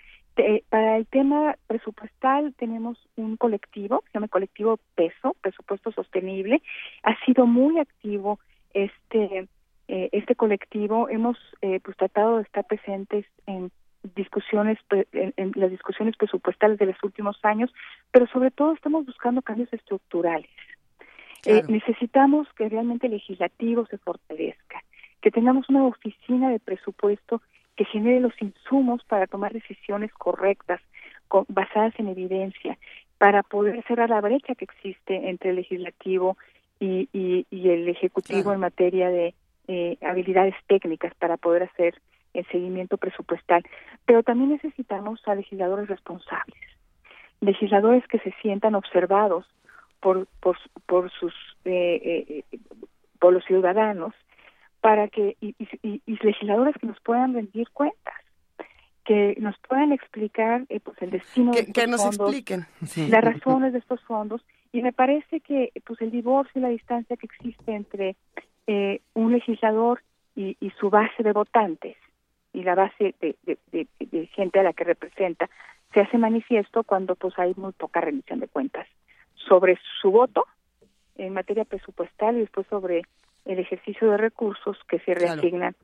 [0.70, 6.62] para el tema presupuestal tenemos un colectivo, se llama Colectivo Peso, Presupuesto Sostenible.
[7.02, 8.38] Ha sido muy activo
[8.72, 9.48] este
[9.92, 11.08] eh, este colectivo.
[11.08, 13.72] Hemos eh, pues tratado de estar presentes en
[14.14, 14.78] discusiones
[15.12, 17.74] en, las discusiones presupuestales de los últimos años,
[18.12, 20.48] pero sobre todo estamos buscando cambios estructurales.
[21.46, 24.82] Eh, necesitamos que realmente el legislativo se fortalezca,
[25.20, 27.40] que tengamos una oficina de presupuesto
[27.76, 30.80] que genere los insumos para tomar decisiones correctas,
[31.48, 32.76] basadas en evidencia,
[33.18, 36.36] para poder cerrar la brecha que existe entre el legislativo
[36.78, 37.08] y,
[37.50, 39.34] el ejecutivo en materia de
[39.68, 41.94] eh, habilidades técnicas para poder hacer
[42.34, 43.62] el seguimiento presupuestal.
[44.04, 46.60] Pero también necesitamos a legisladores responsables,
[47.40, 49.46] legisladores que se sientan observados
[50.00, 50.56] por, por,
[50.86, 52.58] por sus eh, eh,
[53.18, 54.14] por los ciudadanos
[54.80, 55.54] para que y,
[56.22, 58.14] legisladores que nos puedan rendir cuentas
[59.04, 62.66] que nos puedan explicar eh, pues el destino que, de que nos fondos, expliquen.
[63.10, 64.40] Las razones de estos fondos.
[64.72, 68.14] Y me parece que pues el divorcio y la distancia que existe entre
[68.68, 70.02] eh, un legislador
[70.36, 71.96] y, y, su base de votantes
[72.52, 75.50] y la base de, de, de, gente a la que representa
[75.92, 78.86] se hace manifiesto cuando pues hay muy poca rendición de cuentas
[79.48, 80.44] sobre su voto
[81.16, 83.02] en materia presupuestal y después sobre
[83.44, 85.74] el ejercicio de recursos que se reasignan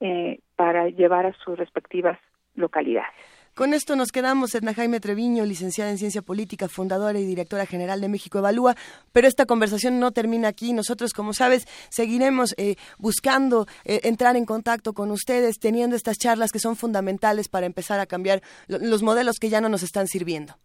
[0.00, 2.18] eh, para llevar a sus respectivas
[2.54, 3.14] localidades.
[3.54, 8.02] Con esto nos quedamos, Edna Jaime Treviño, licenciada en Ciencia Política, fundadora y directora general
[8.02, 8.74] de México Evalúa,
[9.12, 10.74] pero esta conversación no termina aquí.
[10.74, 16.52] Nosotros, como sabes, seguiremos eh, buscando eh, entrar en contacto con ustedes, teniendo estas charlas
[16.52, 20.58] que son fundamentales para empezar a cambiar los modelos que ya no nos están sirviendo.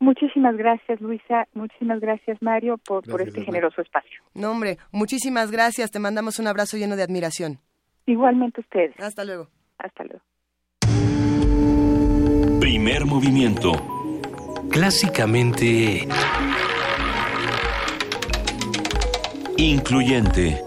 [0.00, 1.46] Muchísimas gracias, Luisa.
[1.52, 4.22] Muchísimas gracias, Mario, por, por este generoso espacio.
[4.34, 5.90] No, hombre, muchísimas gracias.
[5.90, 7.58] Te mandamos un abrazo lleno de admiración.
[8.06, 8.98] Igualmente ustedes.
[8.98, 9.48] Hasta luego.
[9.78, 10.22] Hasta luego.
[12.60, 13.72] Primer movimiento.
[14.70, 16.08] Clásicamente...
[19.58, 20.62] Incluyente.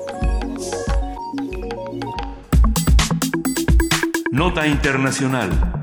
[4.31, 5.82] Nota Internacional.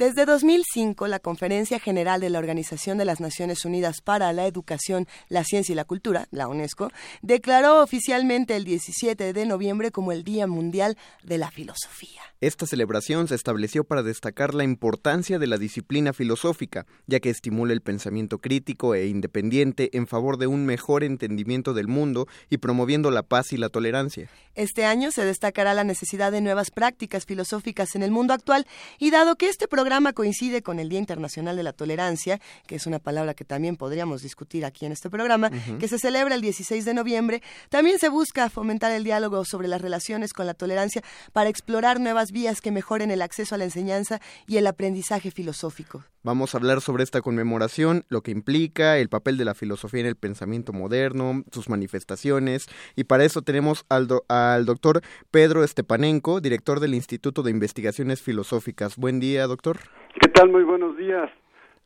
[0.00, 5.06] Desde 2005, la Conferencia General de la Organización de las Naciones Unidas para la Educación,
[5.28, 6.90] la Ciencia y la Cultura, la UNESCO,
[7.20, 12.22] declaró oficialmente el 17 de noviembre como el Día Mundial de la Filosofía.
[12.40, 17.74] Esta celebración se estableció para destacar la importancia de la disciplina filosófica, ya que estimula
[17.74, 23.10] el pensamiento crítico e independiente en favor de un mejor entendimiento del mundo y promoviendo
[23.10, 24.30] la paz y la tolerancia.
[24.54, 28.66] Este año se destacará la necesidad de nuevas prácticas filosóficas en el mundo actual
[28.98, 32.86] y dado que este programa coincide con el Día Internacional de la Tolerancia, que es
[32.86, 36.84] una palabra que también podríamos discutir aquí en este programa, que se celebra el 16
[36.84, 41.02] de noviembre, también se busca fomentar el diálogo sobre las relaciones con la tolerancia
[41.32, 46.04] para explorar nuevas vías que mejoren el acceso a la enseñanza y el aprendizaje filosófico.
[46.22, 50.06] Vamos a hablar sobre esta conmemoración, lo que implica, el papel de la filosofía en
[50.06, 56.78] el pensamiento moderno, sus manifestaciones, y para eso tenemos al, al doctor Pedro Estepanenko, director
[56.78, 58.98] del Instituto de Investigaciones Filosóficas.
[58.98, 59.78] Buen día, doctor.
[60.20, 60.50] ¿Qué tal?
[60.50, 61.30] Muy buenos días.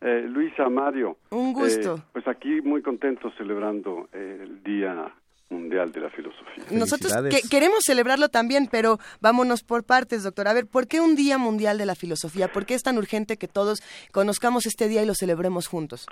[0.00, 1.16] Eh, Luisa, Mario.
[1.30, 1.96] Un gusto.
[1.96, 5.14] Eh, pues aquí muy contentos celebrando el Día
[5.54, 6.64] Mundial de la Filosofía.
[6.70, 7.12] Nosotros
[7.50, 10.48] queremos celebrarlo también, pero vámonos por partes, doctor.
[10.48, 12.48] A ver, ¿por qué un Día Mundial de la Filosofía?
[12.48, 13.78] ¿Por qué es tan urgente que todos
[14.12, 16.06] conozcamos este día y lo celebremos juntos?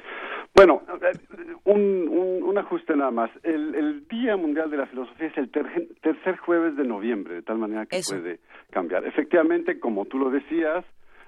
[0.54, 0.82] Bueno,
[1.64, 3.30] un, ajuste nada más.
[3.42, 7.86] El, Día Mundial de la Filosofía es el tercer jueves de noviembre, de tal manera
[7.86, 8.40] que puede
[8.70, 9.06] cambiar.
[9.06, 10.84] Efectivamente, como tú lo decías,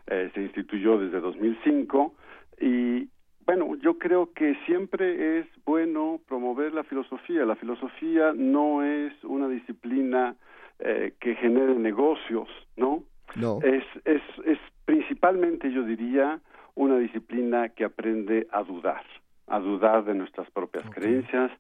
[0.07, 2.15] eh, se instituyó desde 2005
[2.61, 3.09] y
[3.47, 7.45] bueno, yo creo que siempre es bueno promover la filosofía.
[7.45, 10.37] La filosofía no es una disciplina
[10.79, 13.03] eh, que genere negocios, ¿no?
[13.37, 13.59] No.
[13.63, 16.41] Es, es, es principalmente, yo diría,
[16.75, 19.03] una disciplina que aprende a dudar,
[19.47, 21.51] a dudar de nuestras propias creencias,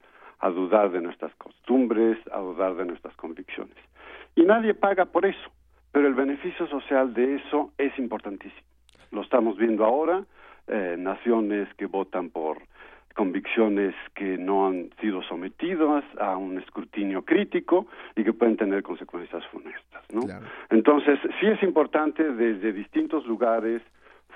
[0.40, 3.76] a dudar de nuestras costumbres, a dudar de nuestras convicciones.
[4.34, 5.50] Y nadie paga por eso,
[5.92, 8.66] pero el beneficio social de eso es importantísimo.
[9.10, 10.24] Lo estamos viendo ahora
[10.68, 12.58] eh, naciones que votan por
[13.14, 17.86] convicciones que no han sido sometidas a un escrutinio crítico
[18.16, 20.22] y que pueden tener consecuencias funestas, ¿no?
[20.70, 23.82] Entonces, sí es importante desde distintos lugares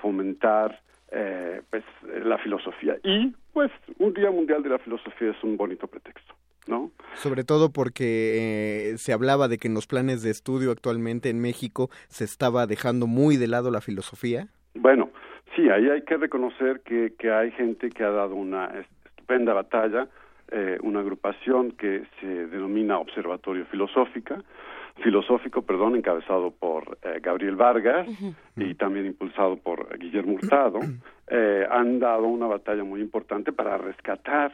[0.01, 0.79] fomentar
[1.11, 1.83] eh, pues
[2.23, 6.33] la filosofía y pues un Día Mundial de la Filosofía es un bonito pretexto.
[6.67, 6.91] ¿No?
[7.15, 11.41] Sobre todo porque eh, se hablaba de que en los planes de estudio actualmente en
[11.41, 14.49] México se estaba dejando muy de lado la filosofía.
[14.75, 15.09] Bueno,
[15.55, 20.07] sí, ahí hay que reconocer que, que hay gente que ha dado una estupenda batalla,
[20.51, 24.41] eh, una agrupación que se denomina Observatorio Filosófica,
[25.01, 28.07] filosófico, perdón, encabezado por eh, Gabriel Vargas
[28.55, 30.79] y también impulsado por Guillermo Hurtado,
[31.27, 34.51] eh, han dado una batalla muy importante para rescatar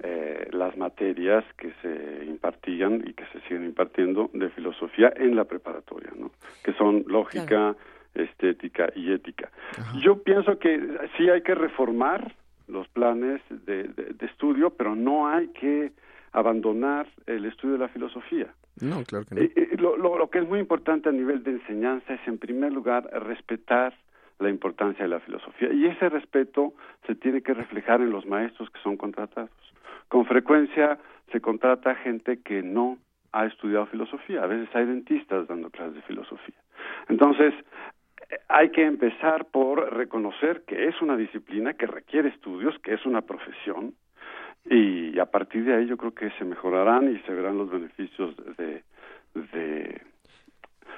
[0.00, 5.44] eh, las materias que se impartían y que se siguen impartiendo de filosofía en la
[5.44, 6.30] preparatoria, ¿no?
[6.62, 7.74] Que son lógica,
[8.22, 9.50] estética y ética.
[10.02, 10.80] Yo pienso que
[11.16, 12.34] sí hay que reformar
[12.66, 15.92] los planes de, de estudio, pero no hay que
[16.32, 18.48] abandonar el estudio de la filosofía.
[18.80, 19.40] No, claro que no.
[19.40, 22.72] Eh, eh, lo, lo, que es muy importante a nivel de enseñanza es, en primer
[22.72, 23.94] lugar, respetar
[24.38, 25.72] la importancia de la filosofía.
[25.72, 26.74] Y ese respeto
[27.06, 29.50] se tiene que reflejar en los maestros que son contratados.
[30.08, 30.98] Con frecuencia
[31.32, 32.98] se contrata gente que no
[33.32, 34.42] ha estudiado filosofía.
[34.42, 36.54] A veces hay dentistas dando clases de filosofía.
[37.08, 37.52] Entonces,
[38.48, 43.22] hay que empezar por reconocer que es una disciplina que requiere estudios, que es una
[43.22, 43.94] profesión,
[44.64, 48.34] y a partir de ahí yo creo que se mejorarán y se verán los beneficios
[48.56, 48.82] de,
[49.34, 50.02] de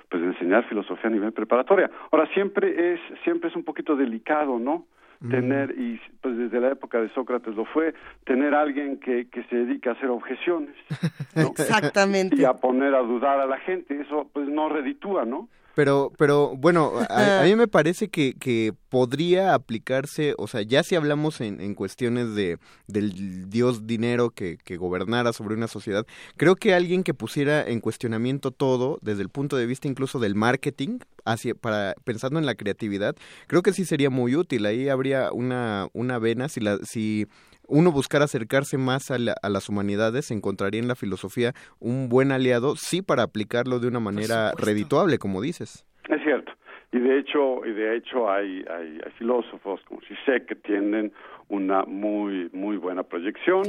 [0.09, 1.89] pues de enseñar filosofía a nivel preparatoria.
[2.11, 4.87] Ahora siempre es siempre es un poquito delicado, ¿no?
[5.29, 7.93] tener y pues desde la época de Sócrates lo fue
[8.25, 10.75] tener alguien que, que se dedica a hacer objeciones
[11.35, 16.13] exactamente y a poner a dudar a la gente eso pues no reditúa no pero,
[16.19, 21.41] pero bueno, a, mí me parece que, que, podría aplicarse, o sea, ya si hablamos
[21.41, 26.05] en, en cuestiones de del dios dinero que, que, gobernara sobre una sociedad,
[26.37, 30.35] creo que alguien que pusiera en cuestionamiento todo, desde el punto de vista incluso del
[30.35, 33.15] marketing, hacia, para, pensando en la creatividad,
[33.47, 34.67] creo que sí sería muy útil.
[34.67, 37.27] Ahí habría una, una vena si la, si
[37.71, 43.03] uno buscar acercarse más a, las humanidades, encontraría en la filosofía un buen aliado, sí,
[43.03, 45.87] para aplicarlo de una manera redituable, como dices.
[46.09, 46.53] Es cierto.
[46.93, 51.13] Y de hecho, y de hecho hay, hay, filósofos como Zizek que tienen
[51.49, 53.63] una muy muy buena proyección,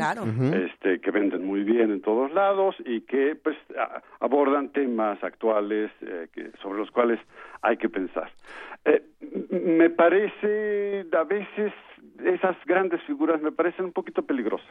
[0.54, 3.58] este, que venden muy bien en todos lados y que pues
[4.20, 7.20] abordan temas actuales eh, que, sobre los cuales
[7.62, 8.32] hay que pensar.
[8.86, 9.04] Eh,
[9.52, 11.74] me parece a veces
[12.26, 14.70] esas grandes figuras me parecen un poquito peligrosas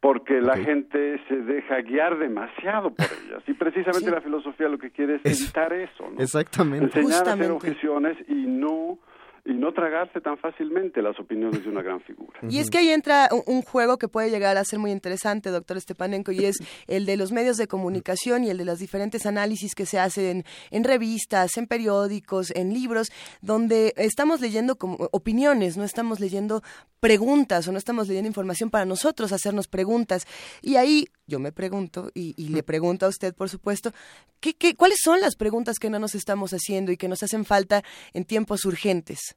[0.00, 4.90] porque la gente se deja guiar demasiado por ellas y precisamente la filosofía lo que
[4.90, 6.20] quiere es, evitar eso, ¿no?
[6.20, 6.98] Exactamente.
[6.98, 8.98] Enseñar a hacer objeciones y no
[9.44, 12.38] y no tragarse tan fácilmente las opiniones de una gran figura.
[12.48, 15.80] Y es que ahí entra un juego que puede llegar a ser muy interesante, doctor
[15.80, 19.74] Stepanenko, y es el de los medios de comunicación y el de los diferentes análisis
[19.74, 23.10] que se hacen en revistas, en periódicos, en libros,
[23.40, 26.62] donde estamos leyendo como opiniones, no estamos leyendo
[27.00, 30.24] preguntas o no estamos leyendo información para nosotros hacernos preguntas.
[30.62, 33.90] Y ahí yo me pregunto, y, le pregunto a usted, por supuesto,
[34.38, 37.46] ¿qué, qué, cuáles son las preguntas que no nos estamos haciendo y que nos hacen
[37.46, 37.82] falta
[38.12, 39.34] en tiempos urgentes?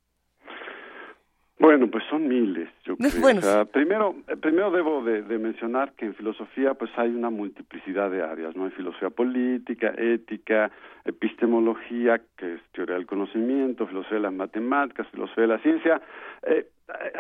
[1.57, 3.65] Bueno, pues son miles, yo creo.
[3.67, 8.65] primero, primero debo de, mencionar que en filosofía pues hay una multiplicidad de áreas, ¿no?
[8.65, 10.69] Hay filosofía política, ética,
[11.05, 16.01] epistemología, que es teoría del conocimiento, filosofía de las matemáticas, filosofía de la ciencia.
[16.45, 16.67] Eh,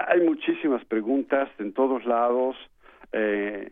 [0.09, 2.57] hay muchísimas preguntas en todos lados.
[3.13, 3.71] Eh,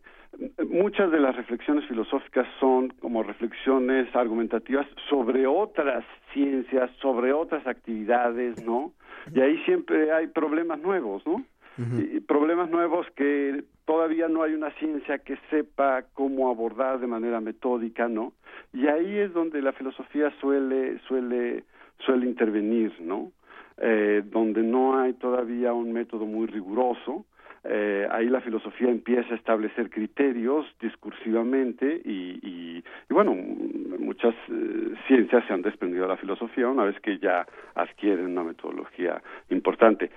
[0.69, 6.03] muchas de las reflexiones filosóficas son como reflexiones argumentativas sobre otras
[6.33, 8.93] ciencias, sobre otras actividades, ¿no?
[9.33, 11.43] Y ahí siempre hay problemas nuevos, ¿no?
[11.75, 17.41] y problemas nuevos que todavía no hay una ciencia que sepa cómo abordar de manera
[17.41, 18.33] metódica, ¿no?
[18.73, 21.63] Y ahí es donde la filosofía suele suele
[22.05, 23.31] suele intervenir, ¿no?
[23.77, 27.25] Eh, donde no hay todavía un método muy riguroso,
[27.65, 35.45] eh, ahí la filosofía empieza a establecer criterios discursivamente y, y, bueno, muchas eh, ciencias
[35.47, 40.11] se han desprendido de la filosofía una vez que ya adquieren una metodología importante.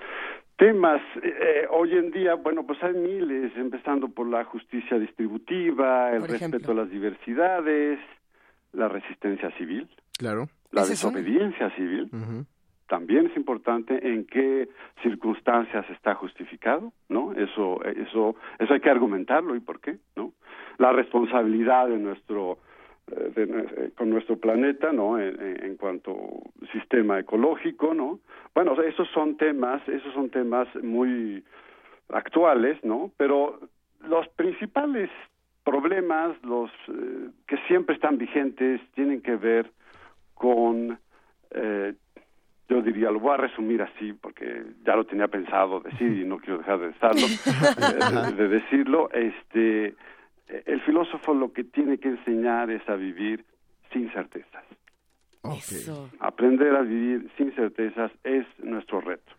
[0.56, 6.27] Temas, eh, hoy en día, bueno, pues hay miles, empezando por la justicia distributiva, el
[6.27, 8.01] respeto a las diversidades,
[8.73, 10.48] la resistencia civil, claro.
[10.73, 12.10] la desobediencia civil,
[12.89, 14.69] también es importante en qué
[15.03, 17.33] circunstancias está justificado, ¿no?
[17.33, 20.33] Eso, eso, eso hay que argumentarlo y por qué, ¿no?
[20.79, 22.59] La responsabilidad de nuestro,
[23.11, 25.19] eh, eh, con nuestro planeta, ¿no?
[25.19, 26.17] En, en, cuanto
[26.73, 28.21] sistema ecológico, ¿no?
[28.55, 31.45] Bueno, esos son temas, esos son temas muy
[32.09, 33.11] actuales, ¿no?
[33.17, 33.61] Pero
[34.09, 35.11] los principales
[35.65, 39.73] problemas, los eh, que siempre están vigentes, tienen que ver
[40.35, 40.99] con
[41.51, 41.95] eh,
[42.69, 46.39] yo diría, lo voy a resumir así porque ya lo tenía pensado decir y no
[46.39, 47.27] quiero dejar de estarlo,
[48.31, 49.95] eh, de, decirlo, este,
[50.49, 53.45] el filósofo lo que tiene que enseñar es a vivir
[53.93, 54.65] sin certezas.
[56.19, 59.33] Aprender a vivir sin certezas es nuestro reto.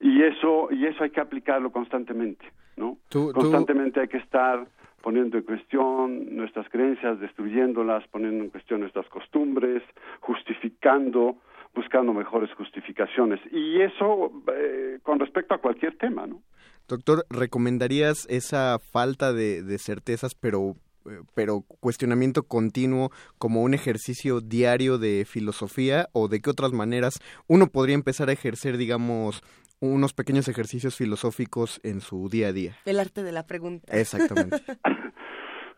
[0.00, 2.44] Y eso, y eso hay que aplicarlo constantemente,
[2.76, 2.98] ¿no?
[3.10, 4.66] constantemente hay que estar
[5.02, 9.82] poniendo en cuestión nuestras creencias, destruyéndolas, poniendo en cuestión nuestras costumbres,
[10.20, 11.36] justificando,
[11.74, 13.40] buscando mejores justificaciones.
[13.50, 16.42] Y eso eh, con respecto a cualquier tema, ¿no?
[16.86, 20.76] Doctor, ¿recomendarías esa falta de, de certezas, pero
[21.06, 27.14] eh, pero cuestionamiento continuo como un ejercicio diario de filosofía o de qué otras maneras
[27.46, 29.42] uno podría empezar a ejercer, digamos,
[29.80, 32.76] unos pequeños ejercicios filosóficos en su día a día?
[32.86, 33.96] El arte de la pregunta.
[33.98, 34.62] Exactamente.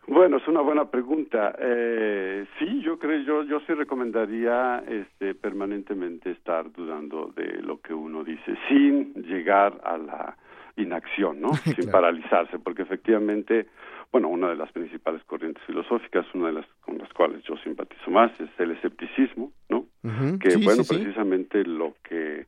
[0.07, 1.53] Bueno, es una buena pregunta.
[1.59, 7.93] Eh, sí, yo creo, yo, yo sí recomendaría este, permanentemente estar dudando de lo que
[7.93, 10.37] uno dice, sin llegar a la
[10.77, 11.53] inacción, ¿no?
[11.75, 13.67] Sin paralizarse, porque efectivamente,
[14.11, 18.09] bueno, una de las principales corrientes filosóficas, una de las con las cuales yo simpatizo
[18.09, 19.85] más, es el escepticismo, ¿no?
[20.39, 22.45] que bueno, precisamente lo que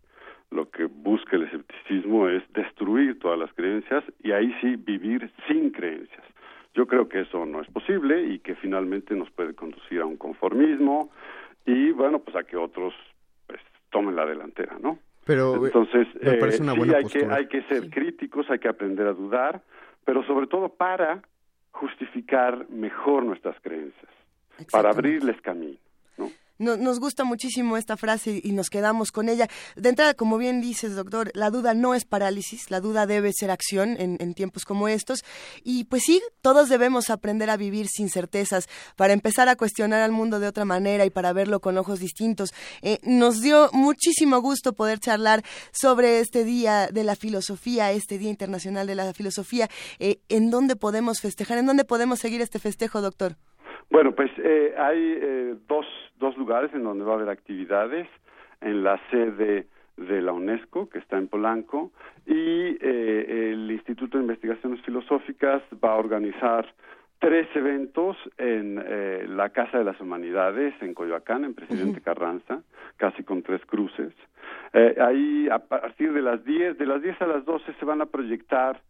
[0.51, 5.71] lo que busca el escepticismo es destruir todas las creencias y ahí sí vivir sin
[5.71, 6.23] creencias.
[6.73, 10.17] Yo creo que eso no es posible y que finalmente nos puede conducir a un
[10.17, 11.11] conformismo
[11.65, 12.93] y bueno, pues a que otros
[13.47, 13.59] pues,
[13.89, 14.99] tomen la delantera, ¿no?
[15.25, 17.27] Pero entonces me parece una eh, buena sí, hay postura.
[17.27, 19.61] que hay que ser críticos, hay que aprender a dudar,
[20.03, 21.21] pero sobre todo para
[21.71, 24.11] justificar mejor nuestras creencias,
[24.71, 25.77] para abrirles camino.
[26.59, 29.47] No- nos gusta muchísimo esta frase y nos quedamos con ella.
[29.75, 33.49] De entrada, como bien dices, doctor, la duda no es parálisis, la duda debe ser
[33.49, 35.23] acción en, en tiempos como estos.
[35.63, 38.65] Y pues sí, todos debemos aprender a vivir sin certezas
[38.95, 42.53] para empezar a cuestionar al mundo de otra manera y para verlo con ojos distintos.
[42.81, 48.29] Eh, nos dio muchísimo gusto poder charlar sobre este Día de la Filosofía, este Día
[48.29, 49.69] Internacional de la Filosofía.
[49.99, 51.57] Eh, ¿En dónde podemos festejar?
[51.57, 53.37] ¿En dónde podemos seguir este festejo, doctor?
[53.89, 55.85] Bueno, pues eh, hay eh, dos,
[56.17, 58.07] dos lugares en donde va a haber actividades,
[58.61, 59.67] en la sede
[59.97, 61.91] de la UNESCO, que está en Polanco,
[62.25, 66.65] y eh, el Instituto de Investigaciones Filosóficas va a organizar
[67.19, 72.61] tres eventos en eh, la Casa de las Humanidades, en Coyoacán, en Presidente Carranza,
[72.97, 74.13] casi con tres cruces.
[74.73, 78.01] Eh, ahí, a partir de las 10, de las 10 a las 12 se van
[78.01, 78.81] a proyectar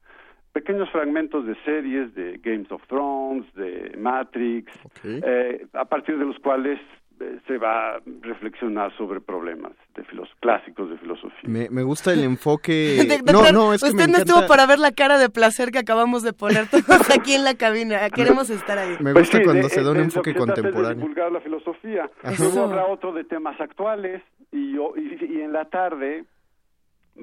[0.54, 4.72] pequeños fragmentos de series de Games of Thrones, de Matrix,
[5.04, 6.80] eh, a partir de los cuales
[7.22, 11.50] eh, se va a reflexionar sobre problemas de filos clásicos de filosofía.
[11.50, 12.72] Me, me gusta el enfoque.
[13.08, 15.18] De- no, doctor, no, es que usted me no encanta- estuvo para ver la cara
[15.20, 18.10] de placer que acabamos de poner todos aquí en la cabina.
[18.10, 18.96] Queremos estar ahí.
[19.02, 20.96] Me gusta Pues sí, cuando de- se da un de- enfoque que es de contemporáneo.
[20.96, 22.10] divulgar la filosofía.
[22.40, 26.24] Luego habrá otro de temas actuales y, yo- y, y en la tarde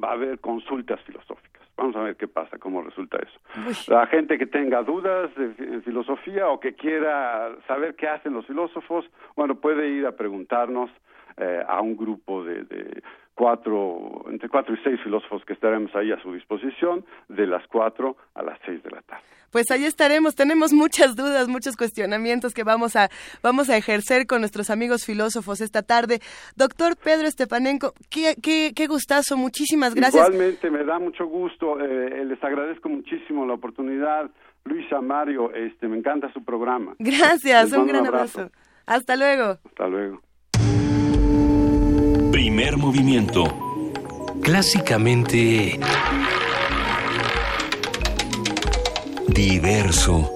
[0.02, 1.55] va a haber consultas filosóficas.
[1.76, 3.92] Vamos a ver qué pasa, cómo resulta eso.
[3.92, 9.04] La gente que tenga dudas en filosofía o que quiera saber qué hacen los filósofos,
[9.36, 10.90] bueno, puede ir a preguntarnos
[11.36, 13.02] eh, a un grupo de, de
[13.36, 18.16] cuatro, entre cuatro y seis filósofos que estaremos ahí a su disposición de las cuatro
[18.34, 19.22] a las seis de la tarde.
[19.52, 20.34] Pues ahí estaremos.
[20.34, 23.08] Tenemos muchas dudas, muchos cuestionamientos que vamos a
[23.42, 26.18] vamos a ejercer con nuestros amigos filósofos esta tarde.
[26.56, 29.36] Doctor Pedro Estepanenko, qué, qué, qué gustazo.
[29.36, 30.28] Muchísimas gracias.
[30.28, 31.78] Igualmente, me da mucho gusto.
[31.80, 34.30] eh, les agradezco muchísimo la oportunidad.
[34.64, 36.94] Luisa, Mario, este, me encanta su programa.
[36.98, 38.50] Gracias, un gran abrazo.
[38.84, 39.58] Hasta luego.
[39.64, 40.25] Hasta luego.
[42.36, 43.44] Primer movimiento.
[44.42, 45.80] Clásicamente...
[49.26, 50.35] Diverso.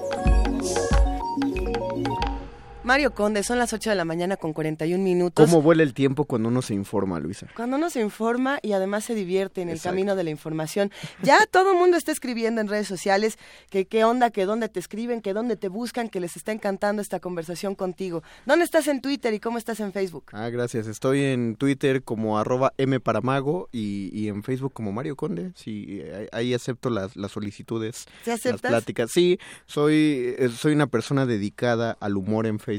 [2.83, 5.45] Mario Conde, son las 8 de la mañana con 41 minutos.
[5.47, 7.45] ¿Cómo vuela el tiempo cuando uno se informa, Luisa?
[7.55, 9.91] Cuando uno se informa y además se divierte en el Exacto.
[9.93, 10.91] camino de la información.
[11.21, 13.37] Ya todo el mundo está escribiendo en redes sociales
[13.69, 17.03] que qué onda, que dónde te escriben, que dónde te buscan, que les está encantando
[17.03, 18.23] esta conversación contigo.
[18.47, 20.25] ¿Dónde estás en Twitter y cómo estás en Facebook?
[20.33, 20.87] Ah, gracias.
[20.87, 25.51] Estoy en Twitter como arroba mparamago y, y en Facebook como Mario Conde.
[25.55, 26.01] Sí,
[26.31, 29.11] ahí- acepto las, las solicitudes, ¿Sí las pláticas.
[29.13, 29.37] Sí,
[29.67, 32.70] soy, eh, soy una persona dedicada al humor en Facebook.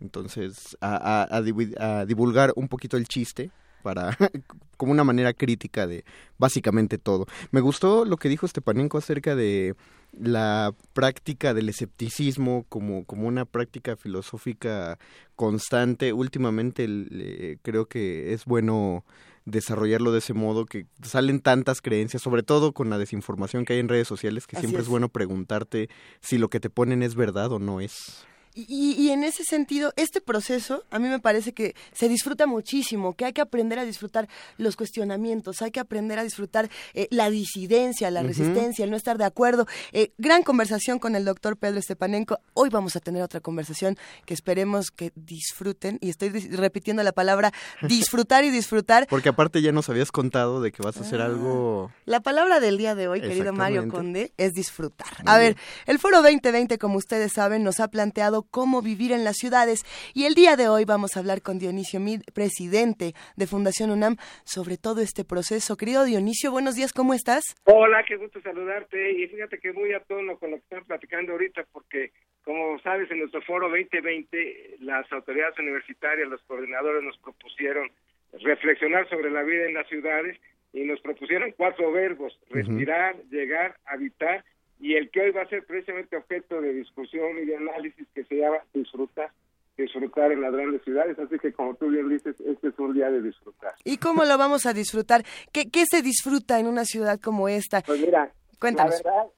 [0.00, 3.50] Entonces, a, a- a a divulgar un poquito el chiste
[3.82, 4.16] para
[4.76, 6.04] como una manera crítica de
[6.38, 7.26] básicamente todo.
[7.50, 9.74] Me gustó lo que dijo Stepanenko acerca de
[10.12, 14.98] la práctica del escepticismo como, como una práctica filosófica
[15.36, 16.12] constante.
[16.12, 19.04] Últimamente eh, creo que es bueno
[19.46, 23.78] desarrollarlo de ese modo que salen tantas creencias, sobre todo con la desinformación que hay
[23.78, 24.86] en redes sociales, que Así siempre es.
[24.86, 24.90] es.
[24.90, 25.88] bueno preguntarte
[26.20, 28.26] si lo que te ponen es verdad o no es.
[28.52, 33.24] Y, en ese sentido, este proceso a mí me parece que se disfruta muchísimo, que
[33.24, 34.28] hay que aprender a disfrutar
[34.58, 39.18] los cuestionamientos, hay que aprender a disfrutar eh, la disidencia, la resistencia, el no estar
[39.18, 39.66] de acuerdo.
[39.92, 42.40] Eh, gran conversación con el doctor Pedro Estepanenko.
[42.54, 43.96] Hoy vamos a tener otra conversación
[44.26, 47.52] que esperemos que disfruten, y estoy repitiendo la palabra
[47.82, 49.06] disfrutar y disfrutar.
[49.08, 51.92] Porque aparte ya nos habías contado de que vas a hacer ah, algo...
[52.04, 55.08] La palabra del día de hoy, querido Mario Conde, es disfrutar.
[55.24, 55.56] a ver,
[55.86, 59.82] el Foro 2020, como ustedes saben, nos ha planteado cómo vivir en las ciudades.
[60.14, 64.16] Y el día de hoy vamos a hablar con Dionisio Mid, presidente de Fundación UNAM,
[64.44, 65.76] sobre todo este proceso.
[65.76, 67.42] Querido Dionisio, buenos días, ¿cómo estás?
[67.64, 69.12] Hola, qué gusto saludarte.
[69.12, 72.12] Y fíjate que muy a tono con lo que están platicando ahorita, porque
[72.44, 77.90] como sabes, en nuestro foro 2020, las autoridades universitarias, los coordinadores nos propusieron
[78.32, 80.38] reflexionar sobre la vida en las ciudades
[80.72, 84.44] y nos propusieron cuatro verbos, respirar, llegar, habitar
[84.80, 88.24] y el que hoy va a ser precisamente objeto de discusión y de análisis que
[88.24, 89.30] se llama disfrutar
[89.76, 93.10] disfrutar en las grandes ciudades, así que como tú bien dices, este es un día
[93.10, 93.72] de disfrutar.
[93.84, 95.22] ¿Y cómo lo vamos a disfrutar?
[95.52, 97.80] ¿Qué, qué se disfruta en una ciudad como esta?
[97.80, 99.00] Pues mira, Cuéntanos.
[99.04, 99.30] la verdad,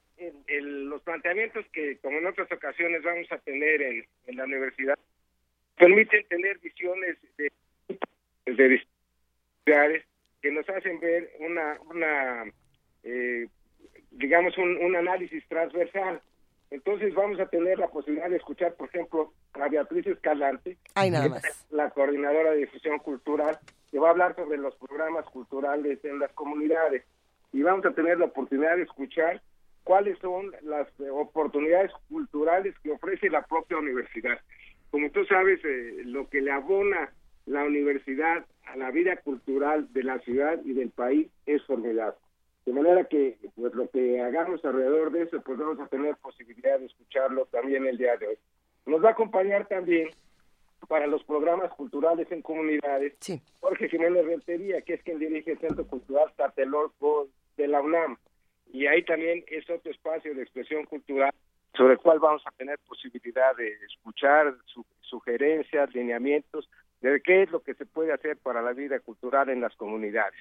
[0.62, 4.98] los planteamientos que como en otras ocasiones vamos a tener en, en la universidad
[5.76, 7.50] permiten tener visiones de,
[8.46, 8.82] de
[9.64, 10.04] ciudades
[10.40, 12.44] que nos hacen ver una, una
[13.04, 13.46] eh,
[14.12, 16.20] digamos, un, un análisis transversal.
[16.70, 20.78] Entonces vamos a tener la posibilidad de escuchar, por ejemplo, a Beatriz Escalante,
[21.70, 23.58] la coordinadora de difusión cultural,
[23.90, 27.04] que va a hablar sobre los programas culturales en las comunidades.
[27.52, 29.42] Y vamos a tener la oportunidad de escuchar
[29.84, 34.38] cuáles son las oportunidades culturales que ofrece la propia universidad.
[34.90, 37.12] Como tú sabes, eh, lo que le abona
[37.46, 42.16] la universidad a la vida cultural de la ciudad y del país es formidable.
[42.64, 46.78] De manera que pues lo que hagamos alrededor de eso, pues vamos a tener posibilidad
[46.78, 48.38] de escucharlo también el día de hoy.
[48.86, 50.10] Nos va a acompañar también
[50.88, 53.14] para los programas culturales en comunidades
[53.60, 58.16] Jorge Jiménez Rentería, que es quien dirige el Centro Cultural Tatelolco de la UNAM.
[58.72, 61.32] Y ahí también es otro espacio de expresión cultural
[61.74, 64.54] sobre el cual vamos a tener posibilidad de escuchar
[65.00, 66.68] sugerencias, lineamientos
[67.00, 70.38] de qué es lo que se puede hacer para la vida cultural en las comunidades.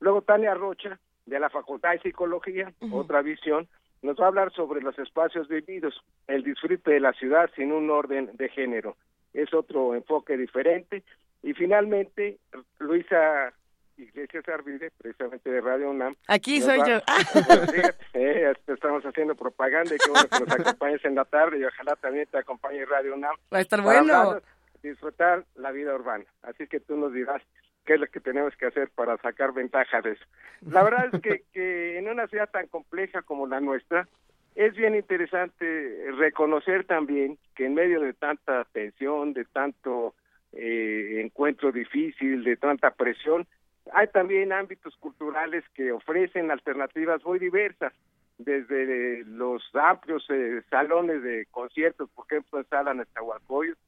[0.00, 3.68] Luego Tania Rocha, de la Facultad de Psicología, otra visión,
[4.02, 5.94] nos va a hablar sobre los espacios vividos,
[6.26, 8.96] el disfrute de la ciudad sin un orden de género.
[9.32, 11.02] Es otro enfoque diferente.
[11.42, 12.38] Y finalmente,
[12.78, 13.52] Luisa
[13.96, 16.16] Iglesias Arvide, precisamente de Radio UNAM.
[16.28, 16.98] Aquí soy yo.
[18.14, 21.96] Eh, estamos haciendo propaganda y que bueno que nos acompañes en la tarde y ojalá
[21.96, 23.34] también te acompañe Radio UNAM.
[23.52, 24.40] Va a estar bueno.
[24.82, 26.24] disfrutar la vida urbana.
[26.42, 27.42] Así que tú nos dirás
[27.84, 30.24] qué es lo que tenemos que hacer para sacar ventaja de eso.
[30.62, 34.08] La verdad es que, que en una ciudad tan compleja como la nuestra,
[34.54, 40.14] es bien interesante reconocer también que en medio de tanta tensión, de tanto
[40.52, 43.46] eh, encuentro difícil, de tanta presión,
[43.92, 47.92] hay también ámbitos culturales que ofrecen alternativas muy diversas,
[48.38, 53.78] desde los amplios eh, salones de conciertos, por ejemplo en Sala Nezahualcóyotl,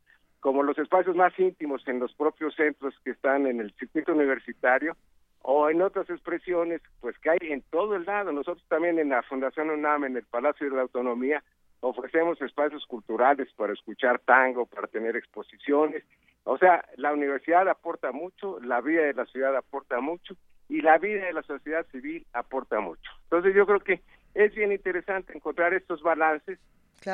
[0.47, 4.97] como los espacios más íntimos en los propios centros que están en el circuito universitario
[5.43, 8.31] o en otras expresiones, pues que hay en todo el lado.
[8.31, 11.43] Nosotros también en la Fundación UNAM, en el Palacio de la Autonomía,
[11.81, 16.05] ofrecemos espacios culturales para escuchar tango, para tener exposiciones.
[16.45, 20.37] O sea, la universidad aporta mucho, la vida de la ciudad aporta mucho
[20.69, 23.11] y la vida de la sociedad civil aporta mucho.
[23.25, 24.01] Entonces yo creo que
[24.35, 26.61] es bien interesante encontrar estos balances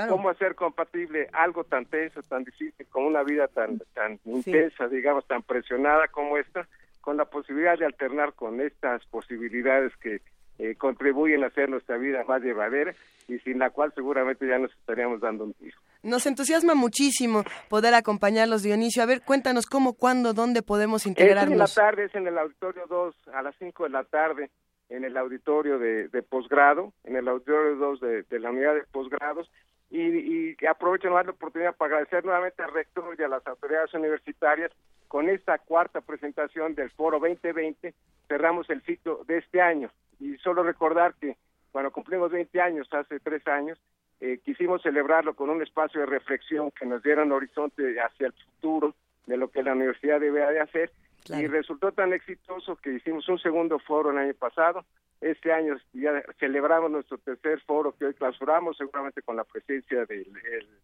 [0.08, 5.26] ¿Cómo hacer compatible algo tan tenso, tan difícil, como una vida tan, tan intensa, digamos,
[5.26, 6.66] tan presionada como esta,
[7.00, 10.20] con la posibilidad de alternar con estas posibilidades que
[10.58, 12.94] eh, contribuyen a hacer nuestra vida más llevadera
[13.28, 15.76] y sin la cual seguramente ya nos estaríamos dando un tiro.
[16.02, 19.02] Nos entusiasma muchísimo poder acompañarlos, Dionisio.
[19.02, 21.44] A ver, cuéntanos cómo, cuándo, dónde podemos integrarnos.
[21.44, 24.50] Es en la tarde, es en el auditorio 2 a las 5 de la tarde,
[24.88, 29.50] en el auditorio de, posgrado, en el auditorio 2 de, de la unidad de posgrados
[29.92, 34.72] y, y aprovecho la oportunidad para agradecer nuevamente al rector y a las autoridades universitarias.
[35.06, 37.92] Con esta cuarta presentación del Foro 2020
[38.26, 39.90] cerramos el ciclo de este año.
[40.18, 41.36] Y solo recordar que
[41.70, 43.78] cuando cumplimos 20 años hace tres años
[44.20, 48.32] eh, quisimos celebrarlo con un espacio de reflexión que nos diera un horizonte hacia el
[48.32, 48.94] futuro
[49.26, 50.90] de lo que la universidad debe de hacer
[51.28, 54.84] y resultó tan exitoso que hicimos un segundo foro el año pasado.
[55.20, 60.26] Este año ya celebramos nuestro tercer foro que hoy clausuramos, seguramente con la presencia del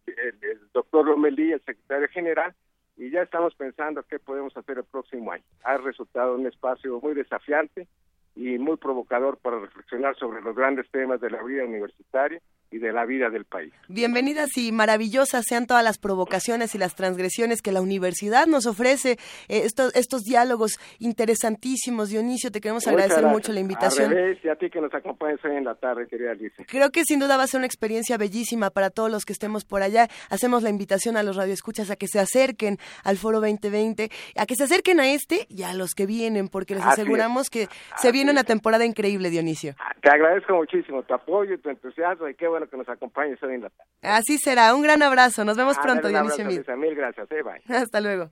[0.07, 2.55] el, doctor Romelí, el secretario general,
[2.95, 5.43] y ya estamos pensando qué podemos hacer el próximo año.
[5.63, 7.87] Ha resultado un espacio muy desafiante
[8.35, 12.41] y muy provocador para reflexionar sobre los grandes temas de la vida universitaria
[12.71, 13.73] y de la vida del país.
[13.87, 19.13] Bienvenidas y maravillosas sean todas las provocaciones y las transgresiones que la universidad nos ofrece,
[19.47, 22.09] eh, estos, estos diálogos interesantísimos.
[22.09, 24.13] Dionisio, te queremos agradecer mucho la invitación.
[24.43, 26.65] y a ti que nos acompañes hoy en la tarde, querida Alicia.
[26.67, 29.65] Creo que sin duda va a ser una experiencia bellísima para todos los que estemos
[29.65, 30.07] por allá.
[30.29, 34.55] Hacemos la invitación a los radioescuchas a que se acerquen al Foro 2020, a que
[34.55, 37.67] se acerquen a este y a los que vienen, porque les aseguramos que
[37.97, 39.73] se viene una temporada increíble, Dionisio.
[40.01, 43.55] Te agradezco muchísimo tu apoyo y tu entusiasmo y qué bueno que nos acompañes hoy
[43.55, 43.89] en la tarde.
[44.01, 44.73] Así será.
[44.73, 45.45] Un gran abrazo.
[45.45, 46.65] Nos vemos pronto, Dionisio Mil.
[46.77, 47.27] Mil gracias.
[47.31, 47.61] Eh, bye.
[47.77, 48.29] Hasta luego.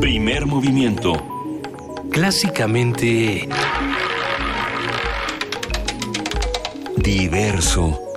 [0.00, 1.12] Primer movimiento.
[2.10, 3.48] Clásicamente...
[6.96, 8.13] Diverso.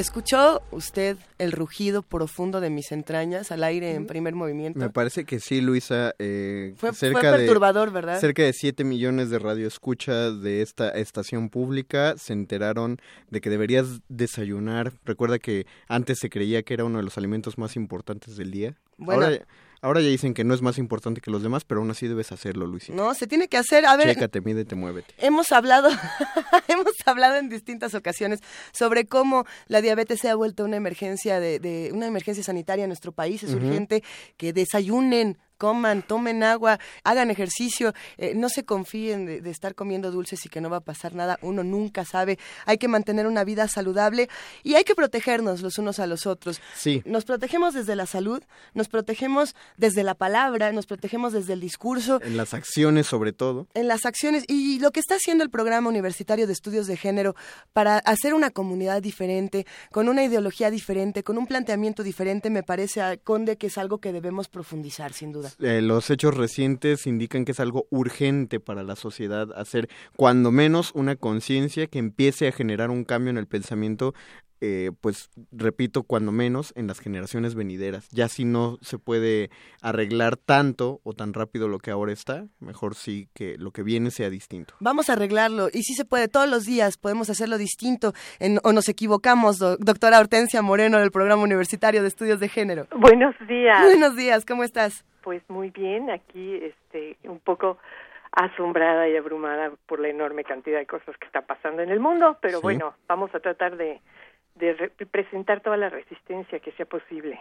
[0.00, 4.78] ¿Escuchó usted el rugido profundo de mis entrañas al aire en primer movimiento?
[4.78, 6.14] Me parece que sí, Luisa.
[6.18, 8.18] Eh, fue, cerca perturbador, ¿verdad?
[8.18, 12.96] Cerca de 7 millones de radioescuchas de esta estación pública se enteraron
[13.28, 14.94] de que deberías desayunar.
[15.04, 18.76] Recuerda que antes se creía que era uno de los alimentos más importantes del día.
[18.96, 19.40] Bueno, Ahora
[19.82, 22.66] ya dicen que no es más importante que los demás, pero aún así debes hacerlo,
[22.66, 22.94] Luisito.
[22.94, 23.86] No, se tiene que hacer.
[23.86, 24.08] A ver.
[24.08, 25.14] Chécate, mídete, muévete.
[25.18, 25.88] Hemos hablado,
[26.68, 28.40] hemos hablado en distintas ocasiones
[28.72, 32.90] sobre cómo la diabetes se ha vuelto una emergencia de, de una emergencia sanitaria en
[32.90, 33.42] nuestro país.
[33.42, 34.02] Es urgente
[34.36, 40.46] que desayunen coman, tomen agua, hagan ejercicio, eh, no se confíen de, estar comiendo dulces
[40.46, 43.68] y que no va a pasar nada, uno nunca sabe, hay que mantener una vida
[43.68, 44.30] saludable
[44.62, 46.62] y hay que protegernos los unos a los otros.
[46.74, 47.02] Sí.
[47.04, 48.42] Nos protegemos desde la salud,
[48.72, 52.20] nos protegemos desde la palabra, nos protegemos desde el discurso.
[52.22, 53.66] En las acciones sobre todo.
[53.74, 57.36] En las acciones y lo que está haciendo el programa universitario de estudios de género
[57.74, 63.02] para hacer una comunidad diferente, con una ideología diferente, con un planteamiento diferente, me parece,
[63.02, 65.49] a Conde, que es algo que debemos profundizar, sin duda.
[65.60, 70.92] Eh, los hechos recientes indican que es algo urgente para la sociedad hacer cuando menos
[70.94, 74.14] una conciencia que empiece a generar un cambio en el pensamiento
[74.62, 78.08] eh, pues repito, cuando menos en las generaciones venideras.
[78.10, 79.50] Ya si no se puede
[79.80, 84.10] arreglar tanto o tan rápido lo que ahora está, mejor sí que lo que viene
[84.10, 84.74] sea distinto.
[84.80, 88.12] Vamos a arreglarlo y si se puede, todos los días podemos hacerlo distinto
[88.62, 92.86] o nos equivocamos, doctora Hortensia Moreno del Programa Universitario de Estudios de Género.
[92.94, 93.82] Buenos días.
[93.82, 95.04] Buenos días, ¿cómo estás?
[95.22, 97.78] Pues muy bien, aquí este, un poco
[98.32, 102.38] asombrada y abrumada por la enorme cantidad de cosas que está pasando en el mundo,
[102.40, 104.00] pero bueno, vamos a tratar de
[104.54, 107.40] de presentar toda la resistencia que sea posible.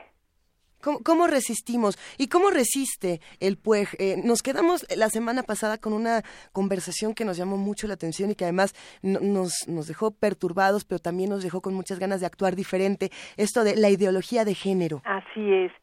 [0.81, 1.97] ¿Cómo, resistimos?
[2.17, 3.89] ¿Y cómo resiste el PUEG?
[3.99, 6.21] Eh, nos quedamos la semana pasada con una
[6.53, 10.99] conversación que nos llamó mucho la atención y que además nos, nos dejó perturbados, pero
[10.99, 13.09] también nos dejó con muchas ganas de actuar diferente.
[13.35, 15.01] Esto de la ideología de género.
[15.03, 15.73] Así es.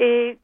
[0.00, 0.38] Eh,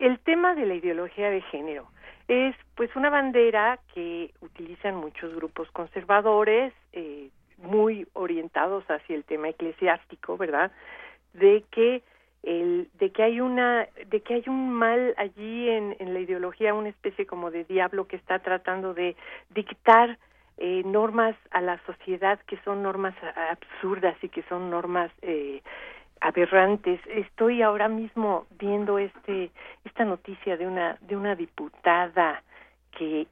[0.00, 1.88] el tema de la ideología de género
[2.28, 9.48] es pues una bandera que utilizan muchos grupos conservadores, eh, muy orientados hacia el tema
[9.48, 10.70] eclesiástico, ¿verdad?
[11.32, 12.02] De que
[12.42, 16.74] el, de que hay una de que hay un mal allí en, en la ideología
[16.74, 19.16] una especie como de diablo que está tratando de
[19.50, 20.18] dictar
[20.58, 23.14] eh, normas a la sociedad que son normas
[23.50, 25.62] absurdas y que son normas eh,
[26.20, 29.50] aberrantes estoy ahora mismo viendo este
[29.84, 32.42] esta noticia de una de una diputada
[32.96, 33.26] que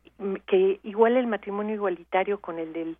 [0.46, 2.96] que igual el matrimonio igualitario con el del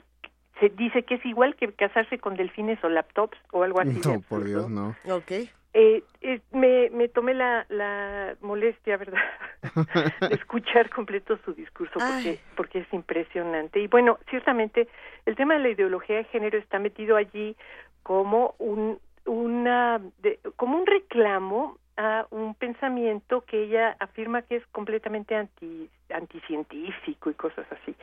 [0.60, 4.00] se dice que es igual que casarse con delfines o laptops o algo así.
[4.04, 4.96] No, por Dios, no.
[5.10, 5.32] Ok.
[5.78, 6.02] Eh,
[6.52, 9.20] me, me tomé la, la molestia, ¿verdad?,
[10.30, 13.80] de escuchar completo su discurso porque, porque es impresionante.
[13.80, 14.88] Y bueno, ciertamente
[15.26, 17.56] el tema de la ideología de género está metido allí
[18.02, 20.01] como un, una,
[20.57, 27.35] como un reclamo a un pensamiento que ella afirma que es completamente anti, anticientífico y
[27.35, 27.94] cosas así.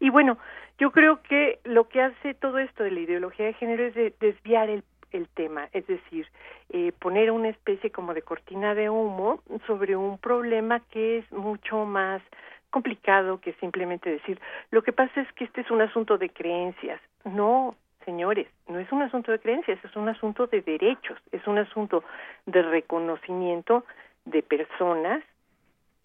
[0.00, 0.38] Y bueno,
[0.78, 4.70] yo creo que lo que hace todo esto de la ideología de género es desviar
[4.70, 4.82] el,
[5.12, 6.26] el tema, es decir,
[6.70, 11.84] eh, poner una especie como de cortina de humo sobre un problema que es mucho
[11.84, 12.22] más
[12.70, 14.40] complicado que simplemente decir,
[14.72, 17.00] lo que pasa es que este es un asunto de creencias.
[17.24, 21.58] No, señores, no es un asunto de creencias, es un asunto de derechos, es un
[21.58, 22.04] asunto
[22.46, 23.84] de reconocimiento
[24.24, 25.22] de personas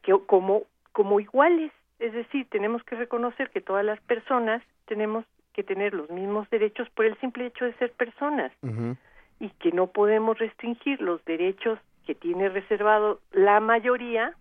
[0.04, 5.24] que como como iguales, es decir, tenemos que reconocer que todas las personas tenemos
[5.54, 8.52] que tener los mismos derechos por el simple hecho de ser personas.
[9.40, 14.34] Y que no podemos restringir los derechos que tiene reservado la mayoría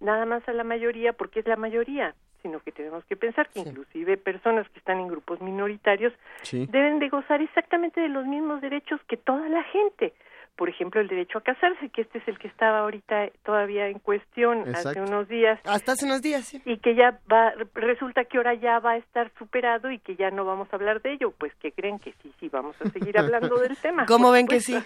[0.00, 2.14] nada más a la mayoría porque es la mayoría
[2.44, 6.12] sino que tenemos que pensar que inclusive personas que están en grupos minoritarios
[6.52, 10.12] deben de gozar exactamente de los mismos derechos que toda la gente,
[10.54, 13.98] por ejemplo, el derecho a casarse, que este es el que estaba ahorita todavía en
[13.98, 15.58] cuestión hace unos días.
[15.64, 16.60] Hasta hace unos días, sí.
[16.66, 20.30] Y que ya va, resulta que ahora ya va a estar superado y que ya
[20.30, 21.32] no vamos a hablar de ello.
[21.38, 24.04] Pues que creen que sí, sí, vamos a seguir hablando del tema.
[24.04, 24.76] ¿Cómo ven que sí?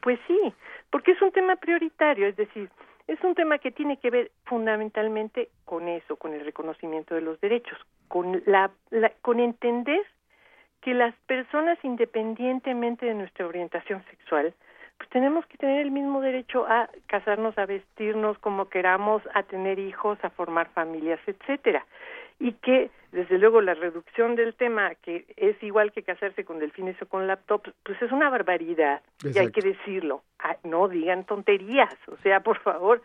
[0.00, 0.54] Pues sí,
[0.88, 2.70] porque es un tema prioritario, es decir,
[3.10, 7.40] es un tema que tiene que ver fundamentalmente con eso, con el reconocimiento de los
[7.40, 7.76] derechos,
[8.06, 8.70] con la,
[9.20, 10.00] con entender
[10.80, 14.54] que las personas independientemente de nuestra orientación sexual
[14.96, 19.78] pues tenemos que tener el mismo derecho a casarnos, a vestirnos como queramos, a tener
[19.78, 21.86] hijos, a formar familias, etcétera.
[22.40, 27.00] Y que, desde luego, la reducción del tema, que es igual que casarse con delfines
[27.02, 30.22] o con laptops, pues es una barbaridad, y hay que decirlo.
[30.38, 33.02] Ah, no digan tonterías, o sea, por favor,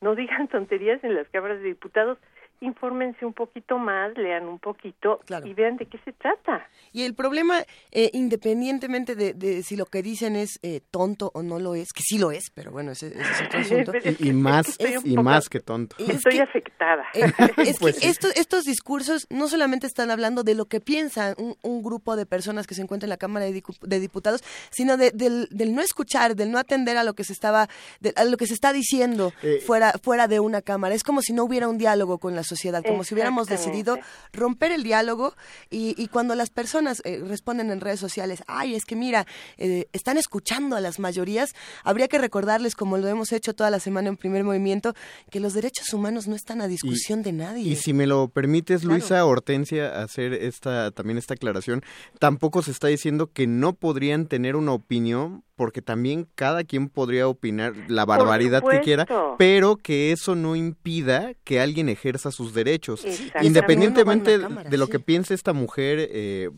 [0.00, 2.18] no digan tonterías en las cámaras de diputados
[2.62, 6.66] infórmense un poquito más, lean un poquito y vean de qué se trata.
[6.92, 7.60] Y el problema,
[7.90, 12.02] eh, independientemente de, si lo que dicen es eh, tonto o no lo es, que
[12.02, 13.92] sí lo es, pero bueno, ese, es otro asunto.
[14.18, 15.96] y, más, y más que tonto.
[15.98, 17.04] Estoy afectada.
[17.14, 17.24] Eh,
[17.58, 21.82] es que pues estos, estos discursos no solamente están hablando de lo que piensa un,
[21.82, 25.82] grupo de personas que se encuentran en la Cámara de, Diputados, sino del, del, no
[25.82, 27.68] escuchar, del no atender a lo que se estaba,
[28.14, 29.32] a lo que se está diciendo
[29.66, 30.94] fuera, fuera de una Cámara.
[30.94, 33.98] Es como si no hubiera un diálogo con la sociedad, como si hubiéramos decidido
[34.32, 35.34] romper el diálogo
[35.70, 39.26] y, cuando las personas eh, responden en redes sociales, ay, es que mira,
[39.56, 41.54] eh, están escuchando a las mayorías,
[41.84, 44.94] habría que recordarles, como lo hemos hecho toda la semana en primer movimiento,
[45.30, 47.62] que los derechos humanos no están a discusión de nadie.
[47.62, 51.82] Y si me lo permites, Luisa Hortensia, hacer esta también esta aclaración,
[52.18, 57.28] tampoco se está diciendo que no podrían tener una opinión porque también cada quien podría
[57.28, 59.06] opinar la barbaridad que quiera,
[59.38, 63.04] pero que eso no impida que alguien ejerza sus derechos.
[63.42, 66.50] Independientemente de lo que piense esta mujer, eh,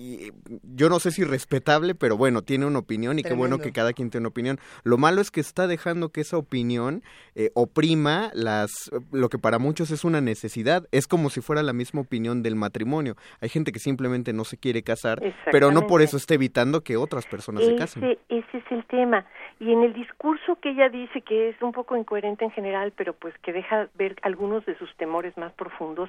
[0.00, 0.32] y
[0.62, 3.92] yo no sé si respetable, pero bueno, tiene una opinión y qué bueno que cada
[3.92, 4.58] quien tiene una opinión.
[4.82, 7.02] Lo malo es que está dejando que esa opinión
[7.34, 10.86] eh, oprima las lo que para muchos es una necesidad.
[10.90, 13.16] Es como si fuera la misma opinión del matrimonio.
[13.40, 15.22] Hay gente que simplemente no se quiere casar,
[15.52, 18.18] pero no por eso está evitando que otras personas se casen.
[18.28, 19.26] Ese es el tema.
[19.58, 23.12] Y en el discurso que ella dice que es un poco incoherente en general, pero
[23.12, 26.08] pues que deja ver algunos de sus temores más profundos,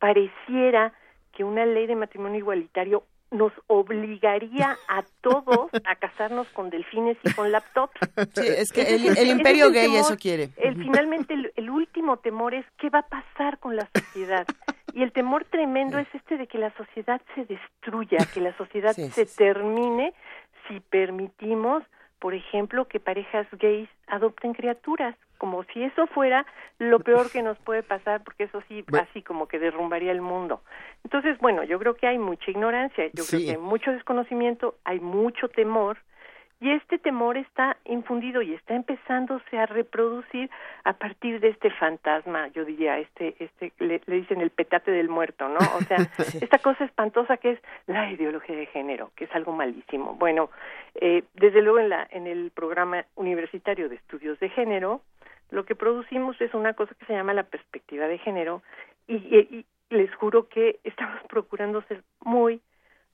[0.00, 0.92] pareciera
[1.32, 7.32] que una ley de matrimonio igualitario nos obligaría a todos a casarnos con delfines y
[7.32, 8.00] con laptops.
[8.34, 10.50] Sí, es que el, imperio gay eso quiere.
[10.56, 14.46] El, finalmente el, último temor es qué va a pasar con la sociedad.
[14.92, 18.92] Y el temor tremendo es este de que la sociedad se destruya, que la sociedad
[18.92, 20.12] se termine
[20.66, 21.84] si permitimos
[22.20, 26.44] por ejemplo, que parejas gays adopten criaturas, como si eso fuera
[26.78, 30.60] lo peor que nos puede pasar, porque eso sí, así como que derrumbaría el mundo.
[31.02, 35.00] Entonces, bueno, yo creo que hay mucha ignorancia, yo creo que hay mucho desconocimiento, hay
[35.00, 35.96] mucho temor,
[36.60, 40.50] y este temor está infundido y está empezándose a reproducir
[40.84, 45.48] a partir de este fantasma, yo diría, este, este, le, dicen el petate del muerto,
[45.48, 45.58] ¿no?
[45.76, 45.96] O sea,
[46.40, 50.14] esta cosa espantosa que es la ideología de género, que es algo malísimo.
[50.14, 50.50] Bueno,
[50.96, 55.00] eh, desde luego en, la, en el programa universitario de estudios de género,
[55.50, 58.62] lo que producimos es una cosa que se llama la perspectiva de género
[59.08, 62.60] y, y les juro que estamos procurando ser muy,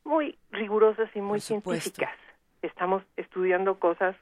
[0.02, 2.10] muy rigurosas y muy científicas
[2.62, 4.16] estamos estudiando cosas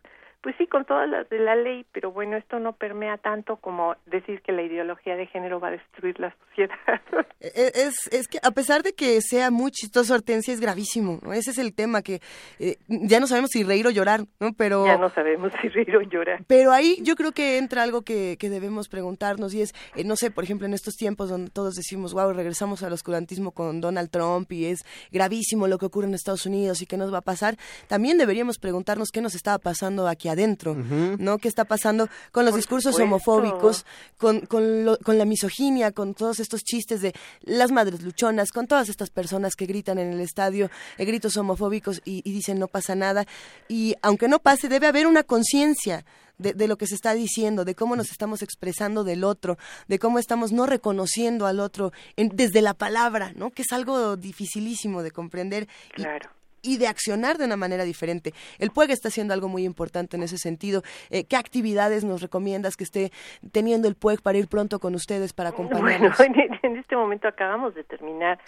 [0.45, 3.97] pues sí, con todas las de la ley, pero bueno, esto no permea tanto como
[4.05, 6.77] decir que la ideología de género va a destruir la sociedad.
[7.41, 11.19] E, e, es, es que a pesar de que sea muy chistoso Hortensia, es gravísimo,
[11.23, 11.35] ¿no?
[11.35, 12.21] Ese es el tema que
[12.59, 14.55] eh, ya no sabemos si reír o llorar, ¿no?
[14.57, 14.87] Pero...
[14.87, 16.43] Ya no sabemos si reír o llorar.
[16.47, 20.17] Pero ahí yo creo que entra algo que, que debemos preguntarnos y es, eh, no
[20.17, 24.11] sé, por ejemplo, en estos tiempos donde todos decimos, wow, regresamos al oscurantismo con Donald
[24.11, 27.23] Trump y es gravísimo lo que ocurre en Estados Unidos y qué nos va a
[27.23, 27.57] pasar,
[27.89, 31.39] también deberíamos preguntarnos qué nos estaba pasando aquí adentro, ¿no?
[31.39, 33.85] ¿Qué está pasando con los discursos homofóbicos,
[34.19, 38.89] con, con, con, la misoginia, con todos estos chistes de las madres luchonas, con todas
[38.89, 43.27] estas personas que gritan en el estadio eh, gritos homofóbicos y, dicen no pasa nada?
[43.69, 46.05] Y aunque no pase, debe haber una conciencia
[46.39, 49.57] de, lo que se está diciendo, de cómo nos estamos expresando del otro,
[49.89, 53.51] de cómo estamos no reconociendo al otro desde la palabra, ¿no?
[53.51, 55.69] Que es algo dificilísimo de comprender.
[55.93, 56.31] Claro
[56.65, 58.33] y de accionar de una manera diferente.
[58.59, 60.83] El PUEG está haciendo algo muy importante en ese sentido.
[61.11, 63.11] Eh, ¿Qué actividades nos recomiendas que esté
[63.53, 66.17] teniendo el PUEG para ir pronto con ustedes, para acompañarnos?
[66.17, 68.39] Bueno, en, este momento acabamos de terminar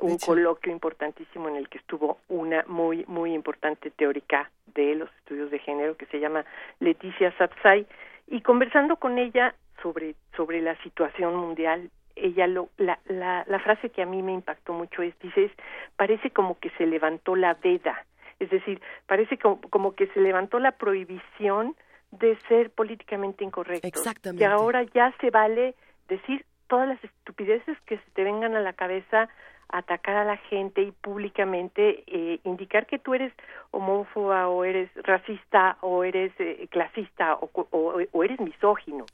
[0.00, 5.50] un coloquio importantísimo en el que estuvo una muy, muy importante teórica de los estudios
[5.50, 6.44] de género que se llama
[6.80, 7.86] Leticia Sapsay
[8.28, 13.90] y conversando con ella sobre, sobre la situación mundial ella lo, la, la, la frase
[13.90, 15.50] que a mí me impactó mucho es, dices,
[15.96, 18.04] parece como que se levantó la veda
[18.38, 21.74] Es decir, parece como, como que se levantó la prohibición
[22.10, 23.86] de ser políticamente incorrecto.
[23.86, 24.42] Exactamente.
[24.42, 25.74] Y ahora ya se vale
[26.08, 29.28] decir todas las estupideces que se te vengan a la cabeza,
[29.68, 33.32] atacar a la gente y públicamente eh, indicar que tú eres
[33.70, 39.06] homófoba o eres racista o eres eh, clasista o, o, o eres misógino.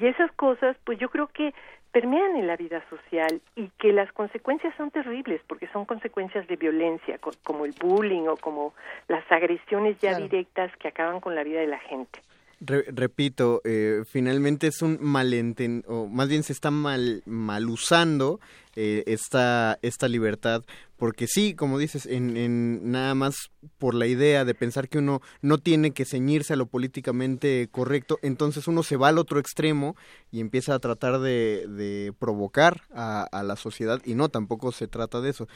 [0.00, 1.52] Y esas cosas, pues yo creo que
[1.92, 6.56] permean en la vida social y que las consecuencias son terribles porque son consecuencias de
[6.56, 8.74] violencia como el bullying o como
[9.08, 12.20] las agresiones ya directas que acaban con la vida de la gente
[12.60, 18.38] repito, eh, finalmente es un malenten o más bien se está mal, mal usando
[18.76, 20.62] eh, esta, esta libertad,
[20.96, 25.22] porque sí, como dices, en, en, nada más por la idea de pensar que uno
[25.40, 29.96] no tiene que ceñirse a lo políticamente correcto, entonces uno se va al otro extremo
[30.30, 34.86] y empieza a tratar de, de provocar a, a la sociedad y no, tampoco se
[34.86, 35.48] trata de eso.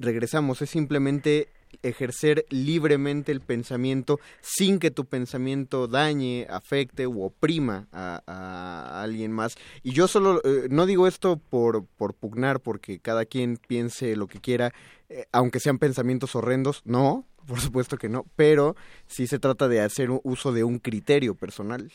[0.00, 1.48] Regresamos, es simplemente
[1.82, 9.56] ejercer libremente el pensamiento sin que tu pensamiento dañe, afecte u oprima a, alguien más.
[9.82, 14.26] Y yo solo eh, no digo esto por, por pugnar, porque cada quien piense lo
[14.26, 14.72] que quiera,
[15.08, 18.76] eh, aunque sean pensamientos horrendos, no, por supuesto que no, pero
[19.06, 21.90] sí se trata de hacer uso de un criterio personal.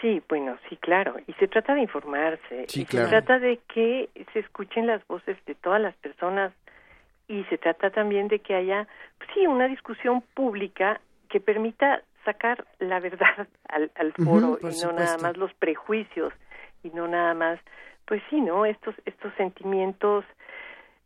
[0.00, 1.16] Sí, bueno, sí, claro.
[1.26, 2.64] Y se trata de informarse.
[2.68, 3.06] Sí, y claro.
[3.06, 6.52] Se trata de que se escuchen las voces de todas las personas
[7.30, 8.88] y se trata también de que haya,
[9.18, 14.92] pues sí, una discusión pública que permita sacar la verdad al, al foro y no
[14.92, 16.32] nada más los prejuicios
[16.82, 17.60] y no nada más,
[18.04, 18.66] pues sí, ¿no?
[18.66, 20.24] Estos, estos sentimientos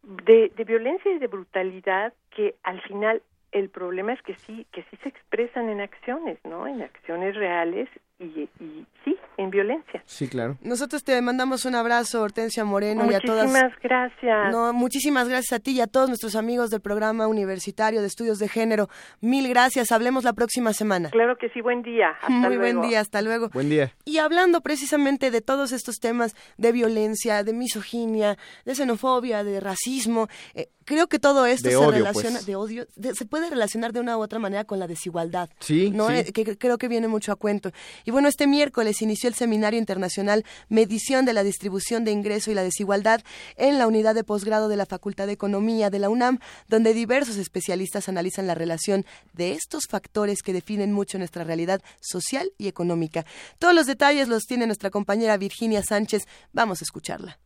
[0.02, 3.20] de, de violencia y de brutalidad que al final
[3.52, 6.66] el problema es que sí, que sí se expresan en acciones, ¿no?
[6.66, 8.24] En acciones reales y,
[8.60, 10.02] y sí, en violencia.
[10.06, 10.56] Sí, claro.
[10.62, 13.46] Nosotros te mandamos un abrazo, Hortensia Moreno, y a todas.
[13.46, 14.52] Muchísimas gracias.
[14.52, 18.38] No, muchísimas gracias a ti y a todos nuestros amigos del programa universitario de estudios
[18.38, 18.88] de género.
[19.20, 19.90] Mil gracias.
[19.92, 21.10] Hablemos la próxima semana.
[21.10, 21.60] Claro que sí.
[21.60, 22.10] Buen día.
[22.20, 22.78] Hasta Muy luego.
[22.80, 23.00] buen día.
[23.00, 23.48] Hasta luego.
[23.50, 23.92] Buen día.
[24.04, 30.28] Y hablando precisamente de todos estos temas de violencia, de misoginia, de xenofobia, de racismo,
[30.54, 32.46] eh, creo que todo esto De se odio, relaciona, pues.
[32.46, 35.50] de odio, de- se puede relacionar de una u otra manera con la desigualdad.
[35.58, 36.08] Sí, ¿no?
[36.08, 36.14] sí.
[36.16, 37.70] Eh, que que creo que viene mucho a cuento.
[38.04, 42.54] Y bueno, este miércoles inició el Seminario Internacional Medición de la Distribución de Ingreso y
[42.54, 43.22] la Desigualdad
[43.56, 47.36] en la unidad de posgrado de la Facultad de Economía de la UNAM, donde diversos
[47.36, 53.24] especialistas analizan la relación de estos factores que definen mucho nuestra realidad social y económica.
[53.58, 56.24] Todos los detalles los tiene nuestra compañera Virginia Sánchez.
[56.52, 57.38] Vamos a escucharla.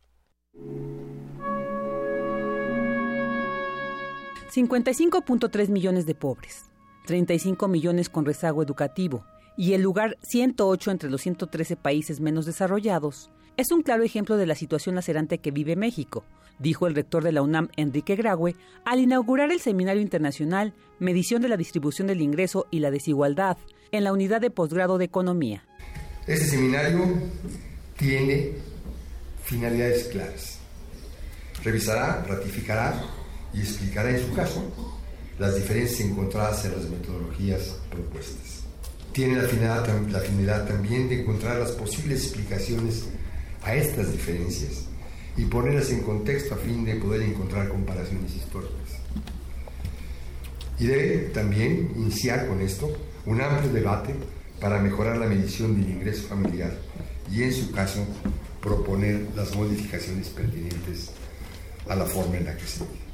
[4.53, 6.65] 55.3 millones de pobres,
[7.05, 9.23] 35 millones con rezago educativo
[9.59, 14.45] y el lugar 108 entre los 113 países menos desarrollados es un claro ejemplo de
[14.45, 16.23] la situación lacerante que vive México,
[16.59, 18.55] dijo el rector de la UNAM, Enrique Graue,
[18.85, 23.57] al inaugurar el Seminario Internacional Medición de la Distribución del Ingreso y la Desigualdad
[23.91, 25.65] en la Unidad de Posgrado de Economía.
[26.25, 27.01] Este seminario
[27.97, 28.53] tiene
[29.43, 30.59] finalidades claras.
[31.65, 33.03] Revisará, ratificará
[33.53, 34.63] y explicará en su caso
[35.37, 38.58] las diferencias encontradas en las metodologías propuestas.
[39.11, 39.87] Tiene la finalidad,
[40.45, 43.05] la también de encontrar las posibles explicaciones
[43.63, 44.85] a estas diferencias
[45.35, 48.75] y ponerlas en contexto a fin de poder encontrar comparaciones históricas.
[50.79, 52.91] Y debe también iniciar con esto
[53.25, 54.13] un amplio debate
[54.59, 56.73] para mejorar la medición del ingreso familiar
[57.31, 58.05] y, en su caso,
[58.61, 61.11] proponer las modificaciones pertinentes
[61.87, 63.09] a la forma en la que se mide.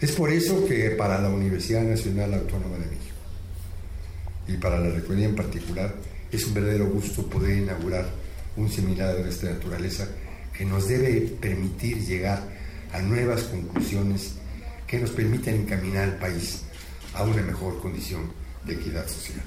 [0.00, 3.11] Es por eso que para la Universidad Nacional Autónoma de México
[4.48, 5.94] y para la Rectoría en particular
[6.30, 8.06] es un verdadero gusto poder inaugurar
[8.56, 10.08] un seminario de esta naturaleza
[10.56, 12.42] que nos debe permitir llegar
[12.92, 14.34] a nuevas conclusiones
[14.86, 16.64] que nos permitan encaminar al país
[17.14, 18.30] a una mejor condición
[18.64, 19.42] de equidad social.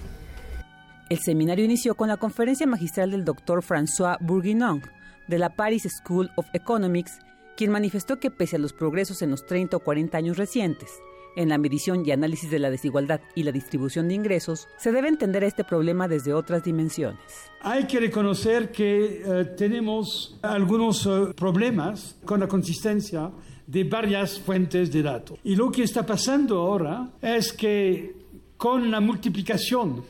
[1.09, 4.81] El seminario inició con la conferencia magistral del doctor François Bourguignon
[5.27, 7.19] de la Paris School of Economics,
[7.55, 10.89] quien manifestó que pese a los progresos en los 30 o 40 años recientes,
[11.35, 15.07] en la medición y análisis de la desigualdad y la distribución de ingresos, se debe
[15.07, 17.19] entender este problema desde otras dimensiones.
[17.61, 23.31] Hay que reconocer que eh, tenemos algunos eh, problemas con la consistencia
[23.67, 25.39] de varias fuentes de datos.
[25.43, 28.15] Y lo que está pasando ahora es que
[28.57, 30.03] con la multiplicación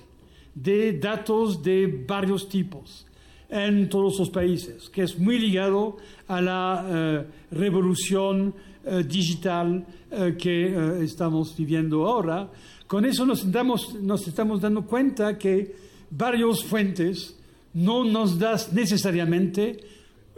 [0.53, 3.05] de datos de varios tipos
[3.49, 5.97] en todos los países, que es muy ligado
[6.27, 8.53] a la eh, revolución
[8.85, 12.49] eh, digital eh, que eh, estamos viviendo ahora.
[12.85, 15.75] Con eso nos, nos estamos dando cuenta que
[16.11, 17.35] varias fuentes
[17.73, 19.79] no nos dan necesariamente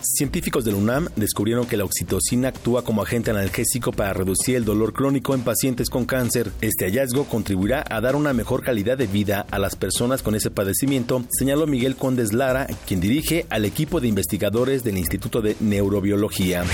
[0.00, 4.94] Científicos del UNAM descubrieron que la oxitocina actúa como agente analgésico para reducir el dolor
[4.94, 6.52] crónico en pacientes con cáncer.
[6.62, 10.50] Este hallazgo contribuirá a dar una mejor calidad de vida a las personas con ese
[10.50, 16.64] padecimiento, señaló Miguel Condes Lara, quien dirige al equipo de investigadores del Instituto de Neurobiología.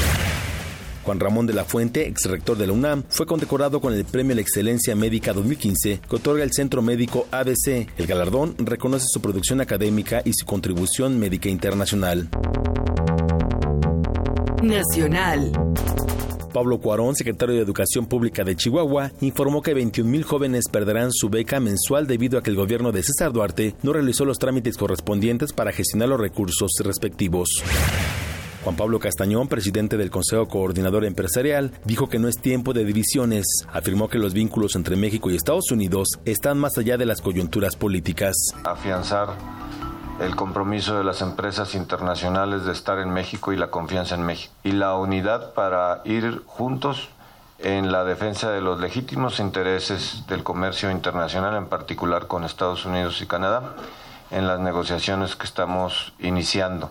[1.04, 4.32] Juan Ramón de la Fuente, ex rector de la UNAM, fue condecorado con el Premio
[4.32, 7.88] a la Excelencia Médica 2015 que otorga el Centro Médico ABC.
[7.96, 12.28] El galardón reconoce su producción académica y su contribución médica internacional.
[14.62, 15.52] Nacional.
[16.52, 21.60] Pablo Cuarón, secretario de Educación Pública de Chihuahua, informó que 21.000 jóvenes perderán su beca
[21.60, 25.72] mensual debido a que el gobierno de César Duarte no realizó los trámites correspondientes para
[25.72, 27.62] gestionar los recursos respectivos.
[28.62, 33.46] Juan Pablo Castañón, presidente del Consejo Coordinador Empresarial, dijo que no es tiempo de divisiones.
[33.72, 37.76] Afirmó que los vínculos entre México y Estados Unidos están más allá de las coyunturas
[37.76, 38.36] políticas.
[38.64, 39.30] Afianzar
[40.20, 44.52] el compromiso de las empresas internacionales de estar en México y la confianza en México.
[44.62, 47.08] Y la unidad para ir juntos
[47.60, 53.22] en la defensa de los legítimos intereses del comercio internacional, en particular con Estados Unidos
[53.22, 53.74] y Canadá,
[54.30, 56.90] en las negociaciones que estamos iniciando.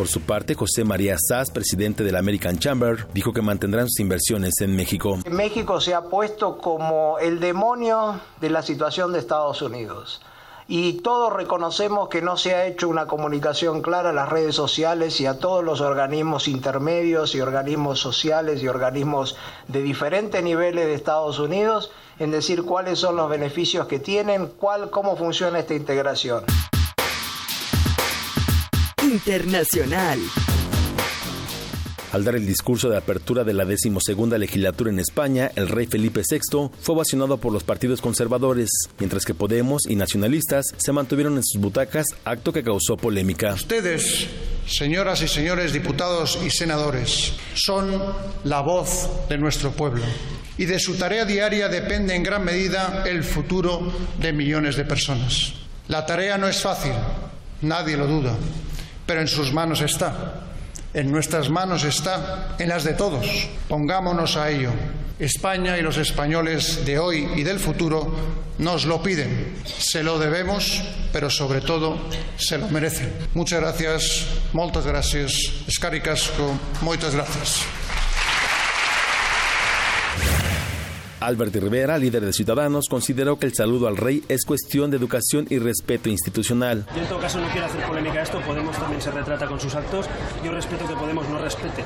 [0.00, 4.54] Por su parte, José María Sass, presidente del American Chamber, dijo que mantendrán sus inversiones
[4.62, 5.18] en México.
[5.30, 10.22] México se ha puesto como el demonio de la situación de Estados Unidos.
[10.68, 15.20] Y todos reconocemos que no se ha hecho una comunicación clara a las redes sociales
[15.20, 19.36] y a todos los organismos intermedios y organismos sociales y organismos
[19.68, 24.88] de diferentes niveles de Estados Unidos en decir cuáles son los beneficios que tienen, cuál,
[24.88, 26.44] cómo funciona esta integración.
[29.10, 30.20] Internacional.
[32.12, 36.22] Al dar el discurso de apertura de la decimosegunda legislatura en España, el rey Felipe
[36.28, 41.44] VI fue ovacionado por los partidos conservadores, mientras que Podemos y nacionalistas se mantuvieron en
[41.44, 43.54] sus butacas, acto que causó polémica.
[43.54, 44.28] Ustedes,
[44.66, 47.90] señoras y señores diputados y senadores, son
[48.44, 50.04] la voz de nuestro pueblo
[50.56, 55.54] y de su tarea diaria depende en gran medida el futuro de millones de personas.
[55.88, 56.92] La tarea no es fácil,
[57.62, 58.36] nadie lo duda,
[59.10, 60.34] pero en sus manos está.
[60.94, 63.26] En nuestras manos está, en las de todos.
[63.68, 64.70] Pongámonos a ello.
[65.18, 68.14] España y los españoles de hoy y del futuro
[68.58, 69.56] nos lo piden.
[69.64, 70.80] Se lo debemos,
[71.12, 71.98] pero sobre todo
[72.36, 73.12] se lo merecen.
[73.34, 75.32] Muchas gracias, muchas gracias,
[75.66, 77.66] Escaricasco, muchas gracias.
[81.20, 85.46] Albert Rivera, líder de Ciudadanos, consideró que el saludo al rey es cuestión de educación
[85.50, 86.86] y respeto institucional.
[86.94, 89.60] Yo en todo caso no quiero hacer polémica a esto, Podemos también se retrata con
[89.60, 90.06] sus actos.
[90.42, 91.84] Yo respeto que Podemos no respete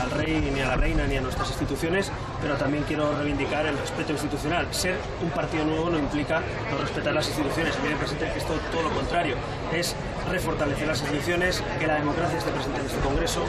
[0.00, 2.10] al rey, ni a la reina, ni a nuestras instituciones,
[2.40, 4.66] pero también quiero reivindicar el respeto institucional.
[4.72, 6.40] Ser un partido nuevo no implica
[6.70, 7.76] no respetar las instituciones.
[7.76, 9.34] A mí me presenta que esto todo lo contrario.
[9.72, 9.96] Es
[10.30, 13.42] refortalecer las instituciones, que la democracia esté presente en este Congreso,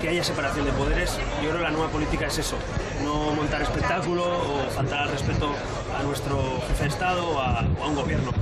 [0.00, 1.16] que haya separación de poderes.
[1.42, 2.56] Yo creo que la nueva política es eso,
[3.02, 5.50] no montar espectáculo o faltar al respeto
[5.98, 8.32] a nuestro jefe de Estado o a, o a un gobierno.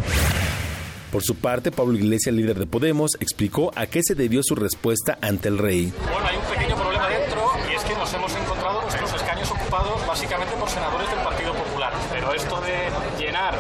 [1.10, 5.18] Por su parte, Pablo Iglesias, líder de Podemos, explicó a qué se debió su respuesta
[5.20, 5.92] ante el rey.
[6.12, 10.06] Bueno, hay un pequeño problema dentro y es que nos hemos encontrado nuestros escaños ocupados
[10.06, 11.92] básicamente por senadores del Partido Popular.
[12.12, 13.54] Pero esto de llenar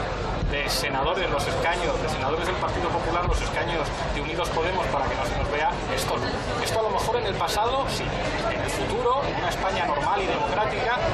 [0.50, 5.06] de senadores los escaños, de senadores del Partido Popular los escaños de Unidos Podemos para
[5.06, 6.26] que no se nos vea, esto no.
[6.62, 8.04] Esto a lo mejor en el pasado sí,
[8.52, 10.49] en el futuro, en una España normal y democrática,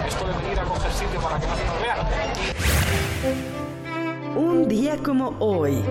[0.06, 1.96] esto de venir a coger sitio para que no se nos vea.
[4.36, 5.82] Un día como hoy.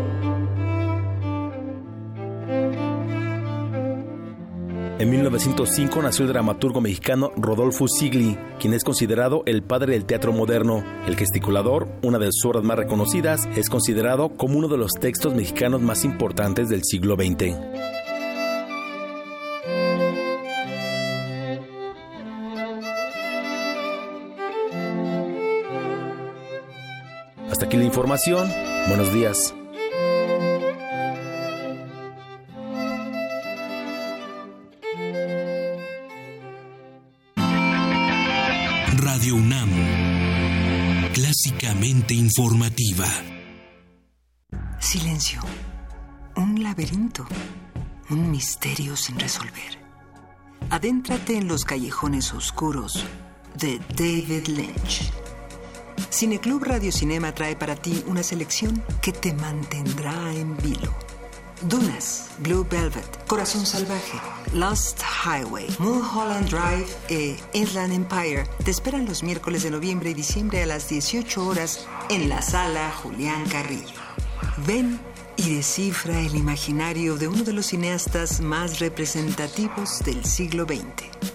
[4.98, 10.32] En 1905 nació el dramaturgo mexicano Rodolfo Sigli, quien es considerado el padre del teatro
[10.32, 10.86] moderno.
[11.06, 15.36] El gesticulador, una de sus obras más reconocidas, es considerado como uno de los textos
[15.36, 18.05] mexicanos más importantes del siglo XX.
[27.80, 28.52] la información.
[28.88, 29.54] Buenos días.
[38.98, 39.70] Radio UNAM,
[41.14, 43.08] clásicamente informativa.
[44.80, 45.42] Silencio.
[46.36, 47.26] Un laberinto.
[48.10, 49.80] Un misterio sin resolver.
[50.70, 53.04] Adéntrate en los callejones oscuros
[53.58, 55.25] de David Lynch.
[56.12, 60.94] Cineclub Radio Cinema trae para ti una selección que te mantendrá en vilo.
[61.62, 64.20] Dunas, Blue Velvet, Corazón Salvaje,
[64.54, 70.62] Lost Highway, Mulholland Drive e Inland Empire te esperan los miércoles de noviembre y diciembre
[70.62, 74.00] a las 18 horas en la sala Julián Carrillo.
[74.68, 75.00] Ven
[75.38, 81.35] y descifra el imaginario de uno de los cineastas más representativos del siglo XX.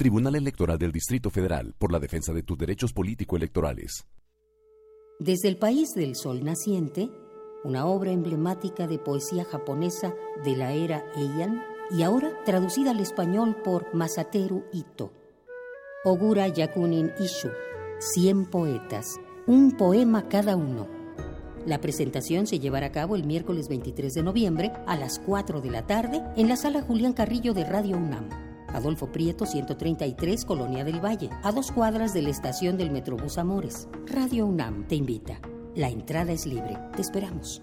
[0.00, 4.06] Tribunal Electoral del Distrito Federal por la defensa de tus derechos político-electorales.
[5.18, 7.10] Desde el país del sol naciente,
[7.64, 13.56] una obra emblemática de poesía japonesa de la era Heian y ahora traducida al español
[13.62, 15.12] por Masateru Ito.
[16.06, 17.50] Ogura Yakunin Ishu,
[17.98, 20.88] 100 poetas, un poema cada uno.
[21.66, 25.70] La presentación se llevará a cabo el miércoles 23 de noviembre a las 4 de
[25.70, 28.49] la tarde en la sala Julián Carrillo de Radio UNAM.
[28.72, 33.88] Adolfo Prieto 133, Colonia del Valle, a dos cuadras de la estación del Metrobús Amores.
[34.06, 35.40] Radio UNAM te invita.
[35.74, 36.78] La entrada es libre.
[36.94, 37.62] Te esperamos.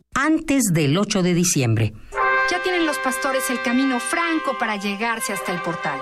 [0.13, 1.93] antes del 8 de diciembre.
[2.49, 5.99] Ya tienen los pastores el camino franco para llegarse hasta el portal.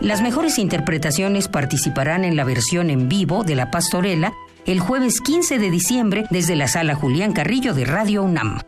[0.00, 4.32] Las mejores interpretaciones participarán en la versión en vivo de La Pastorela
[4.66, 8.60] el jueves 15 de diciembre desde la sala Julián Carrillo de Radio UNAM.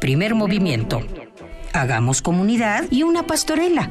[0.00, 1.00] Primer movimiento.
[1.72, 3.90] Hagamos comunidad y una pastorela.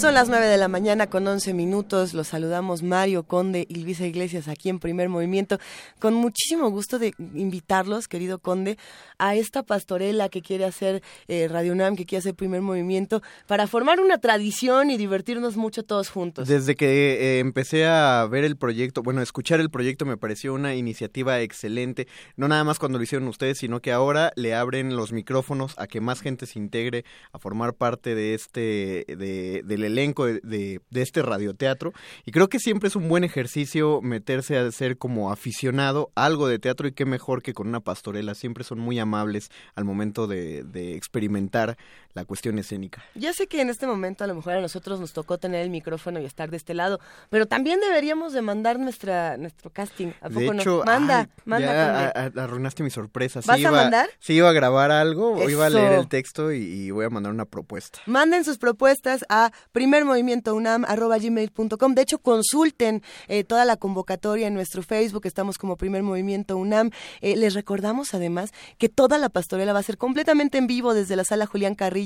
[0.00, 2.14] Son las 9 de la mañana con 11 minutos.
[2.14, 5.58] Los saludamos Mario Conde y Luisa Iglesias aquí en Primer Movimiento.
[5.98, 8.78] Con muchísimo gusto de invitarlos, querido Conde,
[9.18, 13.66] a esta pastorela que quiere hacer eh, Radio UNAM, que quiere hacer Primer Movimiento, para
[13.66, 16.48] formar una tradición y divertirnos mucho todos juntos.
[16.48, 20.74] Desde que eh, empecé a ver el proyecto, bueno, escuchar el proyecto me pareció una
[20.74, 22.08] iniciativa excelente.
[22.36, 25.86] No nada más cuando lo hicieron ustedes, sino que ahora le abren los micrófonos a
[25.86, 31.02] que más gente se integre a formar parte de este, de, del elenco de, de,
[31.02, 31.92] este radioteatro.
[32.24, 36.48] Y creo que siempre es un buen ejercicio meterse a ser como aficionado a algo
[36.48, 40.26] de teatro y qué mejor que con una pastorela, siempre son muy amables al momento
[40.26, 41.76] de, de experimentar
[42.14, 43.02] la cuestión escénica.
[43.14, 45.70] Ya sé que en este momento a lo mejor a nosotros nos tocó tener el
[45.70, 50.08] micrófono y estar de este lado, pero también deberíamos de mandar nuestra nuestro casting.
[50.20, 50.84] ¿A poco de hecho, no?
[50.84, 52.12] Manda, ay, manda.
[52.12, 53.40] Ya arruinaste mi sorpresa.
[53.46, 54.08] ¿Vas sí a mandar?
[54.18, 55.50] Sí iba a grabar algo, Eso.
[55.50, 58.00] iba a leer el texto y, y, voy a mandar una propuesta.
[58.06, 61.94] Manden sus propuestas a primermovimientounam.gmail.com.
[61.94, 65.26] De hecho, consulten eh, toda la convocatoria en nuestro Facebook.
[65.26, 66.90] Estamos como Primer Movimiento UNAM.
[67.20, 71.14] Eh, les recordamos además que toda la pastorela va a ser completamente en vivo desde
[71.16, 71.99] la sala Julián Carrillo.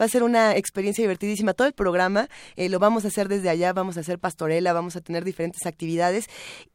[0.00, 1.54] Va a ser una experiencia divertidísima.
[1.54, 3.72] Todo el programa eh, lo vamos a hacer desde allá.
[3.72, 6.26] Vamos a hacer pastorela, vamos a tener diferentes actividades.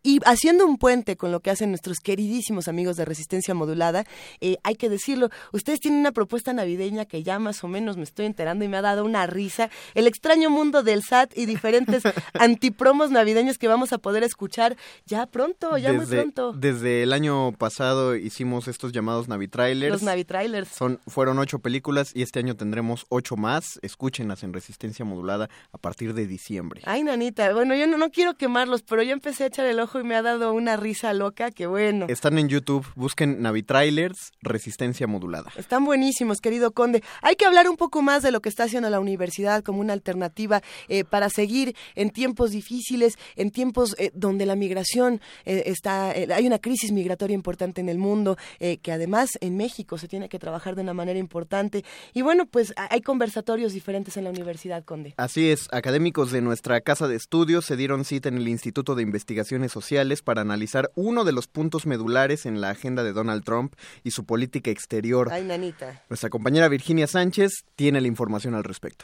[0.03, 4.05] Y haciendo un puente con lo que hacen nuestros queridísimos amigos de Resistencia Modulada,
[4.41, 8.03] eh, hay que decirlo, ustedes tienen una propuesta navideña que ya más o menos me
[8.03, 9.69] estoy enterando y me ha dado una risa.
[9.93, 12.03] El extraño mundo del SAT y diferentes
[12.33, 16.53] antipromos navideños que vamos a poder escuchar ya pronto, ya desde, muy pronto.
[16.53, 19.91] Desde el año pasado hicimos estos llamados Navitrailers.
[19.91, 20.69] Los Navitrailers.
[20.69, 23.79] Son, fueron ocho películas y este año tendremos ocho más.
[23.83, 26.81] Escúchenlas en Resistencia Modulada a partir de diciembre.
[26.85, 29.99] Ay, nanita, bueno, yo no, no quiero quemarlos, pero yo empecé a echar el ojo
[29.99, 32.07] y me ha dado una risa loca, que bueno.
[32.09, 35.51] Están en YouTube, busquen Navitrailers, Resistencia Modulada.
[35.57, 37.03] Están buenísimos, querido Conde.
[37.21, 39.93] Hay que hablar un poco más de lo que está haciendo la universidad como una
[39.93, 46.09] alternativa eh, para seguir en tiempos difíciles, en tiempos eh, donde la migración eh, está,
[46.09, 50.39] hay una crisis migratoria importante en el mundo, que además en México se tiene que
[50.39, 51.83] trabajar de una manera importante.
[52.13, 55.13] Y bueno, pues hay conversatorios diferentes en la universidad, Conde.
[55.17, 59.03] Así es, académicos de nuestra casa de estudios se dieron cita en el Instituto de
[59.03, 63.73] Investigaciones Sociales para analizar uno de los puntos medulares en la agenda de Donald Trump
[64.05, 65.27] y su política exterior.
[65.33, 66.01] Ay, nanita.
[66.09, 69.03] Nuestra compañera Virginia Sánchez tiene la información al respecto.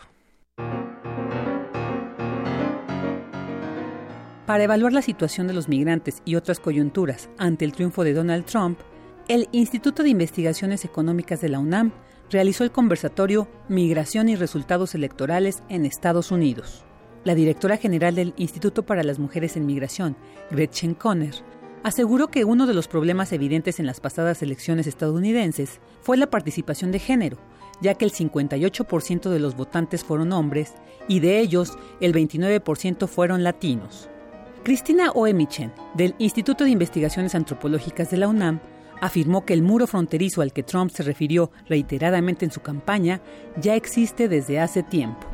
[4.45, 8.45] Para evaluar la situación de los migrantes y otras coyunturas ante el triunfo de Donald
[8.45, 8.79] Trump,
[9.27, 11.91] el Instituto de Investigaciones Económicas de la UNAM
[12.31, 16.85] realizó el conversatorio Migración y Resultados Electorales en Estados Unidos.
[17.25, 20.15] La directora general del Instituto para las Mujeres en Migración,
[20.49, 21.35] Gretchen Conner,
[21.83, 26.91] aseguró que uno de los problemas evidentes en las pasadas elecciones estadounidenses fue la participación
[26.91, 27.37] de género,
[27.81, 30.73] ya que el 58% de los votantes fueron hombres
[31.07, 34.09] y de ellos el 29% fueron latinos.
[34.63, 38.61] Cristina Oemichen, del Instituto de Investigaciones Antropológicas de la UNAM,
[39.01, 43.21] afirmó que el muro fronterizo al que Trump se refirió reiteradamente en su campaña
[43.59, 45.27] ya existe desde hace tiempo.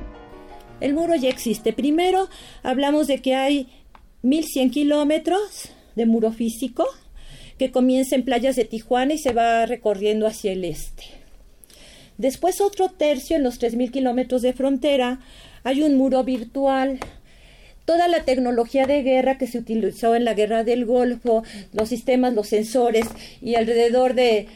[0.79, 1.73] El muro ya existe.
[1.73, 2.29] Primero
[2.63, 3.69] hablamos de que hay
[4.23, 6.85] 1.100 kilómetros de muro físico
[7.59, 11.03] que comienza en playas de Tijuana y se va recorriendo hacia el este.
[12.17, 15.19] Después otro tercio en los 3.000 kilómetros de frontera
[15.63, 16.99] hay un muro virtual
[17.87, 22.33] toda la tecnología de guerra que se utilizó en la guerra del Golfo, los sistemas,
[22.33, 23.07] los sensores
[23.41, 24.47] y alrededor de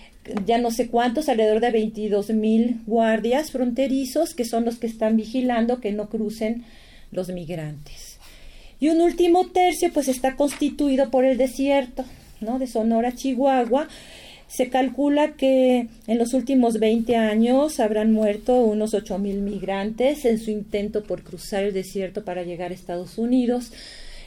[0.46, 5.16] ya no sé cuántos, alrededor de 22 mil guardias fronterizos que son los que están
[5.16, 6.66] vigilando que no crucen
[7.12, 8.18] los migrantes.
[8.82, 12.04] Y un último tercio pues está constituido por el desierto,
[12.42, 12.60] ¿no?
[12.60, 13.88] De Sonora, Chihuahua,
[14.52, 20.40] se calcula que en los últimos 20 años habrán muerto unos 8 mil migrantes en
[20.40, 23.72] su intento por cruzar el desierto para llegar a Estados Unidos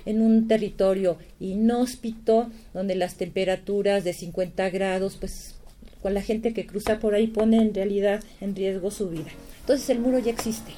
[0.07, 5.57] en un territorio inhóspito donde las temperaturas de 50 grados pues
[6.01, 9.31] con la gente que cruza por ahí pone en realidad en riesgo su vida.
[9.61, 10.73] Entonces el muro ya existe.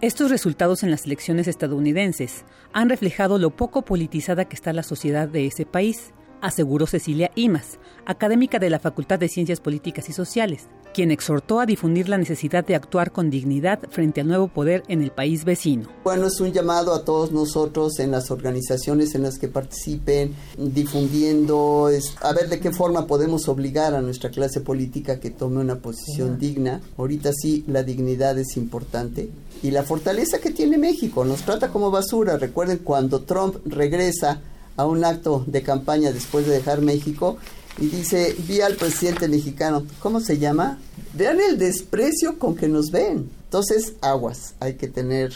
[0.00, 5.28] Estos resultados en las elecciones estadounidenses han reflejado lo poco politizada que está la sociedad
[5.28, 10.68] de ese país aseguró Cecilia Imas, académica de la Facultad de Ciencias Políticas y Sociales,
[10.92, 15.02] quien exhortó a difundir la necesidad de actuar con dignidad frente al nuevo poder en
[15.02, 15.88] el país vecino.
[16.04, 21.88] Bueno, es un llamado a todos nosotros en las organizaciones en las que participen, difundiendo,
[21.88, 25.76] es, a ver de qué forma podemos obligar a nuestra clase política que tome una
[25.76, 26.80] posición digna.
[26.96, 29.30] Ahorita sí, la dignidad es importante.
[29.62, 32.38] Y la fortaleza que tiene México, nos trata como basura.
[32.38, 34.40] Recuerden cuando Trump regresa
[34.80, 37.36] a un acto de campaña después de dejar México
[37.78, 40.78] y dice, vi al presidente mexicano, ¿cómo se llama?
[41.14, 43.30] Vean el desprecio con que nos ven.
[43.44, 45.32] Entonces, aguas, hay que tener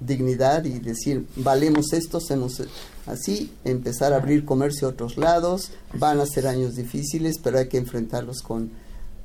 [0.00, 2.62] dignidad y decir, valemos esto, hacemos
[3.06, 7.68] así, empezar a abrir comercio a otros lados, van a ser años difíciles, pero hay
[7.68, 8.70] que enfrentarlos con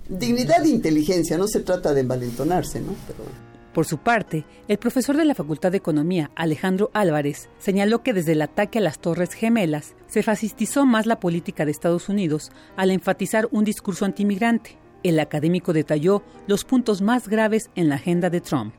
[0.10, 2.94] dignidad e inteligencia, no se trata de envalentonarse, ¿no?
[3.76, 8.32] Por su parte, el profesor de la Facultad de Economía, Alejandro Álvarez, señaló que desde
[8.32, 12.90] el ataque a las Torres Gemelas se fascistizó más la política de Estados Unidos al
[12.90, 14.78] enfatizar un discurso antimigrante.
[15.04, 18.74] El académico detalló los puntos más graves en la agenda de Trump.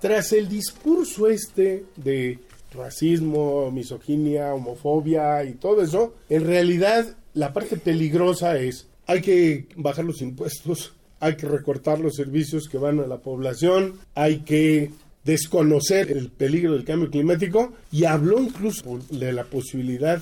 [0.00, 2.40] tras el discurso este de
[2.72, 10.04] racismo, misoginia, homofobia y todo eso, en realidad la parte peligrosa es hay que bajar
[10.04, 14.90] los impuestos, hay que recortar los servicios que van a la población, hay que
[15.24, 20.20] desconocer el peligro del cambio climático y habló incluso de la posibilidad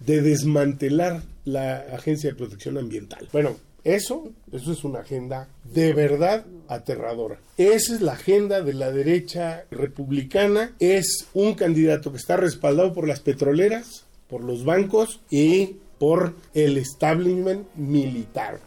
[0.00, 3.28] de desmantelar la Agencia de Protección Ambiental.
[3.32, 7.38] Bueno, eso, eso es una agenda de verdad aterradora.
[7.56, 10.72] Esa es la agenda de la derecha republicana.
[10.78, 16.78] Es un candidato que está respaldado por las petroleras, por los bancos y por el
[16.78, 18.60] establishment militar.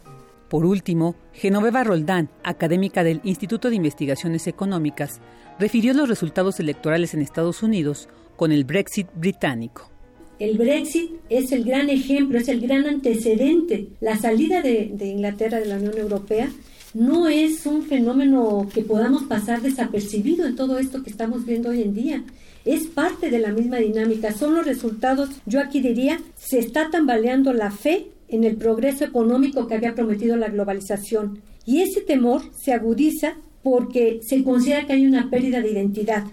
[0.50, 5.20] Por último, Genoveva Roldán, académica del Instituto de Investigaciones Económicas,
[5.60, 9.90] refirió los resultados electorales en Estados Unidos con el Brexit británico.
[10.38, 13.88] El Brexit es el gran ejemplo, es el gran antecedente.
[14.02, 16.52] La salida de, Inglaterra de la Unión Europea
[16.94, 21.82] no es un fenómeno que podamos pasar desapercibido en todo esto que estamos viendo hoy
[21.82, 22.24] en día.
[22.66, 24.34] Es parte de la misma dinámica.
[24.34, 29.68] Son los resultados, yo aquí diría, se está tambaleando la fe en el progreso económico
[29.68, 31.42] que había prometido la globalización.
[31.66, 36.26] Y ese temor se agudiza porque se considera que hay una pérdida de identidad.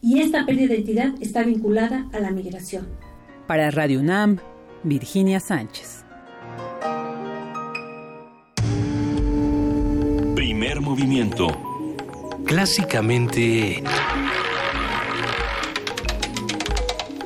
[0.00, 2.86] Y esta pérdida de identidad está vinculada a la migración.
[3.46, 4.38] Para Radio UNAM,
[4.84, 6.04] Virginia Sánchez.
[10.34, 11.48] Primer movimiento.
[12.44, 13.82] Clásicamente...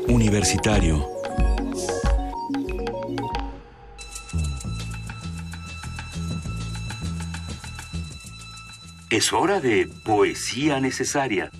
[0.08, 1.09] Universitario.
[9.10, 11.50] Es hora de poesía necesaria.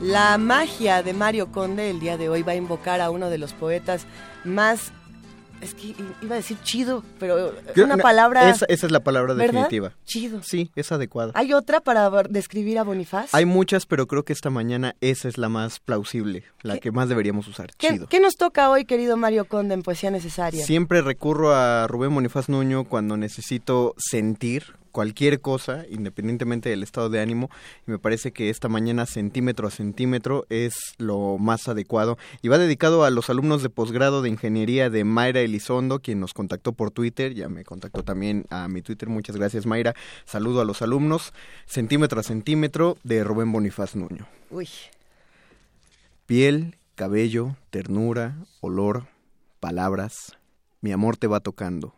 [0.00, 3.38] La magia de Mario Conde el día de hoy va a invocar a uno de
[3.38, 4.06] los poetas
[4.44, 4.92] más
[5.60, 8.50] es que iba a decir chido, pero una palabra.
[8.50, 9.92] Esa, es la palabra definitiva.
[10.04, 10.42] Chido.
[10.42, 11.32] Sí, es adecuada.
[11.34, 13.34] ¿Hay otra para describir a Bonifaz?
[13.34, 17.08] Hay muchas, pero creo que esta mañana esa es la más plausible, la que más
[17.08, 17.70] deberíamos usar.
[17.78, 18.06] chido.
[18.06, 20.64] ¿Qué nos toca hoy, querido Mario Conde, en Poesía Necesaria?
[20.64, 27.20] Siempre recurro a Rubén Bonifaz Nuño cuando necesito sentir cualquier cosa, independientemente del estado de
[27.20, 27.50] ánimo,
[27.86, 32.16] y me parece que esta mañana centímetro a centímetro es lo más adecuado.
[32.40, 36.32] Y va dedicado a los alumnos de posgrado de ingeniería de Mayra Elizondo, quien nos
[36.32, 39.94] contactó por Twitter, ya me contactó también a mi Twitter, muchas gracias Mayra.
[40.24, 41.34] Saludo a los alumnos,
[41.66, 44.26] centímetro a centímetro de Rubén Bonifaz Nuño.
[44.48, 44.66] Uy.
[46.24, 49.08] Piel, cabello, ternura, olor,
[49.60, 50.38] palabras,
[50.80, 51.92] mi amor te va tocando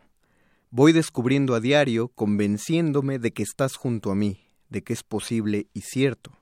[0.71, 5.67] Voy descubriendo a diario, convenciéndome de que estás junto a mí, de que es posible
[5.73, 6.39] y cierto,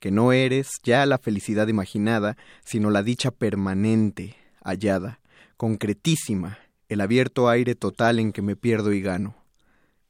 [0.00, 4.34] que no eres ya la felicidad imaginada, sino la dicha permanente,
[4.64, 5.20] hallada,
[5.56, 9.36] concretísima, el abierto aire total en que me pierdo y gano.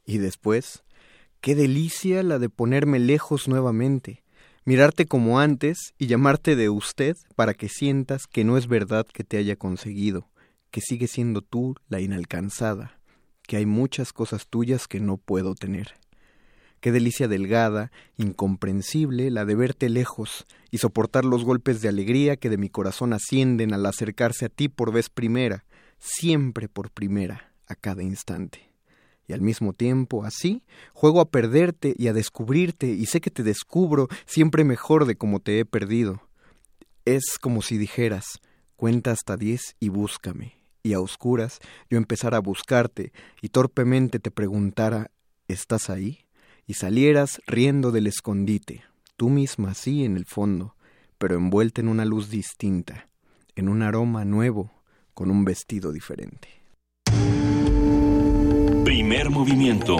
[0.06, 0.82] Y después,
[1.42, 4.22] qué delicia la de ponerme lejos nuevamente,
[4.64, 9.24] mirarte como antes y llamarte de usted para que sientas que no es verdad que
[9.24, 10.30] te haya conseguido,
[10.70, 12.97] que sigue siendo tú la inalcanzada
[13.48, 15.94] que hay muchas cosas tuyas que no puedo tener.
[16.80, 22.50] Qué delicia delgada, incomprensible, la de verte lejos y soportar los golpes de alegría que
[22.50, 25.64] de mi corazón ascienden al acercarse a ti por vez primera,
[25.98, 28.70] siempre por primera, a cada instante.
[29.26, 30.62] Y al mismo tiempo, así,
[30.92, 35.40] juego a perderte y a descubrirte, y sé que te descubro siempre mejor de como
[35.40, 36.20] te he perdido.
[37.06, 38.26] Es como si dijeras,
[38.76, 41.60] cuenta hasta diez y búscame, y a oscuras
[41.90, 45.10] yo empezara a buscarte y torpemente te preguntara
[45.48, 46.24] ¿Estás ahí?
[46.66, 48.84] y salieras riendo del escondite,
[49.16, 50.76] tú misma sí en el fondo,
[51.16, 53.08] pero envuelta en una luz distinta,
[53.56, 54.70] en un aroma nuevo,
[55.14, 56.48] con un vestido diferente.
[58.84, 59.96] Primer movimiento.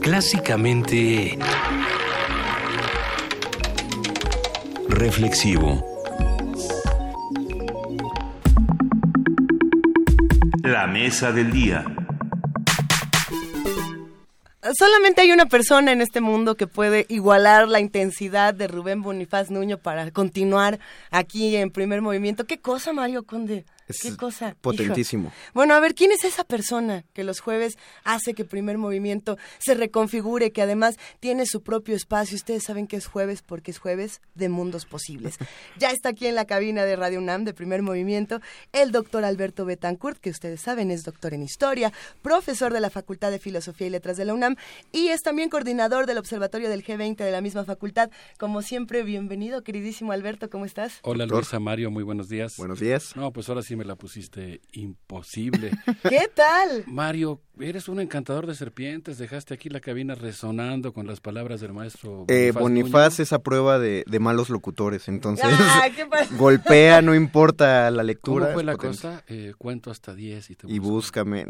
[0.00, 1.36] Clásicamente...
[4.88, 5.93] Reflexivo.
[10.64, 11.84] La mesa del día.
[14.72, 19.50] Solamente hay una persona en este mundo que puede igualar la intensidad de Rubén Bonifaz
[19.50, 20.78] Nuño para continuar
[21.10, 22.46] aquí en primer movimiento.
[22.46, 23.66] ¿Qué cosa, Mario Conde?
[24.00, 24.56] Qué cosa.
[24.60, 25.32] Potentísimo.
[25.52, 29.74] Bueno, a ver, ¿quién es esa persona que los jueves hace que primer movimiento se
[29.74, 32.36] reconfigure, que además tiene su propio espacio?
[32.36, 35.36] Ustedes saben que es jueves porque es jueves de mundos posibles.
[35.78, 38.40] ya está aquí en la cabina de Radio UNAM de primer movimiento
[38.72, 41.92] el doctor Alberto Betancourt, que ustedes saben es doctor en historia,
[42.22, 44.56] profesor de la Facultad de Filosofía y Letras de la UNAM
[44.92, 48.10] y es también coordinador del Observatorio del G20 de la misma facultad.
[48.38, 51.00] Como siempre, bienvenido, queridísimo Alberto, ¿cómo estás?
[51.02, 52.56] Hola Luisa Mario, muy buenos días.
[52.56, 53.14] Buenos días.
[53.16, 55.72] No, pues ahora sí sí me la pusiste imposible.
[56.08, 56.84] ¿Qué tal?
[56.86, 59.18] Mario, eres un encantador de serpientes.
[59.18, 63.40] Dejaste aquí la cabina resonando con las palabras del maestro Eh, Bonifaz Bonifaz es a
[63.40, 66.32] prueba de, de malos locutores, entonces Ah, ¿qué pasa?
[66.38, 68.46] golpea, no importa la lectura.
[68.46, 69.24] ¿Cómo fue la cosa?
[69.28, 71.44] Eh, cuento hasta 10 y te Y búscame.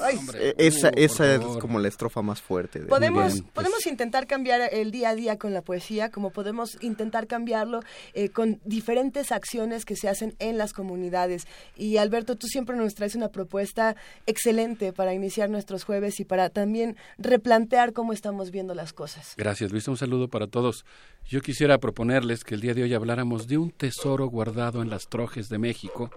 [0.00, 1.58] Ay, hombre, Eh, esa uh, esa es favor.
[1.58, 2.80] como la estrofa más fuerte.
[2.80, 6.78] de- Podemos, pues, podemos intentar cambiar el día a día con la poesía, como podemos
[6.82, 7.80] intentar cambiarlo
[8.14, 11.41] eh, con diferentes acciones que se hacen en las comunidades.
[11.76, 13.96] Y Alberto, tú siempre nos traes una propuesta
[14.26, 19.34] excelente para iniciar nuestros jueves y para también replantear cómo estamos viendo las cosas.
[19.36, 19.88] Gracias, Luis.
[19.88, 20.84] Un saludo para todos.
[21.26, 25.08] Yo quisiera proponerles que el día de hoy habláramos de un tesoro guardado en las
[25.08, 26.10] trojes de México,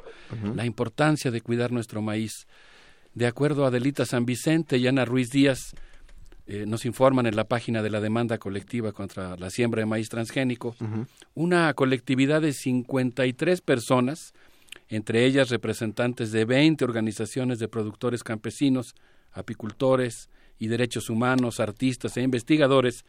[0.55, 2.47] la importancia de cuidar nuestro maíz.
[3.13, 5.73] De acuerdo a Adelita San Vicente y Ana Ruiz Díaz,
[6.47, 10.09] eh, nos informan en la página de la demanda colectiva contra la siembra de maíz
[10.09, 10.75] transgénico,
[11.33, 14.33] una colectividad de 53 personas,
[14.89, 18.95] entre ellas representantes de 20 organizaciones de productores campesinos,
[19.31, 23.05] apicultores y derechos humanos, artistas e investigadores,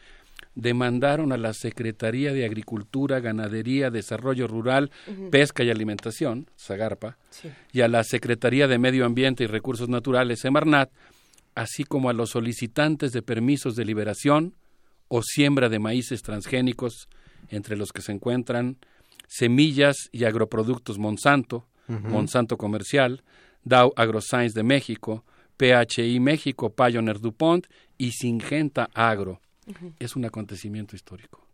[0.54, 4.90] demandaron a la Secretaría de Agricultura, Ganadería, Desarrollo Rural.
[5.30, 7.18] Pesca y Alimentación, Zagarpa,
[7.72, 10.90] y a la Secretaría de Medio Ambiente y Recursos Naturales, Semarnat,
[11.54, 14.54] así como a los solicitantes de permisos de liberación
[15.08, 17.08] o siembra de maíces transgénicos,
[17.48, 18.78] entre los que se encuentran
[19.26, 21.66] Semillas y Agroproductos Monsanto.
[21.88, 23.22] Monsanto Comercial,
[23.62, 25.24] Dow AgroScience de México,
[25.56, 27.66] PHI México, Pioneer DuPont
[27.98, 29.40] y Singenta Agro.
[29.98, 31.46] Es un acontecimiento histórico.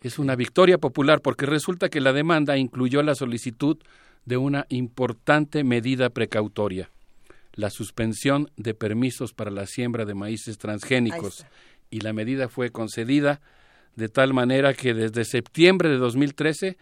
[0.00, 3.78] Es una victoria popular porque resulta que la demanda incluyó la solicitud
[4.24, 6.90] de una importante medida precautoria,
[7.54, 11.46] la suspensión de permisos para la siembra de maíces transgénicos.
[11.90, 13.40] Y la medida fue concedida
[13.96, 16.76] de tal manera que desde septiembre de 2013,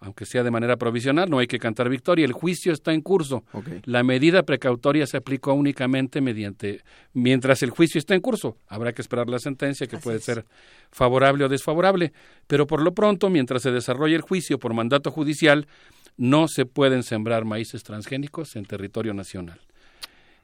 [0.00, 3.44] aunque sea de manera provisional, no hay que cantar victoria, el juicio está en curso.
[3.84, 8.56] La medida precautoria se aplicó únicamente mediante mientras el juicio está en curso.
[8.68, 10.44] Habrá que esperar la sentencia que puede ser
[10.90, 12.12] favorable o desfavorable,
[12.46, 15.66] pero por lo pronto, mientras se desarrolla el juicio por mandato judicial,
[16.16, 19.60] no se pueden sembrar maíces transgénicos en territorio nacional.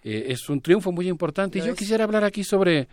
[0.03, 1.79] Eh, es un triunfo muy importante y yo es.
[1.79, 2.89] quisiera hablar aquí sobre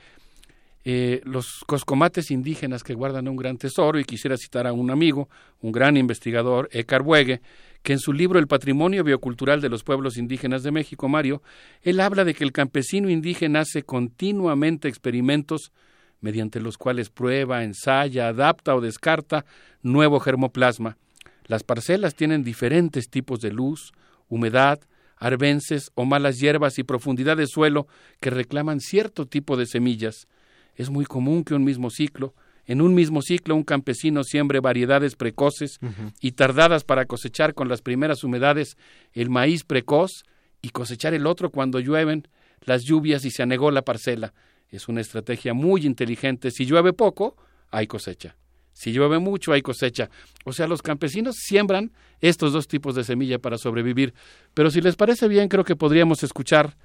[0.84, 5.30] eh, los coscomates indígenas que guardan un gran tesoro y quisiera citar a un amigo,
[5.62, 7.41] un gran investigador, Ekar Buegue,
[7.84, 11.41] que en su libro El patrimonio biocultural de los pueblos indígenas de México, Mario,
[11.82, 15.72] él habla de que el campesino indígena hace continuamente experimentos
[16.20, 19.45] mediante los cuales prueba, ensaya, adapta o descarta
[19.82, 20.98] nuevo germoplasma.
[21.45, 23.91] Las parcelas tienen diferentes tipos de luz,
[24.30, 24.80] humedad,
[25.18, 27.88] arbences o malas hierbas y profundidad de suelo
[28.20, 30.28] que reclaman cierto tipo de semillas.
[30.76, 32.34] Es muy común que un mismo ciclo,
[32.65, 35.80] en un mismo ciclo un campesino siembre variedades precoces
[36.19, 38.78] y tardadas para cosechar con las primeras humedades
[39.13, 40.23] el maíz precoz
[40.62, 42.28] y cosechar el otro cuando llueven
[42.62, 44.34] las lluvias y se anegó la parcela.
[44.70, 46.52] Es una estrategia muy inteligente.
[46.52, 47.36] Si llueve poco,
[47.71, 48.37] hay cosecha.
[48.73, 50.10] Si llueve mucho, hay cosecha.
[50.46, 54.13] O sea, los campesinos siembran estos dos tipos de semilla para sobrevivir.
[54.54, 56.78] Pero si les parece bien, creo que podríamos escuchar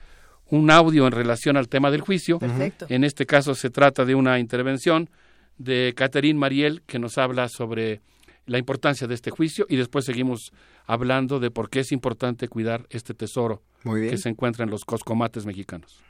[0.49, 2.39] un audio en relación al tema del juicio.
[2.39, 2.86] Perfecto.
[2.89, 5.10] En este caso se trata de una intervención
[5.58, 8.00] de Catherine Mariel que nos habla sobre
[8.47, 10.52] la importancia de este juicio y después seguimos
[10.86, 15.47] hablando de por qué es importante cuidar este tesoro que se encuentra en los coscomates
[15.47, 16.02] mexicanos.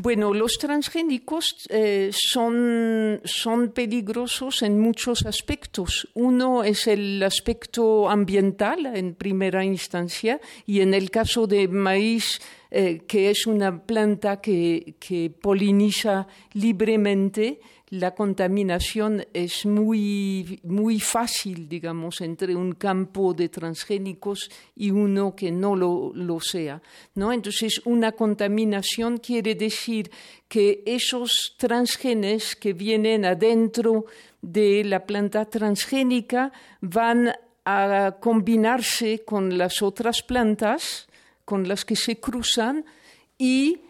[0.00, 6.08] Bueno, los transgénicos eh, son, son peligrosos en muchos aspectos.
[6.14, 13.00] Uno es el aspecto ambiental en primera instancia y en el caso de maíz, eh,
[13.08, 17.58] que es una planta que, que poliniza libremente,
[17.90, 25.50] la contaminación es muy, muy fácil, digamos, entre un campo de transgénicos y uno que
[25.50, 26.82] no lo, lo sea.
[27.14, 27.32] ¿no?
[27.32, 30.10] Entonces, una contaminación quiere decir
[30.48, 34.06] que esos transgenes que vienen adentro
[34.42, 37.32] de la planta transgénica van
[37.64, 41.08] a combinarse con las otras plantas
[41.48, 42.84] con las que se cruzan
[43.38, 43.80] y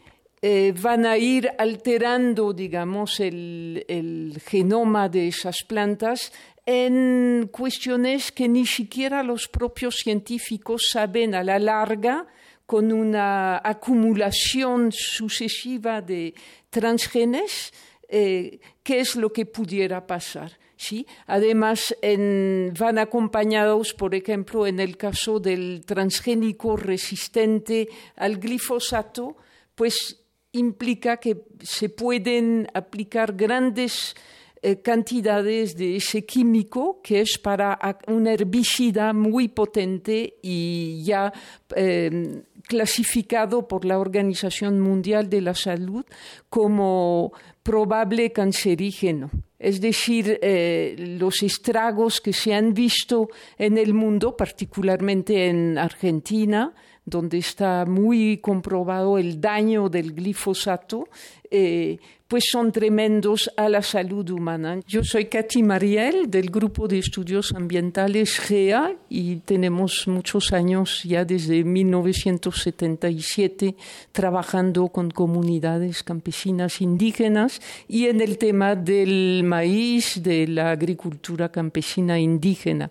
[0.40, 6.32] eh, van a ir alterando, digamos, el, genoma de esas plantas
[6.64, 12.26] en cuestiones que ni siquiera los propios científicos saben a la larga
[12.66, 16.34] con una acumulación sucesiva de
[16.70, 17.72] transgenes,
[18.08, 20.52] eh, qué es lo que pudiera pasar.
[20.76, 21.06] ¿sí?
[21.26, 21.96] Además,
[22.78, 29.36] van acompañados, por ejemplo, en el caso del transgénico resistente al glifosato,
[29.74, 30.18] pues
[30.58, 34.14] implica que se pueden aplicar grandes
[34.60, 37.78] eh, cantidades de ese químico que es para
[38.08, 41.32] un herbicida muy potente y ya
[41.76, 46.04] eh, clasificado por la Organización Mundial de la Salud
[46.48, 49.30] como probable cancerígeno.
[49.60, 53.28] Es decir, eh, los estragos que se han visto
[53.58, 56.74] en el mundo, particularmente en Argentina,
[57.08, 61.08] donde está muy comprobado el daño del glifosato,
[61.50, 61.98] eh,
[62.28, 64.80] pues son tremendos a la salud humana.
[64.86, 71.24] Yo soy Katy Mariel del Grupo de Estudios Ambientales GEA y tenemos muchos años ya
[71.24, 73.76] desde 1977
[74.12, 82.18] trabajando con comunidades campesinas indígenas y en el tema del maíz, de la agricultura campesina
[82.18, 82.90] indígena.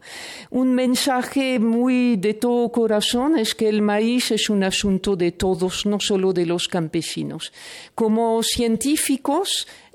[0.49, 5.85] Un mensaje muy de todo corazón es que el maíz es un asunto de todos,
[5.85, 7.53] no solo de los campesinos.
[7.93, 8.41] Como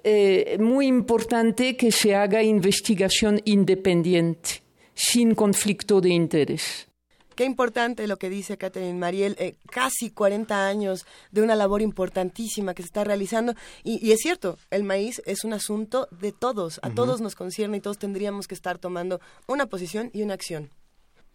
[0.05, 4.63] eh, muy importante que se haga investigación independiente,
[4.95, 6.89] sin conflicto de interés.
[7.35, 12.75] Qué importante lo que dice Catherine Mariel, eh, casi 40 años de una labor importantísima
[12.75, 13.55] que se está realizando.
[13.85, 17.81] Y, es cierto, el maíz es un asunto de todos, a todos nos concierne y
[17.81, 20.71] todos tendríamos que estar tomando una posición y una acción,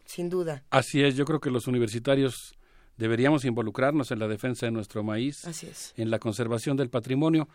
[0.05, 0.63] sin duda.
[0.69, 2.53] Así es, yo creo que los universitarios
[2.97, 5.41] deberíamos involucrarnos en la defensa de nuestro maíz,
[5.95, 7.47] en la conservación del patrimonio.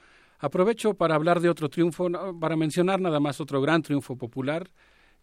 [0.43, 2.09] Aprovecho para hablar de otro triunfo,
[2.41, 4.69] para mencionar nada más otro gran triunfo popular,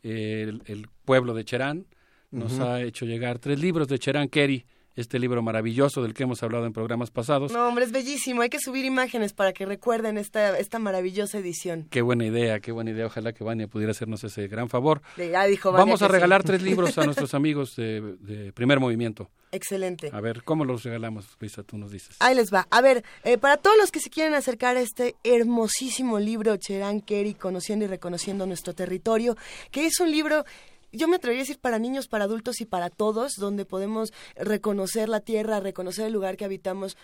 [0.02, 1.88] el, pueblo de Cherán.
[2.32, 4.66] Nos ha hecho llegar tres libros de Cherán Kerry,
[5.00, 7.52] este libro maravilloso del que hemos hablado en programas pasados.
[7.52, 8.42] No, hombre, es bellísimo.
[8.42, 11.88] Hay que subir imágenes para que recuerden esta, esta maravillosa edición.
[11.90, 13.06] Qué buena idea, qué buena idea.
[13.06, 15.02] Ojalá que Vania pudiera hacernos ese gran favor.
[15.18, 19.30] Ya dijo Vamos a regalar tres libros a nuestros amigos de, Primer Movimiento.
[19.52, 20.12] Excelente.
[20.14, 21.64] A ver, ¿cómo los regalamos, Luisa?
[21.64, 22.18] Tú nos dices.
[22.20, 22.68] Ahí les va.
[22.70, 27.02] A ver, eh, para todos los que se quieren acercar a este hermosísimo libro, Cherán
[27.02, 29.36] Kerry, Conociendo y Reconociendo Nuestro Territorio,
[29.72, 30.46] que es un libro
[30.92, 35.10] yo me atrevería a decir para niños, para adultos y para todos, donde podemos reconocer
[35.10, 36.98] la tierra, reconocer el lugar que habitamos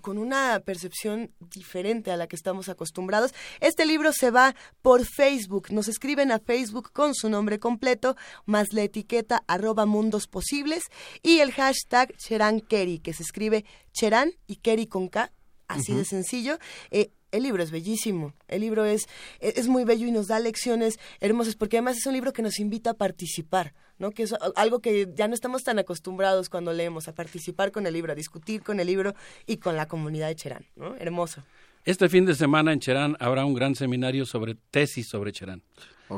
[0.00, 3.32] con una percepción diferente a la que estamos acostumbrados.
[3.60, 5.68] Este libro se va por Facebook.
[5.70, 10.84] Nos escriben a Facebook con su nombre completo, más la etiqueta arroba mundos posibles
[11.22, 15.32] y el hashtag Cheran Kerry, que se escribe Cheran y Kerry con K,
[15.68, 16.58] así de sencillo.
[16.90, 19.08] Eh, el libro es bellísimo, el libro es,
[19.40, 22.58] es muy bello y nos da lecciones hermosas, porque además es un libro que nos
[22.58, 24.10] invita a participar, ¿no?
[24.10, 27.94] Que es algo que ya no estamos tan acostumbrados cuando leemos, a participar con el
[27.94, 29.14] libro, a discutir con el libro
[29.46, 30.96] y con la comunidad de Cherán, ¿no?
[30.96, 31.42] Hermoso.
[31.84, 35.62] Este fin de semana en Cherán habrá un gran seminario sobre tesis sobre Cherán.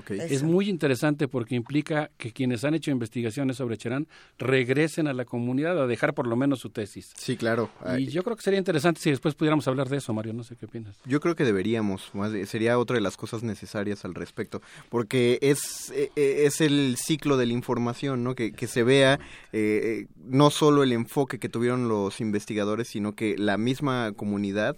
[0.08, 4.08] Es muy interesante porque implica que quienes han hecho investigaciones sobre Cherán
[4.38, 7.12] regresen a la comunidad a dejar por lo menos su tesis.
[7.16, 7.70] Sí, claro.
[7.98, 10.32] Y yo creo que sería interesante si después pudiéramos hablar de eso, Mario.
[10.32, 10.96] No sé qué opinas.
[11.04, 12.10] Yo creo que deberíamos.
[12.46, 14.62] sería otra de las cosas necesarias al respecto.
[14.88, 18.34] Porque es, e, e, es el ciclo de la información, ¿no?
[18.34, 19.20] Que, que se vea
[19.52, 24.76] eh, no solo el enfoque que tuvieron los investigadores, sino que la misma comunidad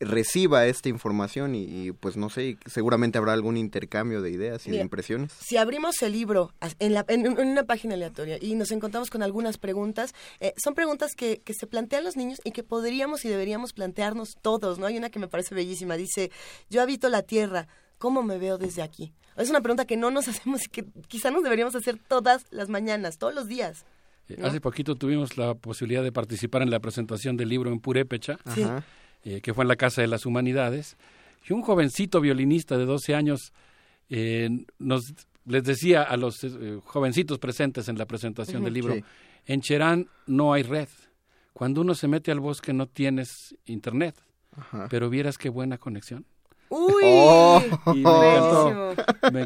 [0.00, 4.78] reciba esta información y, pues no sé, seguramente habrá algún intercambio de ideas y de
[4.78, 5.32] impresiones.
[5.40, 9.58] Si abrimos el libro en, la, en, una página aleatoria y nos encontramos con algunas
[9.58, 13.72] preguntas, eh, son preguntas que, que se plantean los niños y que podríamos y deberíamos
[13.72, 14.86] plantearnos todos, ¿no?
[14.86, 16.32] Hay una que me parece bellísima, dice,
[16.68, 19.12] yo habito la Tierra, ¿cómo me veo desde aquí?
[19.36, 22.68] Es una pregunta que no nos hacemos y que quizá nos deberíamos hacer todas las
[22.68, 23.84] mañanas, todos los días.
[24.28, 28.38] Eh, hace poquito tuvimos la posibilidad de participar en la presentación del libro en Purépecha.
[28.54, 28.64] Sí.
[29.24, 30.98] Eh, que fue en la Casa de las Humanidades,
[31.48, 33.54] y un jovencito violinista de 12 años
[34.10, 35.14] eh, nos
[35.46, 38.94] les decía a los eh, jovencitos presentes en la presentación del libro,
[39.46, 40.88] en Cherán no hay red.
[41.52, 44.16] Cuando uno se mete al bosque no tienes internet,
[44.88, 46.24] pero vieras qué buena conexión.
[46.70, 47.62] Uy, oh.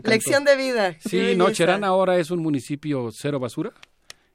[0.05, 0.97] Lección de vida.
[1.01, 3.73] Sí, no, Cherán ahora es un municipio cero basura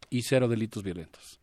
[0.09, 1.39] y cero delitos violentos.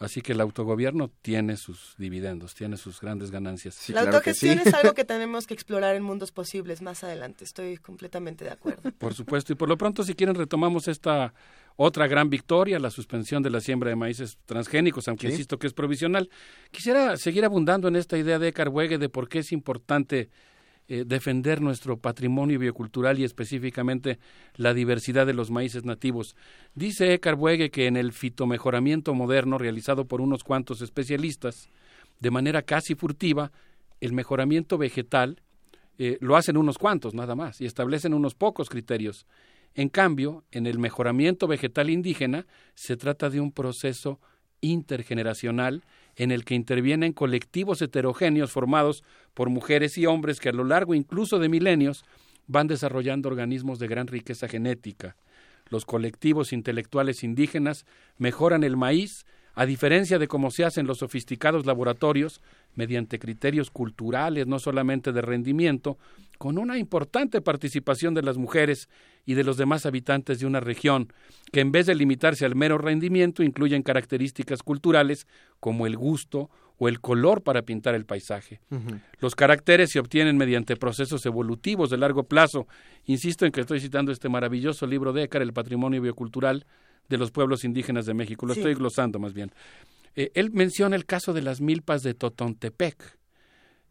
[0.00, 3.86] Así que el autogobierno tiene sus dividendos, tiene sus grandes ganancias.
[3.90, 7.44] la autogestión es algo que tenemos que explorar en mundos posibles más adelante.
[7.44, 8.90] Estoy completamente de acuerdo.
[8.92, 9.52] Por supuesto.
[9.52, 11.34] Y por lo pronto, si quieren, retomamos esta
[11.76, 15.74] otra gran victoria, la suspensión de la siembra de maíces transgénicos, aunque insisto que es
[15.74, 16.30] provisional.
[16.70, 20.30] Quisiera seguir abundando en esta idea de Carwegue de por qué es importante
[20.92, 24.18] eh, defender nuestro patrimonio biocultural y específicamente
[24.56, 26.34] la diversidad de los maíces nativos.
[26.74, 31.68] Dice Buege que en el fitomejoramiento moderno realizado por unos cuantos especialistas,
[32.18, 33.52] de manera casi furtiva,
[34.00, 35.40] el mejoramiento vegetal
[35.96, 39.28] eh, lo hacen unos cuantos nada más y establecen unos pocos criterios.
[39.76, 44.18] En cambio, en el mejoramiento vegetal indígena se trata de un proceso
[44.60, 45.84] intergeneracional
[46.20, 50.94] en el que intervienen colectivos heterogéneos formados por mujeres y hombres que a lo largo
[50.94, 52.04] incluso de milenios
[52.46, 55.16] van desarrollando organismos de gran riqueza genética.
[55.70, 57.86] Los colectivos intelectuales indígenas
[58.18, 59.24] mejoran el maíz,
[59.54, 62.42] a diferencia de cómo se hacen los sofisticados laboratorios,
[62.74, 65.96] mediante criterios culturales, no solamente de rendimiento,
[66.40, 68.88] con una importante participación de las mujeres
[69.26, 71.12] y de los demás habitantes de una región,
[71.52, 75.26] que en vez de limitarse al mero rendimiento, incluyen características culturales
[75.60, 78.62] como el gusto o el color para pintar el paisaje.
[79.18, 82.66] Los caracteres se obtienen mediante procesos evolutivos de largo plazo.
[83.04, 86.64] Insisto en que estoy citando este maravilloso libro de Écar, El Patrimonio Biocultural
[87.10, 88.46] de los Pueblos Indígenas de México.
[88.46, 88.60] Lo Sí.
[88.60, 89.52] estoy glosando más bien.
[90.16, 93.18] Eh, él menciona el caso de las milpas de Totontepec,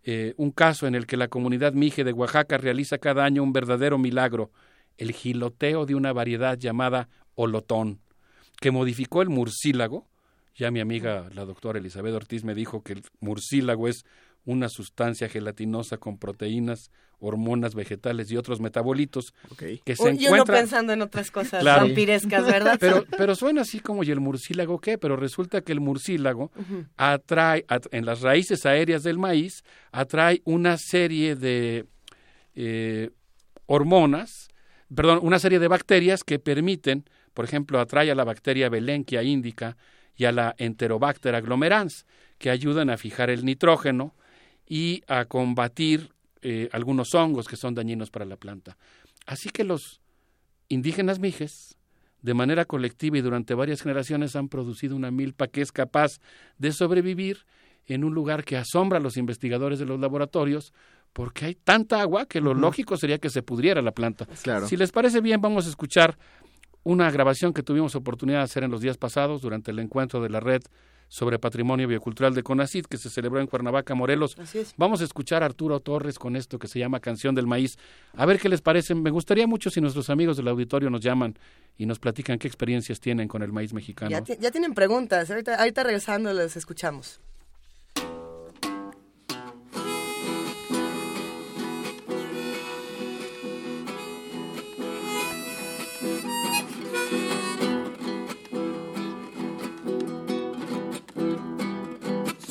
[0.03, 3.53] eh, un caso en el que la comunidad mije de Oaxaca realiza cada año un
[3.53, 4.51] verdadero milagro,
[4.97, 7.99] el giloteo de una variedad llamada olotón,
[8.59, 10.07] que modificó el murciélago.
[10.55, 14.03] Ya mi amiga, la doctora Elizabeth Ortiz, me dijo que el murciélago es
[14.45, 19.33] una sustancia gelatinosa con proteínas, hormonas vegetales y otros metabolitos
[19.83, 21.85] que se Uy, y uno encuentra pensando en otras cosas Claro.
[21.85, 22.77] vampirescas, ¿verdad?
[22.79, 24.97] Pero, pero suena así como, ¿y el murciélago qué?
[24.97, 26.51] Pero resulta que el murciélago
[26.95, 31.85] atrae, at- en las raíces aéreas del maíz, atrae una serie de
[32.55, 33.09] eh,
[33.65, 34.47] hormonas,
[34.93, 37.03] perdón, una serie de bacterias que permiten,
[37.33, 39.77] por ejemplo, atrae a la bacteria Belenquia indica
[40.15, 42.05] y a la Enterobacter aglomerans,
[42.37, 44.15] que ayudan a fijar el nitrógeno
[44.69, 48.77] y a combatir eh, algunos hongos que son dañinos para la planta.
[49.25, 49.99] Así que los
[50.69, 51.75] indígenas mijes,
[52.21, 56.19] de manera colectiva y durante varias generaciones, han producido una milpa que es capaz
[56.57, 57.45] de sobrevivir
[57.87, 60.73] en un lugar que asombra a los investigadores de los laboratorios,
[61.11, 64.27] porque hay tanta agua que lo lógico sería que se pudriera la planta.
[64.43, 64.67] Claro.
[64.67, 66.17] Si les parece bien, vamos a escuchar
[66.83, 70.29] una grabación que tuvimos oportunidad de hacer en los días pasados durante el encuentro de
[70.29, 70.61] la red
[71.09, 74.37] sobre patrimonio biocultural de CONACID que se celebró en Cuernavaca, Morelos.
[74.39, 74.73] Así es.
[74.77, 77.77] Vamos a escuchar a Arturo Torres con esto que se llama Canción del Maíz.
[78.15, 78.95] A ver qué les parece.
[78.95, 81.37] Me gustaría mucho si nuestros amigos del auditorio nos llaman
[81.77, 84.11] y nos platican qué experiencias tienen con el maíz mexicano.
[84.11, 85.29] Ya, ti- ya tienen preguntas.
[85.29, 87.19] Ahorita, ahorita regresando les escuchamos.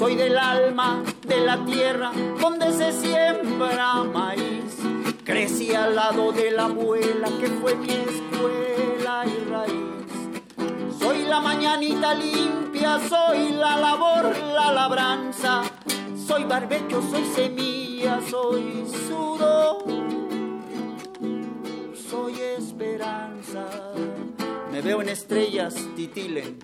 [0.08, 4.78] Soy del alma de la tierra donde se siembra maíz.
[5.22, 10.98] Crecí al lado de la abuela que fue mi escuela y raíz.
[10.98, 15.64] Soy la mañanita limpia, soy la labor, la labranza.
[16.26, 19.84] Soy barbecho, soy semilla, soy sudor.
[22.10, 23.68] Soy esperanza.
[24.72, 26.58] Me veo en estrellas, titilen.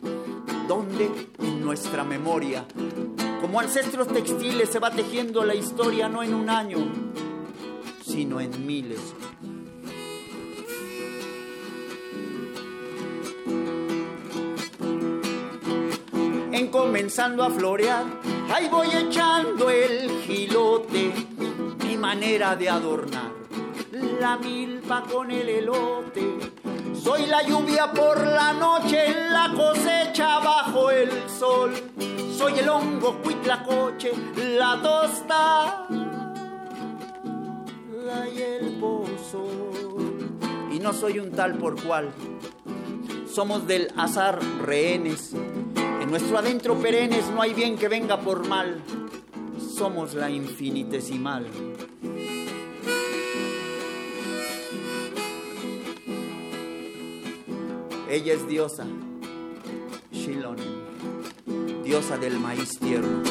[0.67, 1.11] ¿Dónde?
[1.41, 2.65] En nuestra memoria.
[3.45, 6.79] Como ancestros textiles se va tejiendo la historia no en un año,
[8.03, 9.01] sino en miles.
[16.53, 18.07] En comenzando a florear,
[18.51, 21.13] ahí voy echando el gilote,
[21.87, 23.31] mi manera de adornar
[24.21, 26.39] la milpa con el elote.
[26.95, 31.75] Soy la lluvia por la noche, la cosecha bajo el sol.
[32.37, 34.13] Soy el hongo, cuitlacoche,
[34.59, 35.87] la tosta
[38.35, 39.47] y el pozo.
[40.73, 42.13] Y no soy un tal por cual.
[43.27, 45.33] Somos del azar rehenes.
[46.03, 48.83] En nuestro adentro perennes no hay bien que venga por mal.
[49.77, 51.47] Somos la infinitesimal.
[58.09, 58.87] Ella es diosa,
[60.13, 60.84] Shilonen,
[61.85, 63.23] diosa del maíz tierno.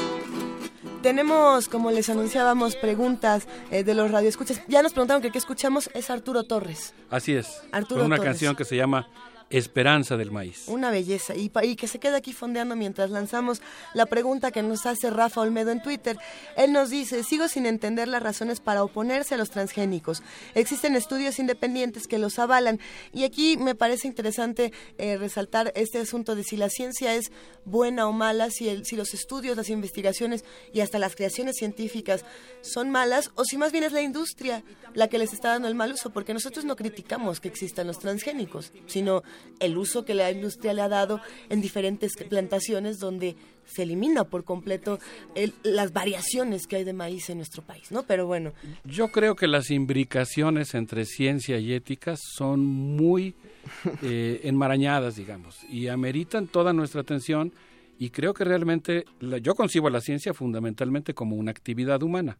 [1.01, 4.61] Tenemos, como les anunciábamos, preguntas eh, de los radioescuchas.
[4.69, 5.89] Ya nos preguntaron que qué escuchamos.
[5.93, 6.93] Es Arturo Torres.
[7.09, 7.61] Así es.
[7.73, 8.31] Arturo con una Torres.
[8.31, 9.09] canción que se llama
[9.57, 10.63] Esperanza del Maíz.
[10.67, 11.35] Una belleza.
[11.35, 13.61] Y, y que se quede aquí fondeando mientras lanzamos
[13.93, 16.17] la pregunta que nos hace Rafa Olmedo en Twitter.
[16.57, 20.23] Él nos dice, sigo sin entender las razones para oponerse a los transgénicos.
[20.55, 22.79] Existen estudios independientes que los avalan.
[23.13, 27.31] Y aquí me parece interesante eh, resaltar este asunto de si la ciencia es
[27.63, 32.25] buena o mala, si, el- si los estudios, las investigaciones y hasta las creaciones científicas
[32.61, 34.63] son malas, o si más bien es la industria
[34.95, 37.99] la que les está dando el mal uso, porque nosotros no criticamos que existan los
[37.99, 39.21] transgénicos, sino
[39.59, 44.43] el uso que la industria le ha dado en diferentes plantaciones donde se elimina por
[44.43, 44.99] completo
[45.35, 48.03] el- las variaciones que hay de maíz en nuestro país, ¿no?
[48.03, 48.51] Pero bueno,
[48.83, 53.35] Yo creo que las imbricaciones entre ciencia y ética son muy
[54.03, 57.53] eh, enmarañadas, digamos, y ameritan toda nuestra atención.
[57.99, 62.37] Y creo que realmente la- yo concibo a la ciencia fundamentalmente como una actividad humana.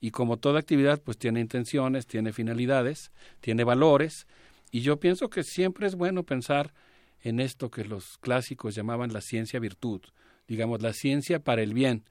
[0.00, 3.10] y como toda actividad pues tiene intenciones, tiene finalidades,
[3.40, 4.28] tiene valores
[4.70, 6.72] y yo pienso que siempre es bueno pensar
[7.22, 10.02] en esto que los clásicos llamaban la ciencia virtud,
[10.46, 12.04] digamos la ciencia para el bien.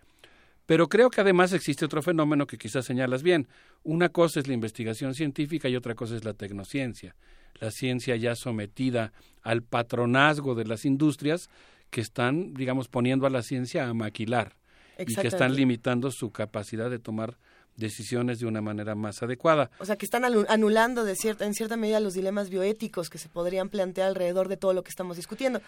[0.65, 3.47] Pero creo que además existe otro fenómeno que quizás señalas bien.
[3.83, 7.15] Una cosa es la investigación científica y otra cosa es la tecnociencia.
[7.59, 9.13] La ciencia ya sometida
[9.43, 11.49] al patronazgo de las industrias
[11.89, 14.57] que están, digamos, poniendo a la ciencia a maquilar
[14.99, 17.37] y que están limitando su capacidad de tomar
[17.77, 19.69] decisiones de una manera más adecuada.
[19.79, 23.29] O sea, que están anulando de cierta, en cierta medida los dilemas bioéticos que se
[23.29, 25.61] podrían plantear alrededor de todo lo que estamos discutiendo.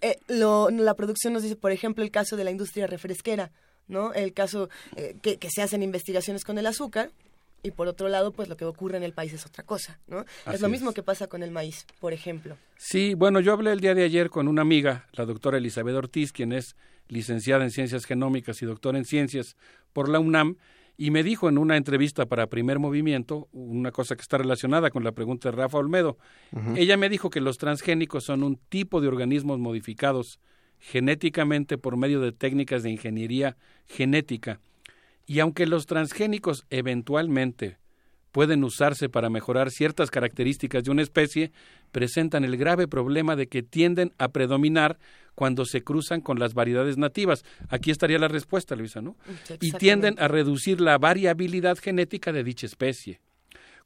[0.00, 3.50] Eh, la producción nos dice, por ejemplo, el caso de la industria refresquera,
[3.86, 4.12] ¿no?
[4.12, 7.10] El caso eh, que, se hacen investigaciones con el azúcar,
[7.62, 10.24] y por otro lado, pues lo que ocurre en el país es otra cosa, ¿no?
[10.50, 12.56] es lo mismo que pasa con el maíz, por ejemplo.
[12.78, 16.32] Sí, bueno, yo hablé el día de ayer con una amiga, la doctora Elizabeth Ortiz,
[16.32, 16.74] quien es
[17.08, 19.56] licenciada en Ciencias Genómicas y doctora en Ciencias
[19.92, 20.56] por la UNAM,
[21.00, 25.02] y me dijo en una entrevista para Primer Movimiento una cosa que está relacionada con
[25.02, 26.18] la pregunta de Rafa Olmedo.
[26.76, 30.40] Ella me dijo que los transgénicos son un tipo de organismos modificados
[30.78, 33.56] genéticamente por medio de técnicas de ingeniería
[33.86, 34.60] genética.
[35.26, 37.78] Y aunque los transgénicos eventualmente
[38.30, 41.50] pueden usarse para mejorar ciertas características de una especie,
[41.92, 44.98] presentan el grave problema de que tienden a predominar
[45.34, 47.44] cuando se cruzan con las variedades nativas.
[47.68, 49.16] Aquí estaría la respuesta, Luisa, ¿no?
[49.60, 53.20] Y tienden a reducir la variabilidad genética de dicha especie.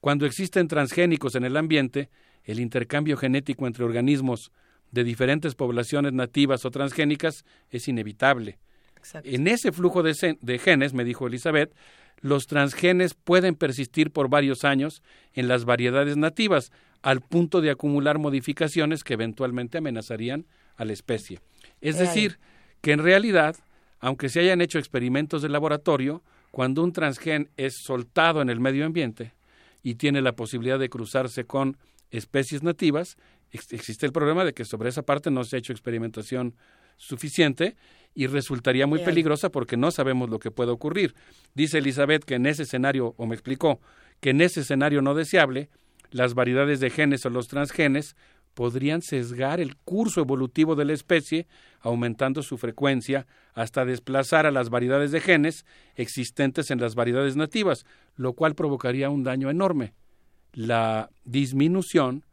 [0.01, 2.11] Cuando existen transgénicos en el ambiente,
[2.45, 4.53] el intercambio genético entre organismos
[4.91, 8.59] de diferentes poblaciones nativas o transgénicas es inevitable.
[9.23, 11.75] En ese flujo de, de genes, me dijo Elizabeth,
[12.21, 15.03] los transgenes pueden persistir por varios años
[15.35, 16.73] en las variedades nativas,
[17.05, 21.39] al punto de acumular modificaciones que eventualmente amenazarían a la especie.
[21.83, 22.39] Es decir,
[22.81, 23.57] que en realidad,
[24.01, 28.87] aunque se hayan hecho experimentos de laboratorio, cuando un transgen es soltado en el medio
[28.87, 29.35] ambiente
[29.83, 31.77] y tiene la posibilidad de cruzarse con
[32.11, 33.19] especies nativas,
[33.51, 36.55] existe el problema de que sobre esa parte no se ha hecho experimentación
[36.97, 37.77] suficiente
[38.15, 41.15] y resultaría muy peligrosa porque no sabemos lo que puede ocurrir.
[41.53, 43.79] Dice Elizabeth que en ese escenario, o me explicó,
[44.21, 45.69] que en ese escenario no deseable,
[46.15, 48.15] las variedades de genes o los transgenes
[48.55, 51.49] podrían sesgar el curso evolutivo de la especie,
[51.81, 57.85] aumentando su frecuencia hasta desplazar a las variedades de genes existentes en las variedades nativas,
[58.15, 59.93] lo cual provocaría un daño enorme.
[60.53, 62.25] La disminución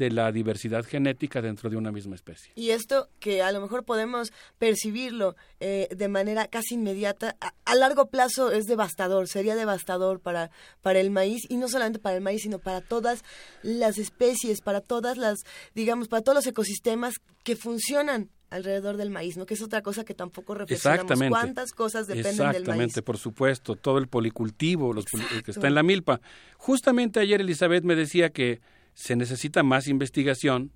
[0.00, 2.52] de la diversidad genética dentro de una misma especie.
[2.54, 8.06] Y esto que a lo mejor podemos percibirlo eh, de manera casi inmediata, a, largo
[8.06, 12.42] plazo es devastador, sería devastador para, para el maíz, y no solamente para el maíz,
[12.42, 13.22] sino para todas
[13.62, 15.40] las especies, para todas las,
[15.74, 17.14] digamos, para todos los ecosistemas
[17.44, 19.44] que funcionan alrededor del maíz, ¿no?
[19.44, 21.04] Que es otra cosa que tampoco reflexionamos.
[21.04, 21.30] Exactamente.
[21.30, 22.56] ¿Cuántas cosas dependen del maíz?
[22.56, 23.76] Exactamente, por supuesto.
[23.76, 25.04] Todo el policultivo, los,
[25.44, 26.20] que está en la milpa.
[26.56, 28.60] Justamente ayer Elizabeth me decía que
[28.94, 30.72] se necesita más investigación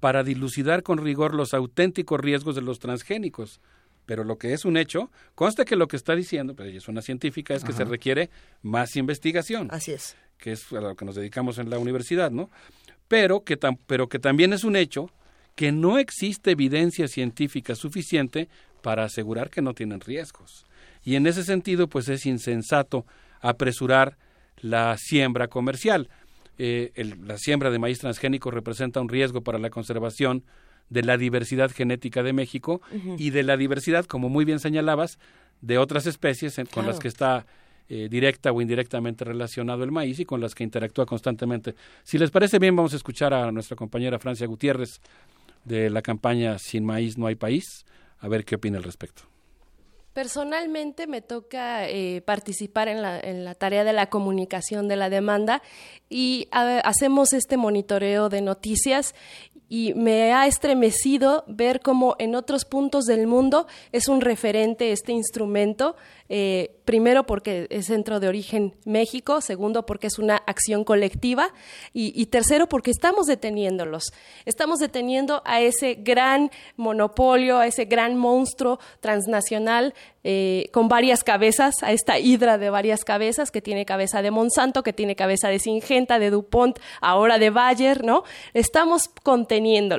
[0.00, 3.60] para dilucidar con rigor los auténticos riesgos de los transgénicos.
[4.04, 6.88] Pero lo que es un hecho, consta que lo que está diciendo, pero ella es
[6.88, 8.30] una científica, es que se requiere
[8.62, 9.68] más investigación.
[9.70, 10.16] Así es.
[10.38, 12.50] Que es a lo que nos dedicamos en la universidad, ¿no?
[13.06, 15.10] Pero que, pero que también es un hecho
[15.54, 18.48] que no existe evidencia científica suficiente
[18.82, 20.66] para asegurar que no tienen riesgos.
[21.04, 23.06] Y en ese sentido, pues es insensato
[23.40, 24.18] apresurar
[24.56, 26.08] la siembra comercial.
[26.58, 26.92] Eh,
[27.24, 30.44] la siembra de maíz transgénico representa un riesgo para la conservación
[30.90, 32.82] de la diversidad genética de México
[33.16, 35.18] y de la diversidad, como muy bien señalabas,
[35.62, 37.46] de otras especies con las que está
[37.88, 41.74] eh, directa o indirectamente relacionado el maíz y con las que interactúa constantemente.
[42.02, 45.00] Si les parece bien, vamos a escuchar a nuestra compañera Francia Gutiérrez
[45.64, 47.86] de la campaña Sin maíz no hay país,
[48.18, 49.31] a ver qué opina al respecto.
[50.12, 55.08] Personalmente me toca eh, participar en la, en la, tarea de la comunicación de la
[55.08, 55.62] demanda
[56.10, 59.14] y hacemos este monitoreo de noticias
[59.70, 65.12] y me ha estremecido ver cómo en otros puntos del mundo es un referente este
[65.12, 65.96] instrumento,
[66.28, 71.52] eh, primero porque es centro de origen México, segundo porque es una acción colectiva
[71.92, 74.12] y, tercero porque estamos deteniéndolos,
[74.46, 79.94] estamos deteniendo a ese gran monopolio, a ese gran monstruo transnacional
[80.24, 84.82] eh, con varias cabezas, a esta hidra de varias cabezas que tiene cabeza de Monsanto,
[84.82, 88.24] que tiene cabeza de Singenta, de DuPont, ahora de Bayer, ¿no?
[88.54, 89.92] Estamos conteniendo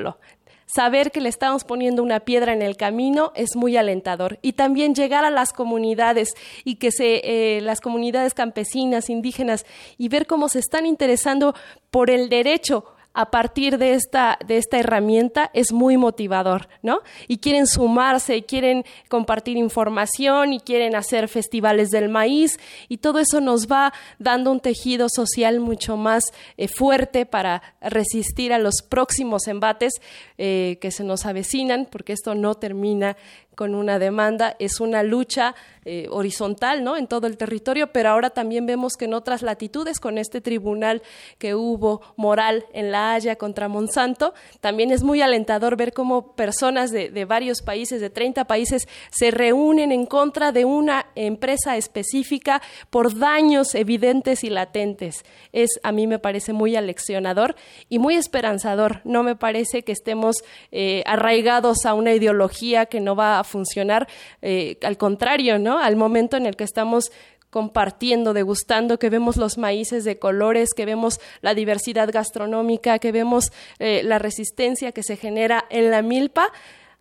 [0.74, 4.40] Saber que le estamos poniendo una piedra en el camino es muy alentador.
[4.42, 9.68] Y también llegar a las comunidades y que se, eh, las comunidades campesinas, indígenas,
[10.00, 11.54] y ver cómo se están interesando
[11.92, 17.02] por el derecho a partir de esta, de esta herramienta es muy motivador, ¿no?
[17.28, 22.60] Y quieren sumarse, y quieren compartir información, y quieren hacer festivales del maíz,
[22.90, 26.24] y todo eso nos va dando un tejido social mucho más
[26.58, 29.94] eh, fuerte para resistir a los próximos embates
[30.40, 33.16] eh, que se nos avecinan, porque esto no termina
[33.56, 36.96] con una demanda, es una lucha eh, horizontal ¿no?
[36.96, 41.02] en todo el territorio, pero ahora también vemos que en otras latitudes, con este tribunal
[41.38, 46.92] que hubo moral en La Haya contra Monsanto, también es muy alentador ver cómo personas
[46.92, 53.20] de, varios países, de 30 países, se reúnen en contra de una empresa específica por
[53.20, 55.26] daños evidentes y latentes.
[55.52, 57.58] Es, a mí me parece muy aleccionador
[57.90, 59.02] y muy esperanzador.
[59.04, 60.38] No me parece que estemos
[60.72, 64.08] eh, arraigados a una ideología que no va a funcionar,
[64.42, 65.80] eh, al contrario, ¿no?
[65.80, 67.12] Al momento en el que estamos
[67.54, 73.52] compartiendo, degustando, que vemos los maíces de colores, que vemos la diversidad gastronómica, que vemos
[73.78, 76.52] eh, la resistencia que se genera en la milpa,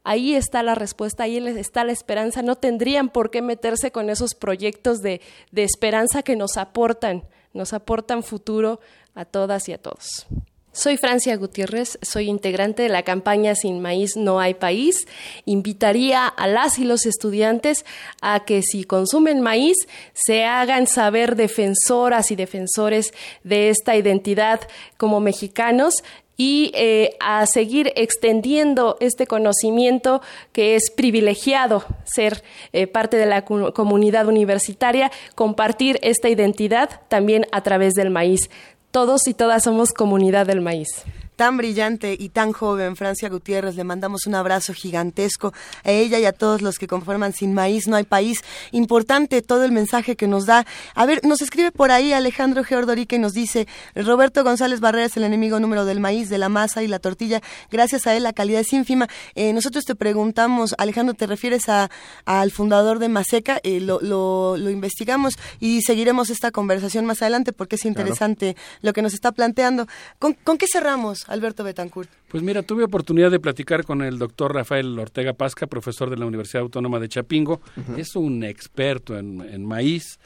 [0.04, 2.42] ahí está la respuesta, ahí está la esperanza.
[2.42, 5.22] No tendrían por qué meterse con esos proyectos de,
[5.52, 8.78] de esperanza que nos aportan, nos aportan futuro
[9.14, 10.26] a todas y a todos.
[10.74, 15.06] Soy Francia Gutiérrez, soy integrante de la campaña Sin Maíz No Hay País.
[15.44, 17.84] Invitaría a las y los estudiantes
[18.22, 19.76] a que si consumen maíz
[20.14, 23.12] se hagan saber defensoras y defensores
[23.44, 24.60] de esta identidad
[24.96, 26.02] como mexicanos
[26.36, 32.42] y eh, a seguir extendiendo este conocimiento que es privilegiado ser
[32.72, 38.48] eh, parte de la comunidad universitaria, compartir esta identidad también a través del maíz.
[38.92, 41.04] Todos y todas somos comunidad del maíz
[41.42, 43.74] tan brillante y tan joven, Francia Gutiérrez.
[43.74, 47.88] Le mandamos un abrazo gigantesco a ella y a todos los que conforman Sin Maíz
[47.88, 48.44] No Hay País.
[48.70, 50.64] Importante todo el mensaje que nos da.
[50.94, 55.16] A ver, nos escribe por ahí Alejandro Geordorica y nos dice, Roberto González Barrera es
[55.16, 57.42] el enemigo número del maíz, de la masa y la tortilla.
[57.72, 59.08] Gracias a él la calidad es ínfima.
[59.34, 61.90] Eh, nosotros te preguntamos, Alejandro, ¿te refieres a,
[62.24, 63.58] al fundador de Maseca?
[63.64, 69.02] Eh, lo, lo, investigamos y seguiremos esta conversación más adelante porque es interesante lo que
[69.02, 69.88] nos está planteando.
[70.20, 71.24] ¿Con, ¿Con qué cerramos?
[71.32, 72.10] Alberto Betancourt?
[72.28, 76.26] Pues mira, tuve oportunidad de platicar con el doctor Rafael Ortega Pasca, profesor de la
[76.26, 77.62] Universidad Autónoma de Chapingo.
[77.96, 80.18] Es un experto en, maíz,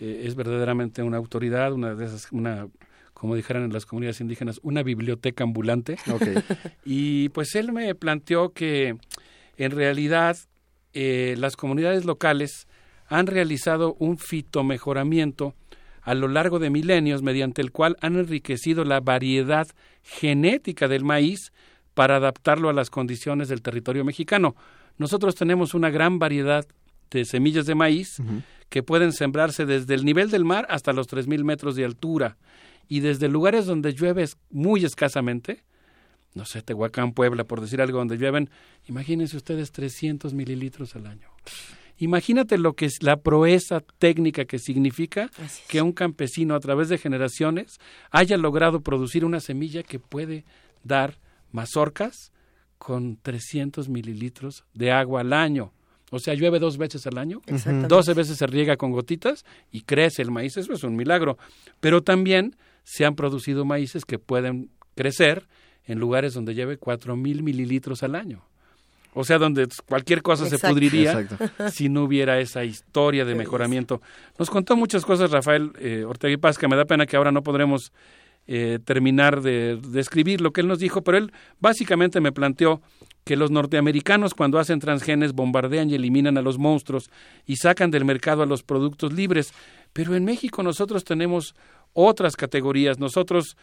[0.00, 2.66] eh, es verdaderamente una autoridad, una de esas, una
[3.14, 5.96] como dijeran en las comunidades indígenas, una biblioteca ambulante.
[6.84, 8.96] y pues él me planteó que
[9.56, 10.36] en realidad
[10.92, 12.66] eh, las comunidades locales
[13.06, 15.54] han realizado un fitomejoramiento
[16.08, 19.68] a lo largo de milenios mediante el cual han enriquecido la variedad
[20.02, 21.52] genética del maíz
[21.92, 24.56] para adaptarlo a las condiciones del territorio mexicano.
[24.96, 26.66] Nosotros tenemos una gran variedad
[27.10, 28.22] de semillas de maíz
[28.70, 32.38] que pueden sembrarse desde el nivel del mar hasta los 3.000 metros de altura
[32.88, 35.62] y desde lugares donde llueve muy escasamente,
[36.32, 38.48] no sé, Tehuacán, Puebla, por decir algo, donde llueven,
[38.86, 41.28] imagínense ustedes 300 mililitros al año.
[41.98, 45.30] Imagínate lo que es la proeza técnica que significa
[45.68, 47.78] que un campesino a través de generaciones
[48.10, 50.44] haya logrado producir una semilla que puede
[50.84, 51.18] dar
[51.50, 52.32] mazorcas
[52.78, 55.72] con 300 mililitros de agua al año.
[56.10, 57.42] O sea, llueve dos veces al año,
[57.86, 60.56] doce veces se riega con gotitas y crece el maíz.
[60.56, 61.36] Eso es un milagro.
[61.80, 65.48] Pero también se han producido maíces que pueden crecer
[65.84, 68.44] en lugares donde lleve cuatro mil mililitros al año.
[69.14, 71.26] O sea, donde cualquier cosa se pudriría
[71.72, 74.00] si no hubiera esa historia de mejoramiento.
[74.38, 77.32] Nos contó muchas cosas Rafael eh, Ortega y Paz, que me da pena que ahora
[77.32, 77.92] no podremos
[78.46, 82.80] eh, terminar de, de escribir lo que él nos dijo, pero él básicamente me planteó
[83.28, 87.10] que los norteamericanos cuando hacen transgenes bombardean y eliminan a los monstruos
[87.44, 89.52] y sacan del mercado a los productos libres,
[89.92, 91.54] pero en México nosotros tenemos
[91.92, 93.58] otras categorías, nosotros,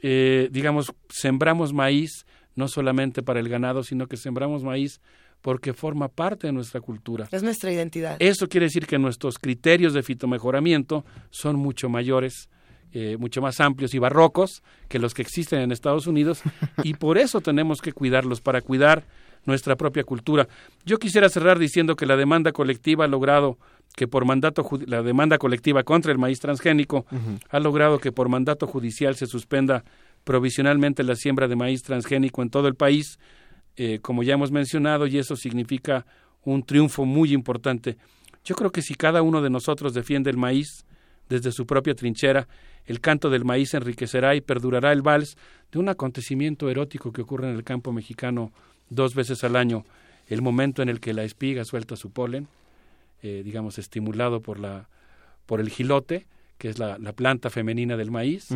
[0.00, 2.24] eh, digamos, sembramos maíz,
[2.60, 5.00] no solamente para el ganado, sino que sembramos maíz
[5.40, 7.26] porque forma parte de nuestra cultura.
[7.32, 8.16] Es nuestra identidad.
[8.20, 12.50] Eso quiere decir que nuestros criterios de fitomejoramiento son mucho mayores,
[12.92, 16.42] eh, mucho más amplios y barrocos que los que existen en Estados Unidos
[16.84, 19.04] y por eso tenemos que cuidarlos, para cuidar
[19.46, 20.46] nuestra propia cultura.
[20.84, 23.58] Yo quisiera cerrar diciendo que la demanda colectiva ha logrado
[23.96, 27.06] que por mandato la demanda colectiva contra el maíz transgénico
[27.48, 29.82] ha logrado que por mandato judicial se suspenda
[30.24, 33.18] provisionalmente la siembra de maíz transgénico en todo el país,
[33.76, 36.06] eh, como ya hemos mencionado, y eso significa
[36.44, 37.96] un triunfo muy importante.
[38.44, 40.84] Yo creo que si cada uno de nosotros defiende el maíz
[41.28, 42.48] desde su propia trinchera,
[42.86, 45.36] el canto del maíz enriquecerá y perdurará el vals
[45.70, 48.52] de un acontecimiento erótico que ocurre en el campo mexicano
[48.88, 49.84] dos veces al año,
[50.26, 52.48] el momento en el que la espiga suelta su polen,
[53.22, 54.88] eh, digamos, estimulado por, la,
[55.46, 56.26] por el gilote,
[56.58, 58.48] que es la, planta femenina del maíz,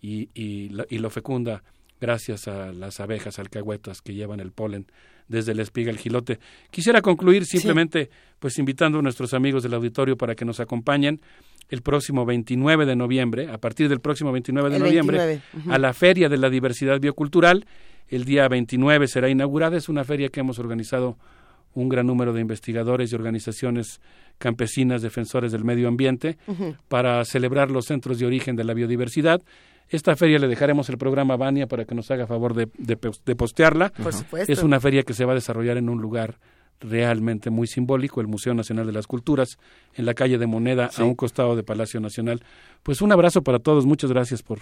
[0.00, 1.62] y, y, lo, fecunda
[2.00, 4.86] gracias a las abejas alcahuetas que llevan el polen
[5.26, 6.38] desde la espiga al gilote.
[6.70, 11.20] Quisiera concluir simplemente pues invitando a nuestros amigos del auditorio para que nos acompañen
[11.68, 15.72] el próximo 29 de noviembre, a partir del próximo 29 de El noviembre, 29, ujú.
[15.72, 17.66] a la Feria de la Diversidad Biocultural.
[18.08, 19.76] El día 29 será inaugurada.
[19.76, 21.18] Es una feria que hemos organizado
[21.74, 24.00] un gran número de investigadores y organizaciones
[24.38, 26.38] campesinas defensores del medio ambiente
[26.88, 29.42] para celebrar los centros de origen de la biodiversidad.
[29.88, 32.96] Esta feria le dejaremos el programa a Vania para que nos haga favor de, de
[32.96, 33.90] pos- de postearla.
[33.90, 34.52] Por supuesto.
[34.52, 36.38] Es una feria que se va a desarrollar en un lugar
[36.80, 39.58] realmente muy simbólico, el Museo Nacional de las Culturas,
[39.94, 41.02] en la calle de Moneda, Sí.
[41.02, 42.42] a un costado de Palacio Nacional.
[42.82, 44.60] Pues un abrazo para todos, muchas gracias por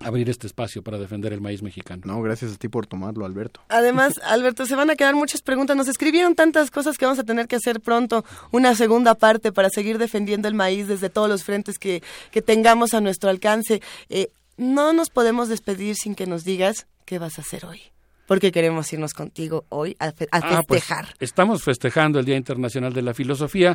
[0.00, 2.02] abrir este espacio para defender el maíz mexicano.
[2.04, 3.60] No, gracias a ti por tomarlo, Alberto.
[3.68, 5.76] Además, Alberto, se van a quedar muchas preguntas.
[5.76, 8.24] Nos escribieron tantas cosas que vamos a tener que hacer pronto.
[8.52, 12.94] Una segunda parte para seguir defendiendo el maíz desde todos los frentes que, que tengamos
[12.94, 13.80] a nuestro alcance.
[14.08, 17.80] Eh, no nos podemos despedir sin que nos digas qué vas a hacer hoy.
[18.26, 21.14] Porque queremos irnos contigo hoy a, fe- a Ah, pues, festejar.
[21.18, 23.74] estamos festejando el Día Internacional de la Filosofía.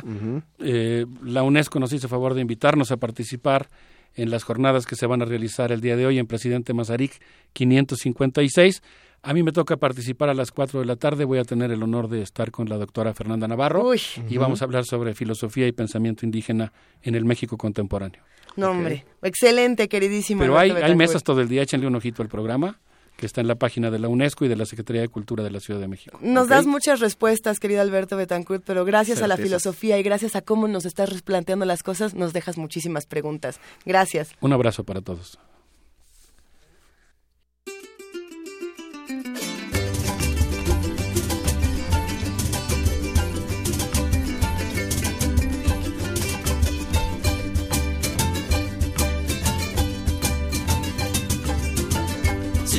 [0.60, 3.68] Eh, la UNESCO nos hizo favor de invitarnos a participar
[4.14, 7.20] en las jornadas que se van a realizar el día de hoy en Presidente Mazarik
[7.52, 8.82] 556.
[9.22, 11.24] A mí me toca participar a las 4 de la tarde.
[11.24, 14.38] Voy a tener el honor de estar con la doctora Fernanda Navarro y Ujú.
[14.40, 18.22] vamos a hablar sobre filosofía y pensamiento indígena en el México contemporáneo.
[18.56, 19.04] No, hombre.
[19.22, 20.40] Excelente, queridísimo.
[20.42, 21.62] Pero hay, hay mesas todo el día.
[21.62, 22.78] Échenle un ojito al programa
[23.16, 25.50] que está en la página de la UNESCO y de la Secretaría de Cultura de
[25.50, 26.18] la Ciudad de México.
[26.20, 30.42] Nos das muchas respuestas, querido Alberto Betancourt, pero gracias a la filosofía y gracias a
[30.42, 33.60] cómo nos estás replanteando las cosas, nos dejas muchísimas preguntas.
[33.84, 34.30] Gracias.
[34.40, 35.38] Un abrazo para todos.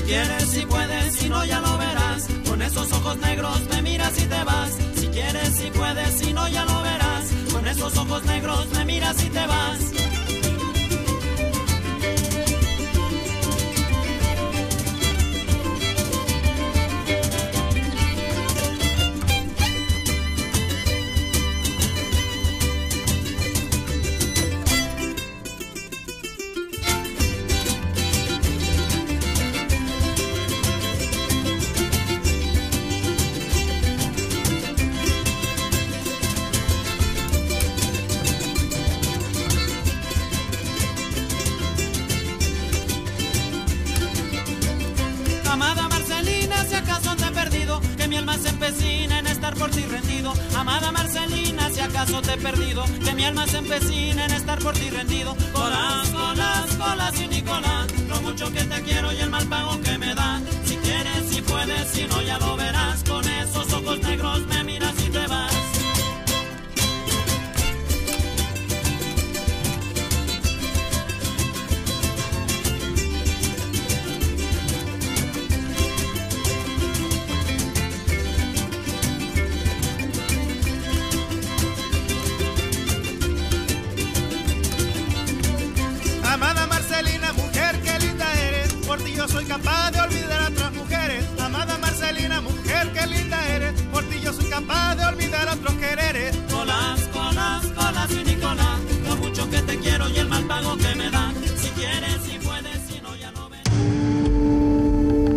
[0.06, 2.28] Quieres, si puedes, si no ya lo verás.
[2.48, 4.72] Con esos ojos negros me miras y te vas.
[4.96, 7.32] Si quieres, si puedes, si no ya lo verás.
[7.52, 10.05] Con esos ojos negros me miras y te vas.
[48.26, 50.34] Alma se empecina en estar por ti rendido.
[50.58, 54.74] Amada Marcelina, si acaso te he perdido, que mi alma se empecina en estar por
[54.74, 55.36] ti rendido.
[55.54, 59.98] Colas, colas, colas y Nicolás, lo mucho que te quiero y el mal pago que
[60.00, 60.42] me da.
[60.64, 63.04] Si quieres, si puedes, si no ya lo verás.
[63.04, 65.75] Con esos ojos negros me miras y te vas.
[88.96, 91.26] Por ti yo soy capaz de olvidar a otras mujeres.
[91.38, 93.82] Amada Marcelina, mujer, qué linda eres.
[93.92, 96.34] Por ti yo soy capaz de olvidar a otros quereres.
[96.50, 100.96] Colas, colas, colas y Nicolás, lo mucho que te quiero y el mal pago que
[100.96, 101.34] me da.
[101.58, 103.74] Si quieres, si puedes, si no ya lo verás.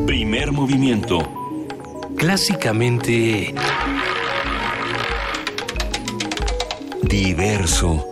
[0.07, 1.19] Primer movimiento.
[2.17, 3.53] Clásicamente
[7.03, 8.08] diverso.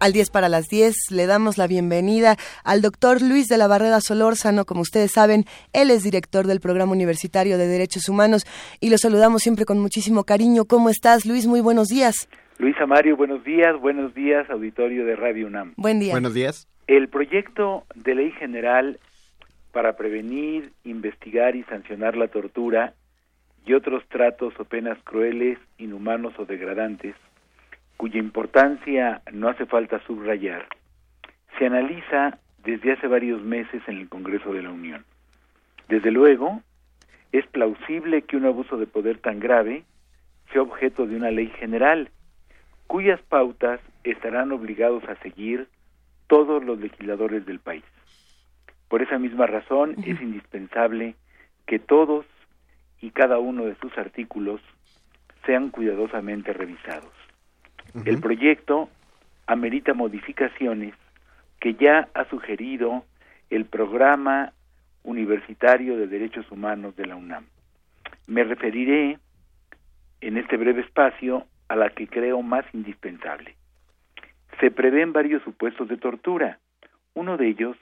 [0.00, 4.00] Al 10 para las 10 le damos la bienvenida al doctor Luis de la Barrera
[4.00, 4.64] Solórzano.
[4.64, 8.46] Como ustedes saben, él es director del Programa Universitario de Derechos Humanos
[8.80, 10.64] y lo saludamos siempre con muchísimo cariño.
[10.64, 11.46] ¿Cómo estás, Luis?
[11.46, 12.30] Muy buenos días.
[12.56, 15.74] Luisa Mario, buenos días, buenos días, auditorio de Radio UNAM.
[15.76, 16.12] Buen día.
[16.12, 16.66] Buenos días.
[16.86, 18.98] El proyecto de ley general
[19.70, 22.94] para prevenir, investigar y sancionar la tortura
[23.66, 27.14] y otros tratos o penas crueles, inhumanos o degradantes,
[28.00, 30.66] cuya importancia no hace falta subrayar,
[31.58, 35.04] se analiza desde hace varios meses en el Congreso de la Unión.
[35.86, 36.62] Desde luego,
[37.30, 39.84] es plausible que un abuso de poder tan grave
[40.50, 42.08] sea objeto de una ley general,
[42.86, 45.68] cuyas pautas estarán obligados a seguir
[46.26, 47.84] todos los legisladores del país.
[48.88, 51.16] Por esa misma razón es indispensable
[51.66, 52.24] que todos
[53.02, 54.62] y cada uno de sus artículos
[55.44, 57.12] sean cuidadosamente revisados.
[58.04, 58.88] El proyecto
[59.46, 60.94] amerita modificaciones
[61.60, 63.04] que ya ha sugerido
[63.50, 64.52] el programa
[65.02, 67.46] universitario de derechos humanos de la UNAM.
[68.26, 69.18] Me referiré
[70.20, 73.56] en este breve espacio a la que creo más indispensable.
[74.60, 76.58] Se prevén varios supuestos de tortura.
[77.14, 77.76] Uno de ellos,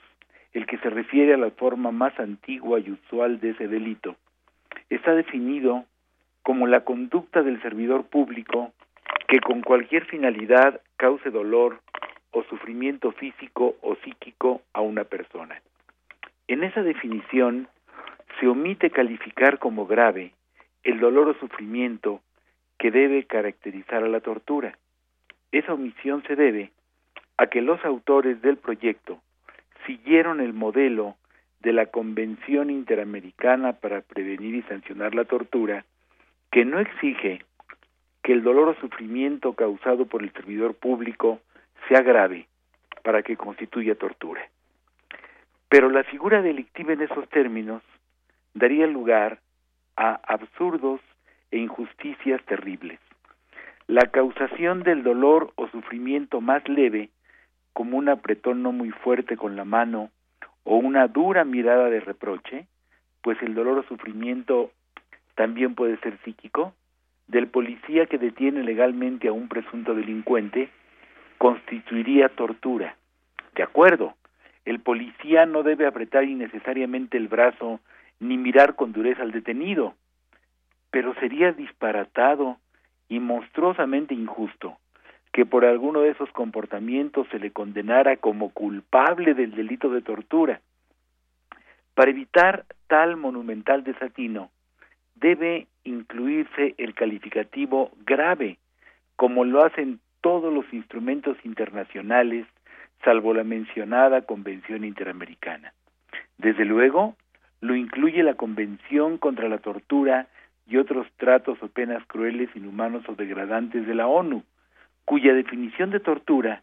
[0.53, 4.15] el que se refiere a la forma más antigua y usual de ese delito,
[4.89, 5.85] está definido
[6.41, 8.73] como la conducta del servidor público
[9.29, 11.79] que con cualquier finalidad cause dolor
[12.31, 15.61] o sufrimiento físico o psíquico a una persona.
[16.47, 17.67] En esa definición
[18.39, 20.31] se omite calificar como grave
[20.83, 22.21] el dolor o sufrimiento
[22.79, 24.75] que debe caracterizar a la tortura.
[25.51, 26.71] Esa omisión se debe
[27.37, 29.21] a que los autores del proyecto
[29.85, 31.17] siguieron el modelo
[31.59, 35.85] de la Convención Interamericana para Prevenir y Sancionar la Tortura,
[36.51, 37.43] que no exige
[38.23, 41.39] que el dolor o sufrimiento causado por el servidor público
[41.87, 42.47] sea grave
[43.03, 44.41] para que constituya tortura.
[45.69, 47.81] Pero la figura delictiva en esos términos
[48.53, 49.39] daría lugar
[49.95, 50.99] a absurdos
[51.51, 52.99] e injusticias terribles.
[53.87, 57.09] La causación del dolor o sufrimiento más leve,
[57.73, 60.11] como un apretón no muy fuerte con la mano
[60.63, 62.67] o una dura mirada de reproche,
[63.21, 64.71] pues el dolor o sufrimiento
[65.35, 66.73] también puede ser psíquico,
[67.29, 70.69] del policía que detiene legalmente a un presunto delincuente,
[71.37, 72.95] constituiría tortura.
[73.55, 74.15] De acuerdo,
[74.65, 77.79] el policía no debe apretar innecesariamente el brazo
[78.19, 79.93] ni mirar con dureza al detenido,
[80.91, 82.57] pero sería disparatado
[83.07, 84.77] y monstruosamente injusto
[85.31, 90.61] que por alguno de esos comportamientos se le condenara como culpable del delito de tortura.
[91.93, 94.49] Para evitar tal monumental desatino,
[95.19, 98.57] debe incluirse el calificativo grave,
[99.15, 102.45] como lo hacen todos los instrumentos internacionales,
[103.03, 105.73] salvo la mencionada Convención Interamericana.
[106.37, 107.15] Desde luego,
[107.61, 110.27] lo incluye la Convención contra la Tortura
[110.67, 114.43] y otros tratos o penas crueles, inhumanos o degradantes de la ONU,
[115.05, 116.61] cuya definición de tortura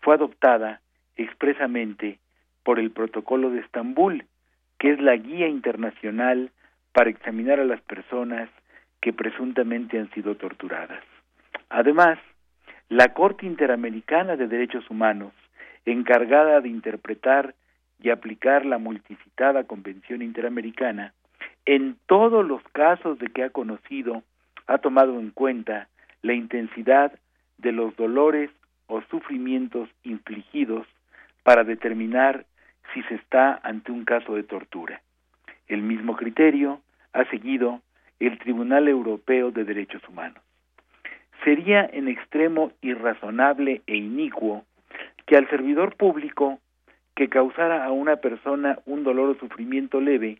[0.00, 0.80] fue adoptada
[1.16, 2.18] expresamente
[2.62, 4.24] por el Protocolo de Estambul,
[4.78, 6.52] que es la guía internacional
[6.98, 8.50] para examinar a las personas
[9.00, 11.00] que presuntamente han sido torturadas.
[11.68, 12.18] Además,
[12.88, 15.32] la Corte Interamericana de Derechos Humanos,
[15.84, 17.54] encargada de interpretar
[18.02, 21.14] y aplicar la multicitada Convención Interamericana,
[21.66, 24.24] en todos los casos de que ha conocido,
[24.66, 25.86] ha tomado en cuenta
[26.22, 27.12] la intensidad
[27.58, 28.50] de los dolores
[28.88, 30.84] o sufrimientos infligidos
[31.44, 32.44] para determinar
[32.92, 35.00] si se está ante un caso de tortura.
[35.68, 36.80] El mismo criterio
[37.12, 37.80] ha seguido
[38.20, 40.42] el Tribunal Europeo de Derechos Humanos.
[41.44, 44.64] Sería en extremo irrazonable e inicuo
[45.26, 46.58] que al servidor público
[47.14, 50.38] que causara a una persona un dolor o sufrimiento leve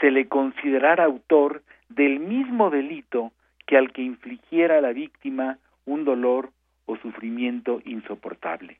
[0.00, 3.32] se le considerara autor del mismo delito
[3.66, 6.50] que al que infligiera a la víctima un dolor
[6.86, 8.78] o sufrimiento insoportable.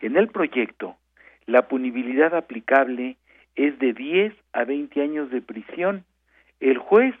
[0.00, 0.96] En el proyecto,
[1.46, 3.16] la punibilidad aplicable
[3.54, 6.04] es de 10 a 20 años de prisión.
[6.60, 7.14] El juez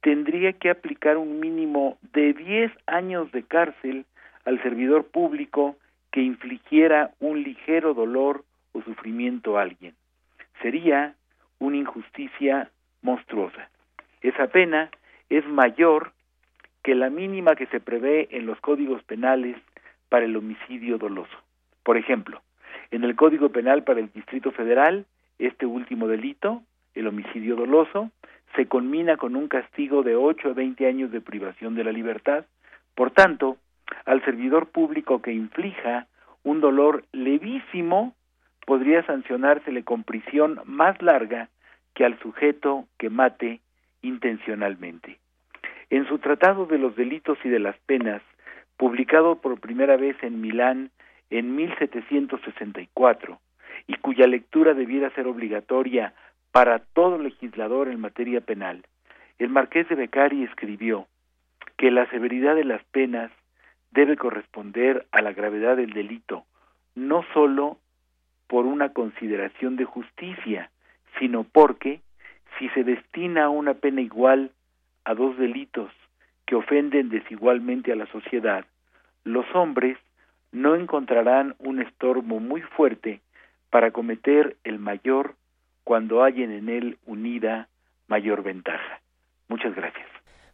[0.00, 4.04] tendría que aplicar un mínimo de 10 años de cárcel
[4.44, 5.76] al servidor público
[6.12, 9.94] que infligiera un ligero dolor o sufrimiento a alguien.
[10.62, 11.14] Sería
[11.58, 12.70] una injusticia
[13.02, 13.70] monstruosa.
[14.20, 14.90] Esa pena
[15.28, 16.12] es mayor
[16.82, 19.56] que la mínima que se prevé en los códigos penales
[20.08, 21.36] para el homicidio doloso.
[21.82, 22.40] Por ejemplo,
[22.90, 25.04] en el Código Penal para el Distrito Federal,
[25.38, 26.62] este último delito,
[26.94, 28.10] el homicidio doloso,
[28.56, 32.44] se conmina con un castigo de 8 a 20 años de privación de la libertad.
[32.94, 33.56] Por tanto,
[34.04, 36.06] al servidor público que inflija
[36.42, 38.14] un dolor levísimo,
[38.66, 41.48] podría sancionársele con prisión más larga
[41.94, 43.60] que al sujeto que mate
[44.02, 45.18] intencionalmente.
[45.90, 48.22] En su Tratado de los Delitos y de las Penas,
[48.76, 50.90] publicado por primera vez en Milán
[51.30, 53.40] en 1764,
[53.86, 56.14] y cuya lectura debiera ser obligatoria
[56.52, 58.84] para todo legislador en materia penal,
[59.38, 61.06] el marqués de Beccari escribió
[61.76, 63.30] que la severidad de las penas
[63.90, 66.44] debe corresponder a la gravedad del delito,
[66.94, 67.78] no sólo
[68.48, 70.70] por una consideración de justicia,
[71.18, 72.00] sino porque
[72.58, 74.50] si se destina una pena igual
[75.04, 75.92] a dos delitos
[76.46, 78.64] que ofenden desigualmente a la sociedad,
[79.24, 79.98] los hombres
[80.50, 83.20] no encontrarán un estorbo muy fuerte
[83.70, 85.34] para cometer el mayor
[85.88, 87.68] cuando hallen en él unida
[88.08, 89.00] mayor ventaja.
[89.48, 90.06] Muchas gracias.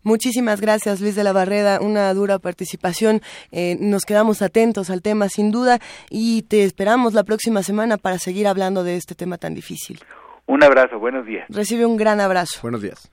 [0.04, 1.80] Muchísimas gracias, Luis de la Barreda.
[1.80, 3.20] Una dura participación.
[3.50, 8.18] Eh, nos quedamos atentos al tema, sin duda, y te esperamos la próxima semana para
[8.18, 9.98] seguir hablando de este tema tan difícil.
[10.46, 11.46] Un abrazo, buenos días.
[11.48, 12.60] Recibe un gran abrazo.
[12.62, 13.10] Buenos días.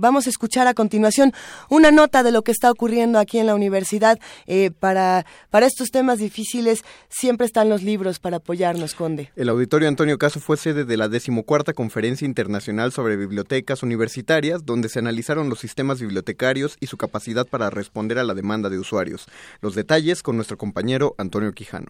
[0.00, 1.32] Vamos a escuchar a continuación
[1.68, 4.18] una nota de lo que está ocurriendo aquí en la universidad.
[4.46, 9.30] Eh, para, para estos temas difíciles siempre están los libros para apoyarnos, Conde.
[9.36, 14.88] El Auditorio Antonio Caso fue sede de la decimocuarta Conferencia Internacional sobre Bibliotecas Universitarias, donde
[14.88, 19.26] se analizaron los sistemas bibliotecarios y su capacidad para responder a la demanda de usuarios.
[19.60, 21.88] Los detalles con nuestro compañero Antonio Quijano.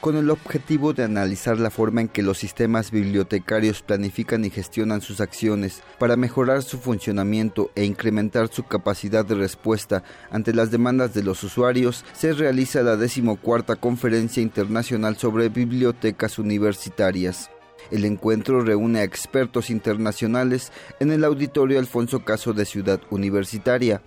[0.00, 5.00] Con el objetivo de analizar la forma en que los sistemas bibliotecarios planifican y gestionan
[5.02, 11.12] sus acciones para mejorar su funcionamiento e incrementar su capacidad de respuesta ante las demandas
[11.12, 17.50] de los usuarios, se realiza la decimocuarta Conferencia Internacional sobre Bibliotecas Universitarias.
[17.90, 24.00] El encuentro reúne a expertos internacionales en el Auditorio Alfonso Caso de Ciudad Universitaria,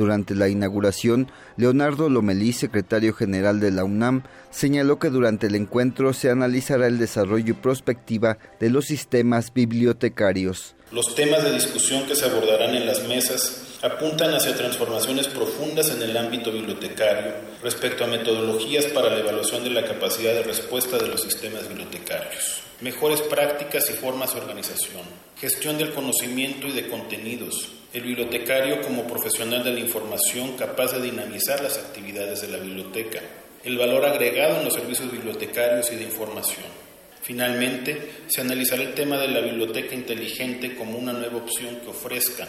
[0.00, 6.14] durante la inauguración, Leonardo Lomelí, secretario general de la UNAM, señaló que durante el encuentro
[6.14, 10.74] se analizará el desarrollo y prospectiva de los sistemas bibliotecarios.
[10.90, 16.00] Los temas de discusión que se abordarán en las mesas apuntan hacia transformaciones profundas en
[16.00, 21.08] el ámbito bibliotecario respecto a metodologías para la evaluación de la capacidad de respuesta de
[21.08, 25.02] los sistemas bibliotecarios, mejores prácticas y formas de organización,
[25.38, 31.02] gestión del conocimiento y de contenidos, el bibliotecario como profesional de la información capaz de
[31.02, 33.20] dinamizar las actividades de la biblioteca,
[33.64, 36.66] el valor agregado en los servicios bibliotecarios y de información.
[37.22, 42.48] Finalmente, se analizará el tema de la biblioteca inteligente como una nueva opción que ofrezca,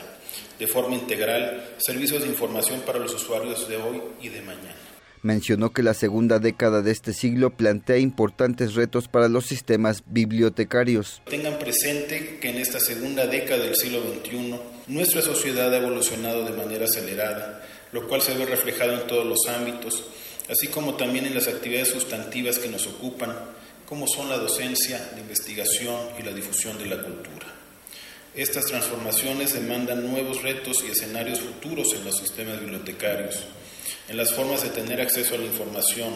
[0.57, 4.90] de forma integral, servicios de información para los usuarios de hoy y de mañana.
[5.23, 11.21] Mencionó que la segunda década de este siglo plantea importantes retos para los sistemas bibliotecarios.
[11.29, 14.55] Tengan presente que en esta segunda década del siglo XXI
[14.87, 19.47] nuestra sociedad ha evolucionado de manera acelerada, lo cual se ve reflejado en todos los
[19.47, 20.03] ámbitos,
[20.49, 23.35] así como también en las actividades sustantivas que nos ocupan,
[23.85, 27.45] como son la docencia, la investigación y la difusión de la cultura.
[28.33, 33.45] Estas transformaciones demandan nuevos retos y escenarios futuros en los sistemas bibliotecarios
[34.11, 36.09] en las formas de tener acceso a la información,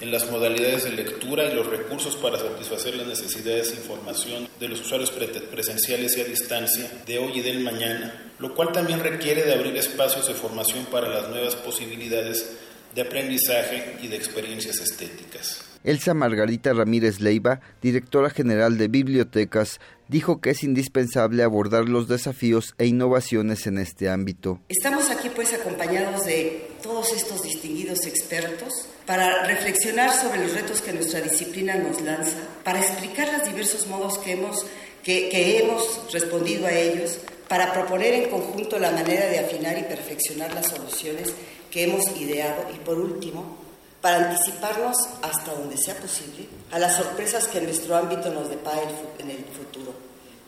[0.00, 4.68] en las modalidades de lectura y los recursos para satisfacer las necesidades de información de
[4.68, 9.44] los usuarios presenciales y a distancia de hoy y del mañana, lo cual también requiere
[9.44, 12.56] de abrir espacios de formación para las nuevas posibilidades
[12.96, 15.64] de aprendizaje y de experiencias estéticas.
[15.84, 19.80] Elsa Margarita Ramírez Leiva, directora general de Bibliotecas,
[20.10, 24.60] dijo que es indispensable abordar los desafíos e innovaciones en este ámbito.
[24.68, 28.72] Estamos aquí pues acompañados de todos estos distinguidos expertos
[29.06, 34.18] para reflexionar sobre los retos que nuestra disciplina nos lanza, para explicar los diversos modos
[34.18, 34.66] que hemos,
[35.04, 39.84] que, que hemos respondido a ellos, para proponer en conjunto la manera de afinar y
[39.84, 41.32] perfeccionar las soluciones
[41.70, 43.58] que hemos ideado y por último,
[44.00, 48.82] para anticiparnos hasta donde sea posible a las sorpresas que nuestro ámbito nos depara
[49.18, 49.89] en el futuro,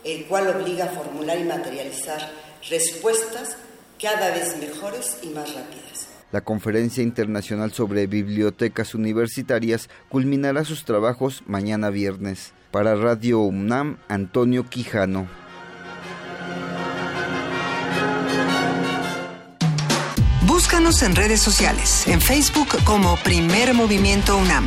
[0.05, 2.31] el cual obliga a formular y materializar
[2.69, 3.57] respuestas
[4.01, 6.09] cada vez mejores y más rápidas.
[6.33, 12.53] La Conferencia Internacional sobre Bibliotecas Universitarias culminará sus trabajos mañana viernes.
[12.71, 15.29] Para Radio UNAM, Antonio Quijano.
[20.47, 24.67] Búscanos en redes sociales, en Facebook como Primer Movimiento UNAM